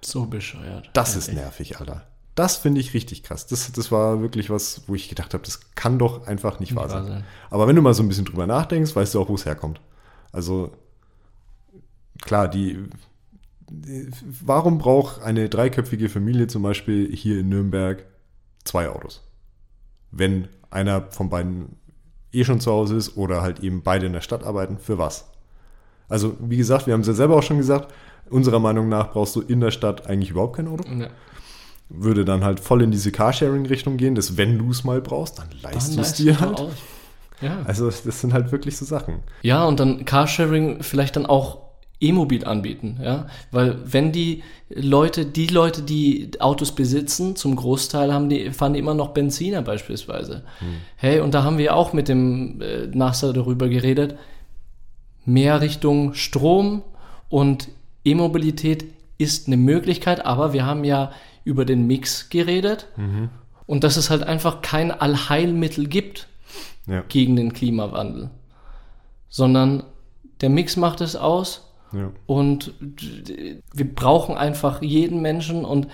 So 0.00 0.26
bescheuert. 0.26 0.90
Das 0.92 1.16
ist 1.16 1.32
nervig, 1.32 1.78
Alter. 1.78 2.06
Das 2.34 2.56
finde 2.56 2.80
ich 2.80 2.94
richtig 2.94 3.22
krass. 3.22 3.46
Das, 3.46 3.70
das 3.70 3.92
war 3.92 4.20
wirklich 4.20 4.50
was, 4.50 4.82
wo 4.86 4.94
ich 4.94 5.08
gedacht 5.08 5.34
habe, 5.34 5.44
das 5.44 5.74
kann 5.76 5.98
doch 5.98 6.26
einfach 6.26 6.58
nicht 6.58 6.74
wahr 6.74 6.88
sein. 6.88 7.06
sein. 7.06 7.24
Aber 7.48 7.68
wenn 7.68 7.76
du 7.76 7.82
mal 7.82 7.94
so 7.94 8.02
ein 8.02 8.08
bisschen 8.08 8.24
drüber 8.24 8.46
nachdenkst, 8.46 8.94
weißt 8.94 9.14
du 9.14 9.20
auch, 9.20 9.28
wo 9.28 9.36
es 9.36 9.46
herkommt. 9.46 9.80
Also, 10.32 10.72
klar, 12.22 12.48
die, 12.48 12.88
die, 13.70 14.10
warum 14.42 14.78
braucht 14.78 15.22
eine 15.22 15.48
dreiköpfige 15.48 16.08
Familie 16.08 16.48
zum 16.48 16.62
Beispiel 16.62 17.14
hier 17.14 17.38
in 17.38 17.48
Nürnberg 17.48 18.04
zwei 18.64 18.88
Autos? 18.88 19.22
Wenn 20.10 20.48
einer 20.70 21.02
von 21.10 21.30
beiden 21.30 21.76
eh 22.32 22.44
schon 22.44 22.60
zu 22.60 22.72
Hause 22.72 22.96
ist 22.96 23.16
oder 23.16 23.42
halt 23.42 23.60
eben 23.60 23.82
beide 23.82 24.06
in 24.06 24.12
der 24.12 24.20
Stadt 24.20 24.44
arbeiten, 24.44 24.78
für 24.78 24.98
was? 24.98 25.26
Also, 26.08 26.36
wie 26.40 26.56
gesagt, 26.56 26.86
wir 26.86 26.94
haben 26.94 27.00
es 27.00 27.06
ja 27.06 27.14
selber 27.14 27.36
auch 27.36 27.42
schon 27.42 27.58
gesagt, 27.58 27.92
Unserer 28.30 28.58
Meinung 28.58 28.88
nach 28.88 29.12
brauchst 29.12 29.36
du 29.36 29.42
in 29.42 29.60
der 29.60 29.70
Stadt 29.70 30.06
eigentlich 30.08 30.30
überhaupt 30.30 30.56
kein 30.56 30.68
Auto. 30.68 30.84
Ja. 30.88 31.08
Würde 31.88 32.24
dann 32.24 32.42
halt 32.42 32.60
voll 32.60 32.82
in 32.82 32.90
diese 32.90 33.12
Carsharing-Richtung 33.12 33.96
gehen, 33.96 34.14
dass 34.14 34.36
wenn 34.36 34.58
du 34.58 34.70
es 34.70 34.84
mal 34.84 35.00
brauchst, 35.00 35.38
dann 35.38 35.48
leist 35.62 35.96
du 35.96 36.00
es 36.00 36.14
dir 36.14 36.40
halt. 36.40 36.62
Ja. 37.40 37.58
Also 37.64 37.86
das 37.90 38.20
sind 38.20 38.32
halt 38.32 38.52
wirklich 38.52 38.76
so 38.76 38.84
Sachen. 38.84 39.22
Ja, 39.42 39.64
und 39.64 39.78
dann 39.78 40.04
Carsharing 40.04 40.82
vielleicht 40.82 41.16
dann 41.16 41.26
auch 41.26 41.63
E-Mobil 42.00 42.44
anbieten, 42.44 42.98
ja, 43.02 43.26
weil 43.50 43.78
wenn 43.84 44.12
die 44.12 44.42
Leute, 44.68 45.24
die 45.24 45.46
Leute, 45.46 45.82
die 45.82 46.30
Autos 46.40 46.74
besitzen, 46.74 47.36
zum 47.36 47.56
Großteil 47.56 48.12
haben 48.12 48.28
die, 48.28 48.50
fahren 48.50 48.74
die 48.74 48.80
immer 48.80 48.94
noch 48.94 49.08
Benziner 49.08 49.62
beispielsweise. 49.62 50.42
Hm. 50.58 50.66
Hey, 50.96 51.20
und 51.20 51.34
da 51.34 51.44
haben 51.44 51.56
wir 51.56 51.74
auch 51.74 51.92
mit 51.92 52.08
dem 52.08 52.60
äh, 52.60 52.88
NASA 52.88 53.32
darüber 53.32 53.68
geredet, 53.68 54.16
mehr 55.24 55.60
Richtung 55.60 56.14
Strom 56.14 56.82
und 57.28 57.68
E-Mobilität 58.04 58.84
ist 59.16 59.46
eine 59.46 59.56
Möglichkeit, 59.56 60.24
aber 60.26 60.52
wir 60.52 60.66
haben 60.66 60.84
ja 60.84 61.12
über 61.44 61.64
den 61.64 61.86
Mix 61.86 62.28
geredet 62.28 62.88
mhm. 62.96 63.30
und 63.66 63.84
dass 63.84 63.96
es 63.96 64.10
halt 64.10 64.22
einfach 64.22 64.62
kein 64.62 64.90
Allheilmittel 64.90 65.86
gibt 65.86 66.28
ja. 66.86 67.02
gegen 67.08 67.36
den 67.36 67.52
Klimawandel, 67.52 68.30
sondern 69.28 69.84
der 70.40 70.50
Mix 70.50 70.76
macht 70.76 71.00
es 71.00 71.16
aus 71.16 71.73
ja. 71.94 72.10
und 72.26 72.74
wir 72.80 73.94
brauchen 73.94 74.36
einfach 74.36 74.82
jeden 74.82 75.22
Menschen 75.22 75.64
und 75.64 75.88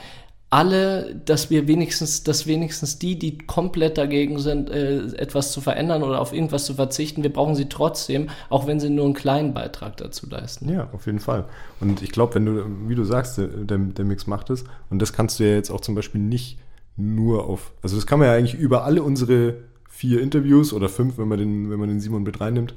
alle, 0.52 1.14
dass 1.14 1.48
wir 1.48 1.68
wenigstens, 1.68 2.24
dass 2.24 2.48
wenigstens 2.48 2.98
die, 2.98 3.16
die 3.16 3.38
komplett 3.38 3.96
dagegen 3.96 4.40
sind, 4.40 4.68
äh, 4.68 5.04
etwas 5.14 5.52
zu 5.52 5.60
verändern 5.60 6.02
oder 6.02 6.20
auf 6.20 6.32
irgendwas 6.32 6.66
zu 6.66 6.74
verzichten, 6.74 7.22
wir 7.22 7.32
brauchen 7.32 7.54
sie 7.54 7.68
trotzdem, 7.68 8.30
auch 8.48 8.66
wenn 8.66 8.80
sie 8.80 8.90
nur 8.90 9.04
einen 9.04 9.14
kleinen 9.14 9.54
Beitrag 9.54 9.96
dazu 9.98 10.28
leisten. 10.28 10.68
Ja, 10.68 10.88
auf 10.92 11.06
jeden 11.06 11.20
Fall. 11.20 11.44
Und 11.78 12.02
ich 12.02 12.10
glaube, 12.10 12.34
wenn 12.34 12.46
du, 12.46 12.64
wie 12.88 12.96
du 12.96 13.04
sagst, 13.04 13.38
der, 13.38 13.78
der 13.78 14.04
Mix 14.04 14.26
macht 14.26 14.50
es, 14.50 14.64
und 14.90 15.00
das 15.00 15.12
kannst 15.12 15.38
du 15.38 15.44
ja 15.44 15.54
jetzt 15.54 15.70
auch 15.70 15.82
zum 15.82 15.94
Beispiel 15.94 16.20
nicht 16.20 16.58
nur 16.96 17.46
auf, 17.46 17.72
also 17.80 17.94
das 17.94 18.08
kann 18.08 18.18
man 18.18 18.26
ja 18.26 18.34
eigentlich 18.34 18.54
über 18.54 18.84
alle 18.84 19.04
unsere 19.04 19.54
vier 19.88 20.20
Interviews 20.20 20.72
oder 20.72 20.88
fünf, 20.88 21.16
wenn 21.16 21.28
man 21.28 21.38
den, 21.38 21.70
wenn 21.70 21.78
man 21.78 21.88
den 21.88 22.00
Simon 22.00 22.24
mit 22.24 22.40
reinnimmt, 22.40 22.74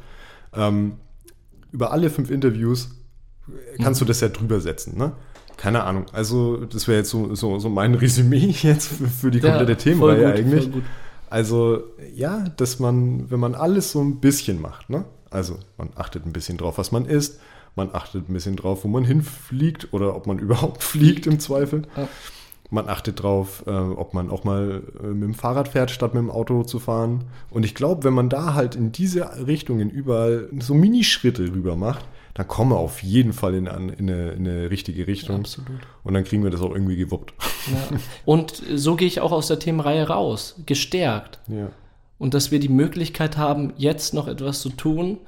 ähm, 0.53 0.97
über 1.71 1.91
alle 1.91 2.11
fünf 2.11 2.29
Interviews 2.29 2.91
kannst 3.81 4.01
du 4.01 4.05
das 4.05 4.21
ja 4.21 4.29
drüber 4.29 4.59
setzen, 4.59 4.97
ne? 4.97 5.13
keine 5.57 5.83
Ahnung. 5.83 6.05
Also, 6.11 6.65
das 6.65 6.87
wäre 6.87 6.99
jetzt 6.99 7.09
so, 7.09 7.35
so, 7.35 7.59
so 7.59 7.69
mein 7.69 7.95
Resümee 7.95 8.53
jetzt 8.61 8.87
für, 8.87 9.07
für 9.07 9.31
die 9.31 9.39
komplette 9.39 9.71
ja, 9.71 9.77
Themenreihe 9.77 10.25
gut, 10.25 10.33
eigentlich. 10.33 10.69
Also, 11.29 11.83
ja, 12.13 12.45
dass 12.57 12.79
man, 12.79 13.31
wenn 13.31 13.39
man 13.39 13.55
alles 13.55 13.91
so 13.91 14.01
ein 14.01 14.19
bisschen 14.19 14.61
macht, 14.61 14.89
ne? 14.89 15.05
Also, 15.29 15.57
man 15.77 15.89
achtet 15.95 16.25
ein 16.25 16.33
bisschen 16.33 16.57
drauf, 16.57 16.77
was 16.77 16.91
man 16.91 17.05
isst, 17.05 17.39
man 17.75 17.89
achtet 17.93 18.29
ein 18.29 18.33
bisschen 18.33 18.55
drauf, 18.55 18.83
wo 18.83 18.87
man 18.87 19.03
hinfliegt 19.03 19.93
oder 19.93 20.15
ob 20.15 20.27
man 20.27 20.37
überhaupt 20.47 20.83
fliegt 20.83 21.27
im 21.27 21.39
Zweifel. 21.39 21.83
Ja. 21.97 22.07
Man 22.69 22.89
achtet 22.89 23.21
drauf, 23.21 23.63
äh, 23.67 23.71
ob 23.71 24.13
man 24.13 24.29
auch 24.31 24.43
mal 24.43 24.81
äh, 25.03 25.07
mit 25.07 25.23
dem 25.23 25.33
Fahrrad 25.33 25.67
fährt, 25.67 25.91
statt 25.91 26.13
mit 26.13 26.21
dem 26.21 26.31
Auto 26.31 26.63
zu 26.63 26.79
fahren. 26.79 27.25
Und 27.51 27.63
ich 27.65 27.75
glaube, 27.75 28.03
wenn 28.03 28.13
man 28.13 28.29
da 28.29 28.53
halt 28.53 28.75
in 28.75 28.91
diese 28.91 29.45
Richtungen 29.45 29.89
überall 29.89 30.49
so 30.59 30.73
Minischritte 30.73 31.43
rüber 31.43 31.75
macht, 31.75 32.05
dann 32.33 32.47
kommen 32.47 32.71
wir 32.71 32.77
auf 32.77 33.03
jeden 33.03 33.31
Fall 33.31 33.53
in, 33.53 33.67
in, 33.67 34.09
eine, 34.09 34.31
in 34.31 34.47
eine 34.47 34.69
richtige 34.71 35.05
Richtung. 35.05 35.41
Absolut. 35.41 35.81
Und 36.03 36.13
dann 36.15 36.23
kriegen 36.23 36.43
wir 36.43 36.49
das 36.49 36.61
auch 36.61 36.71
irgendwie 36.71 36.95
gewuppt. 36.95 37.33
Ja. 37.67 37.97
Und 38.25 38.61
so 38.73 38.95
gehe 38.95 39.07
ich 39.07 39.21
auch 39.21 39.31
aus 39.31 39.47
der 39.47 39.59
Themenreihe 39.59 40.07
raus, 40.07 40.55
gestärkt. 40.65 41.39
Ja. 41.47 41.69
Und 42.17 42.33
dass 42.33 42.51
wir 42.51 42.59
die 42.59 42.69
Möglichkeit 42.69 43.37
haben, 43.37 43.73
jetzt 43.77 44.13
noch 44.13 44.27
etwas 44.27 44.61
zu 44.61 44.69
tun. 44.69 45.19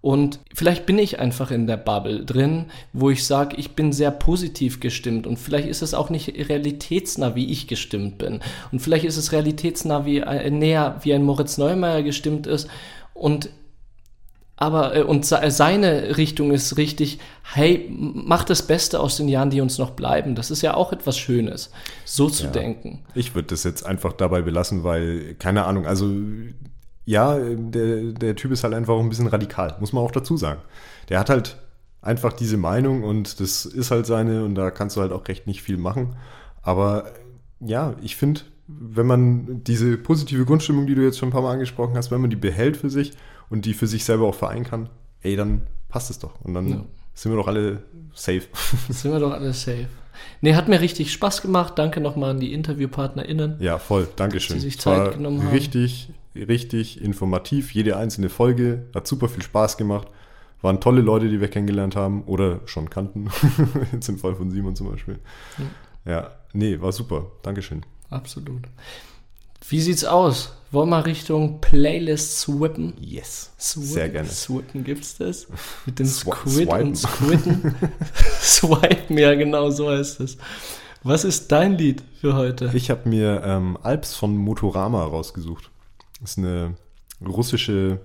Und 0.00 0.38
vielleicht 0.54 0.86
bin 0.86 0.98
ich 0.98 1.18
einfach 1.18 1.50
in 1.50 1.66
der 1.66 1.76
Bubble 1.76 2.24
drin, 2.24 2.66
wo 2.92 3.10
ich 3.10 3.26
sage, 3.26 3.56
ich 3.56 3.72
bin 3.72 3.92
sehr 3.92 4.12
positiv 4.12 4.80
gestimmt. 4.80 5.26
Und 5.26 5.38
vielleicht 5.38 5.68
ist 5.68 5.82
es 5.82 5.92
auch 5.92 6.08
nicht 6.08 6.28
realitätsnah, 6.48 7.34
wie 7.34 7.50
ich 7.50 7.66
gestimmt 7.66 8.16
bin. 8.16 8.40
Und 8.72 8.78
vielleicht 8.78 9.04
ist 9.04 9.16
es 9.16 9.32
realitätsnah, 9.32 10.06
wie 10.06 10.18
äh, 10.18 10.50
näher, 10.50 10.98
wie 11.02 11.12
ein 11.12 11.24
Moritz 11.24 11.58
Neumeier 11.58 12.02
gestimmt 12.02 12.46
ist. 12.46 12.68
Und 13.12 13.50
aber 14.60 14.96
äh, 14.96 15.02
und 15.02 15.24
seine 15.24 16.16
Richtung 16.16 16.50
ist 16.50 16.76
richtig, 16.76 17.20
hey, 17.54 17.88
mach 17.90 18.42
das 18.42 18.66
Beste 18.66 18.98
aus 18.98 19.16
den 19.16 19.28
Jahren, 19.28 19.50
die 19.50 19.60
uns 19.60 19.78
noch 19.78 19.90
bleiben. 19.90 20.34
Das 20.34 20.50
ist 20.50 20.62
ja 20.62 20.74
auch 20.74 20.92
etwas 20.92 21.16
Schönes, 21.16 21.70
so 22.04 22.28
zu 22.28 22.44
ja. 22.44 22.50
denken. 22.50 23.04
Ich 23.14 23.36
würde 23.36 23.48
das 23.48 23.62
jetzt 23.62 23.86
einfach 23.86 24.12
dabei 24.12 24.42
belassen, 24.42 24.82
weil, 24.82 25.34
keine 25.34 25.64
Ahnung, 25.64 25.86
also 25.86 26.12
ja, 27.04 27.38
der, 27.38 28.12
der 28.12 28.34
Typ 28.34 28.50
ist 28.50 28.64
halt 28.64 28.74
einfach 28.74 28.94
auch 28.94 29.00
ein 29.00 29.08
bisschen 29.08 29.28
radikal, 29.28 29.76
muss 29.78 29.92
man 29.92 30.02
auch 30.02 30.10
dazu 30.10 30.36
sagen. 30.36 30.60
Der 31.08 31.20
hat 31.20 31.30
halt 31.30 31.56
einfach 32.02 32.32
diese 32.32 32.56
Meinung 32.56 33.04
und 33.04 33.38
das 33.40 33.64
ist 33.64 33.92
halt 33.92 34.06
seine 34.06 34.44
und 34.44 34.56
da 34.56 34.72
kannst 34.72 34.96
du 34.96 35.00
halt 35.00 35.12
auch 35.12 35.26
recht 35.28 35.46
nicht 35.46 35.62
viel 35.62 35.76
machen. 35.76 36.16
Aber 36.62 37.04
ja, 37.60 37.94
ich 38.02 38.16
finde, 38.16 38.40
wenn 38.66 39.06
man 39.06 39.62
diese 39.62 39.96
positive 39.96 40.44
Grundstimmung, 40.44 40.86
die 40.88 40.96
du 40.96 41.02
jetzt 41.02 41.18
schon 41.18 41.28
ein 41.28 41.32
paar 41.32 41.42
Mal 41.42 41.52
angesprochen 41.52 41.96
hast, 41.96 42.10
wenn 42.10 42.20
man 42.20 42.30
die 42.30 42.36
behält 42.36 42.76
für 42.76 42.90
sich 42.90 43.12
und 43.50 43.64
die 43.64 43.74
für 43.74 43.86
sich 43.86 44.04
selber 44.04 44.26
auch 44.26 44.34
vereinen 44.34 44.64
kann, 44.64 44.88
ey, 45.22 45.36
dann 45.36 45.62
passt 45.88 46.10
es 46.10 46.18
doch. 46.18 46.40
Und 46.42 46.54
dann 46.54 46.68
ja. 46.68 46.84
sind 47.14 47.32
wir 47.32 47.36
doch 47.36 47.48
alle 47.48 47.82
safe. 48.14 48.42
sind 48.88 49.12
wir 49.12 49.20
doch 49.20 49.32
alle 49.32 49.52
safe. 49.52 49.88
Nee, 50.40 50.54
hat 50.54 50.68
mir 50.68 50.80
richtig 50.80 51.12
Spaß 51.12 51.42
gemacht. 51.42 51.78
Danke 51.78 52.00
nochmal 52.00 52.30
an 52.30 52.40
die 52.40 52.52
InterviewpartnerInnen. 52.52 53.56
Ja, 53.60 53.78
voll. 53.78 54.08
Dankeschön. 54.16 54.56
Die 54.56 54.60
sich 54.60 54.78
Zeit 54.78 55.14
genommen 55.14 55.42
haben. 55.42 55.50
Richtig, 55.50 56.10
richtig 56.34 57.00
informativ. 57.00 57.72
Jede 57.72 57.96
einzelne 57.96 58.28
Folge 58.28 58.86
hat 58.94 59.06
super 59.06 59.28
viel 59.28 59.42
Spaß 59.42 59.76
gemacht. 59.76 60.08
Waren 60.60 60.80
tolle 60.80 61.02
Leute, 61.02 61.28
die 61.28 61.40
wir 61.40 61.48
kennengelernt 61.48 61.94
haben 61.94 62.24
oder 62.24 62.60
schon 62.66 62.90
kannten. 62.90 63.30
Jetzt 63.92 64.08
im 64.08 64.18
Fall 64.18 64.34
von 64.34 64.50
Simon 64.50 64.74
zum 64.74 64.90
Beispiel. 64.90 65.20
Ja, 66.04 66.12
ja 66.12 66.30
nee, 66.52 66.80
war 66.80 66.90
super. 66.90 67.26
Dankeschön. 67.42 67.84
Absolut. 68.10 68.62
Wie 69.68 69.80
sieht's 69.80 70.04
aus? 70.04 70.52
Wollen 70.70 70.90
wir 70.90 71.06
Richtung 71.06 71.60
Playlist 71.60 72.40
swippen? 72.40 72.92
Yes. 73.00 73.52
Swippen, 73.58 73.88
Sehr 73.88 74.08
gerne. 74.10 74.28
Swippen 74.28 74.84
gibt's 74.84 75.16
das? 75.16 75.46
Mit 75.86 75.98
den 75.98 76.06
Squid 76.06 76.52
Swipen. 76.52 76.80
und 76.88 76.96
Squitten? 76.96 77.74
Swipen, 78.40 79.16
ja 79.18 79.34
genau, 79.34 79.70
so 79.70 79.90
heißt 79.90 80.20
es. 80.20 80.36
Was 81.02 81.24
ist 81.24 81.50
dein 81.52 81.78
Lied 81.78 82.02
für 82.20 82.34
heute? 82.34 82.70
Ich 82.74 82.90
habe 82.90 83.08
mir 83.08 83.42
ähm, 83.44 83.78
Alps 83.82 84.14
von 84.14 84.36
Motorama 84.36 85.04
rausgesucht. 85.04 85.70
Das 86.20 86.32
ist 86.32 86.38
eine 86.38 86.74
russische 87.26 88.00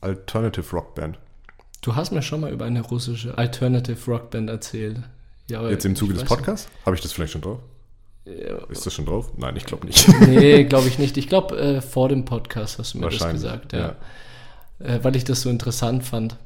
Alternative 0.00 0.68
Rock 0.72 0.94
Band. 0.96 1.18
Du 1.80 1.94
hast 1.94 2.10
mir 2.10 2.22
schon 2.22 2.40
mal 2.40 2.52
über 2.52 2.64
eine 2.64 2.82
russische 2.82 3.38
Alternative 3.38 4.10
Rock 4.10 4.30
Band 4.30 4.50
erzählt. 4.50 4.98
Ja, 5.48 5.66
Jetzt 5.68 5.84
im 5.86 5.94
Zuge 5.94 6.14
des 6.14 6.24
Podcasts? 6.24 6.68
Habe 6.84 6.96
ich 6.96 7.02
das 7.02 7.12
vielleicht 7.12 7.32
schon 7.32 7.42
drauf? 7.42 7.60
Ist 8.68 8.84
das 8.84 8.92
schon 8.92 9.06
drauf? 9.06 9.30
Nein, 9.36 9.56
ich 9.56 9.64
glaube 9.64 9.86
nicht. 9.86 10.08
nee, 10.20 10.64
glaube 10.68 10.88
ich 10.88 10.98
nicht. 10.98 11.16
Ich 11.16 11.28
glaube, 11.28 11.56
äh, 11.58 11.80
vor 11.80 12.08
dem 12.08 12.24
Podcast 12.24 12.78
hast 12.78 12.94
du 12.94 12.98
mir 12.98 13.08
das 13.08 13.30
gesagt, 13.30 13.72
ja. 13.72 13.94
ja. 14.80 14.86
Äh, 14.86 15.04
weil 15.04 15.14
ich 15.14 15.24
das 15.24 15.42
so 15.42 15.50
interessant 15.50 16.04
fand. 16.04 16.36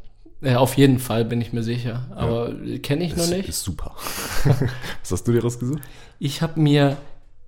Ja, 0.43 0.59
auf 0.59 0.76
jeden 0.76 0.99
Fall 0.99 1.24
bin 1.24 1.41
ich 1.41 1.53
mir 1.53 1.62
sicher. 1.62 2.07
Aber 2.14 2.53
ja. 2.64 2.78
kenne 2.78 3.05
ich 3.05 3.12
ist, 3.12 3.18
noch 3.18 3.37
nicht. 3.37 3.49
Ist 3.49 3.62
super. 3.62 3.95
Was 4.45 5.11
hast 5.11 5.24
du 5.24 5.33
dir 5.33 5.43
rausgesucht? 5.43 5.83
Ich 6.18 6.43
habe 6.43 6.61
mir 6.61 6.99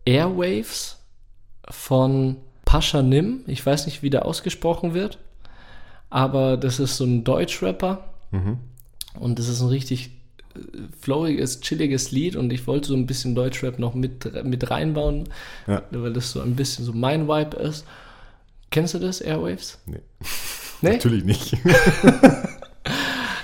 Airwaves 0.07 0.99
von 1.71 2.37
Pascha 2.65 3.03
Nim, 3.03 3.43
ich 3.47 3.65
weiß 3.65 3.87
nicht, 3.87 4.03
wie 4.03 4.11
der 4.11 4.25
ausgesprochen 4.25 4.95
wird, 4.95 5.19
aber 6.09 6.57
das 6.57 6.81
ist 6.81 6.97
so 6.97 7.05
ein 7.05 7.23
Deutschrapper. 7.23 8.05
Mhm. 8.31 8.59
Und 9.19 9.39
das 9.39 9.49
ist 9.49 9.61
ein 9.61 9.69
richtig 9.69 10.22
flowiges, 11.01 11.61
chilliges 11.61 12.11
Lied 12.11 12.37
und 12.37 12.53
ich 12.53 12.67
wollte 12.67 12.89
so 12.89 12.95
ein 12.95 13.07
bisschen 13.07 13.35
Deutschrap 13.35 13.79
noch 13.79 13.95
mit, 13.95 14.45
mit 14.45 14.71
reinbauen, 14.71 15.29
ja. 15.67 15.83
weil 15.91 16.13
das 16.13 16.33
so 16.33 16.41
ein 16.41 16.57
bisschen 16.57 16.85
so 16.85 16.93
mein 16.93 17.29
Vibe 17.29 17.57
ist. 17.57 17.87
Kennst 18.71 18.95
du 18.95 18.99
das, 18.99 19.21
Airwaves? 19.21 19.79
Nee. 19.87 20.01
nee? 20.81 20.93
Natürlich 20.93 21.25
nicht. 21.25 21.57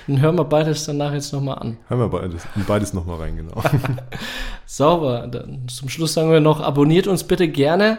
Dann 0.09 0.23
hören 0.23 0.37
wir 0.37 0.45
beides 0.45 0.87
danach 0.87 1.13
jetzt 1.13 1.35
nochmal 1.35 1.59
an. 1.59 1.77
Hören 1.89 2.01
wir 2.01 2.09
beides, 2.09 2.43
beides 2.67 2.95
nochmal 2.95 3.19
rein, 3.19 3.37
genau. 3.37 3.63
Sauber. 4.67 5.27
Dann 5.27 5.69
zum 5.69 5.91
Schluss 5.91 6.15
sagen 6.15 6.31
wir 6.33 6.41
noch, 6.41 6.61
abonniert 6.61 7.07
uns 7.07 7.25
bitte 7.25 7.47
gerne 7.47 7.99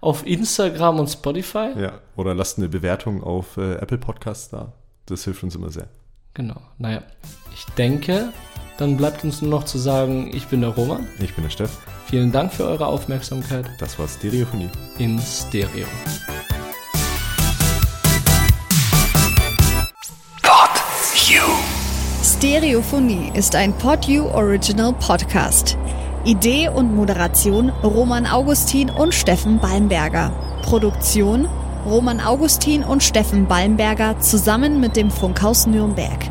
auf 0.00 0.26
Instagram 0.26 1.00
und 1.00 1.08
Spotify. 1.08 1.68
Ja, 1.78 2.00
oder 2.16 2.34
lasst 2.34 2.56
eine 2.56 2.70
Bewertung 2.70 3.22
auf 3.22 3.58
äh, 3.58 3.74
Apple 3.74 3.98
Podcasts 3.98 4.48
da. 4.48 4.72
Das 5.04 5.24
hilft 5.24 5.42
uns 5.42 5.54
immer 5.54 5.70
sehr. 5.70 5.88
Genau. 6.32 6.62
Naja, 6.78 7.02
ich 7.52 7.66
denke, 7.74 8.32
dann 8.80 8.96
bleibt 8.96 9.22
uns 9.24 9.42
nur 9.42 9.50
noch 9.50 9.64
zu 9.64 9.78
sagen, 9.78 10.30
ich 10.32 10.46
bin 10.46 10.62
der 10.62 10.70
Roman. 10.70 11.06
Ich 11.20 11.34
bin 11.34 11.44
der 11.44 11.50
Steff. 11.50 11.70
Vielen 12.06 12.32
Dank 12.32 12.52
für 12.52 12.64
eure 12.64 12.86
Aufmerksamkeit. 12.86 13.66
Das 13.78 13.98
war 13.98 14.08
Stereophonie. 14.08 14.70
In 14.98 15.20
Stereo. 15.20 15.86
Pod 20.42 20.70
You. 21.28 21.42
Stereophonie 22.24 23.30
ist 23.34 23.54
ein 23.54 23.74
Pod 23.74 24.06
You 24.06 24.24
Original 24.28 24.94
Podcast. 24.94 25.76
Idee 26.24 26.68
und 26.68 26.94
Moderation 26.94 27.70
Roman 27.82 28.26
Augustin 28.26 28.88
und 28.88 29.14
Steffen 29.14 29.58
Balmberger. 29.58 30.32
Produktion 30.62 31.48
Roman 31.84 32.20
Augustin 32.20 32.82
und 32.82 33.02
Steffen 33.02 33.46
Balmberger 33.46 34.18
zusammen 34.20 34.80
mit 34.80 34.96
dem 34.96 35.10
Funkhaus 35.10 35.66
Nürnberg. 35.66 36.30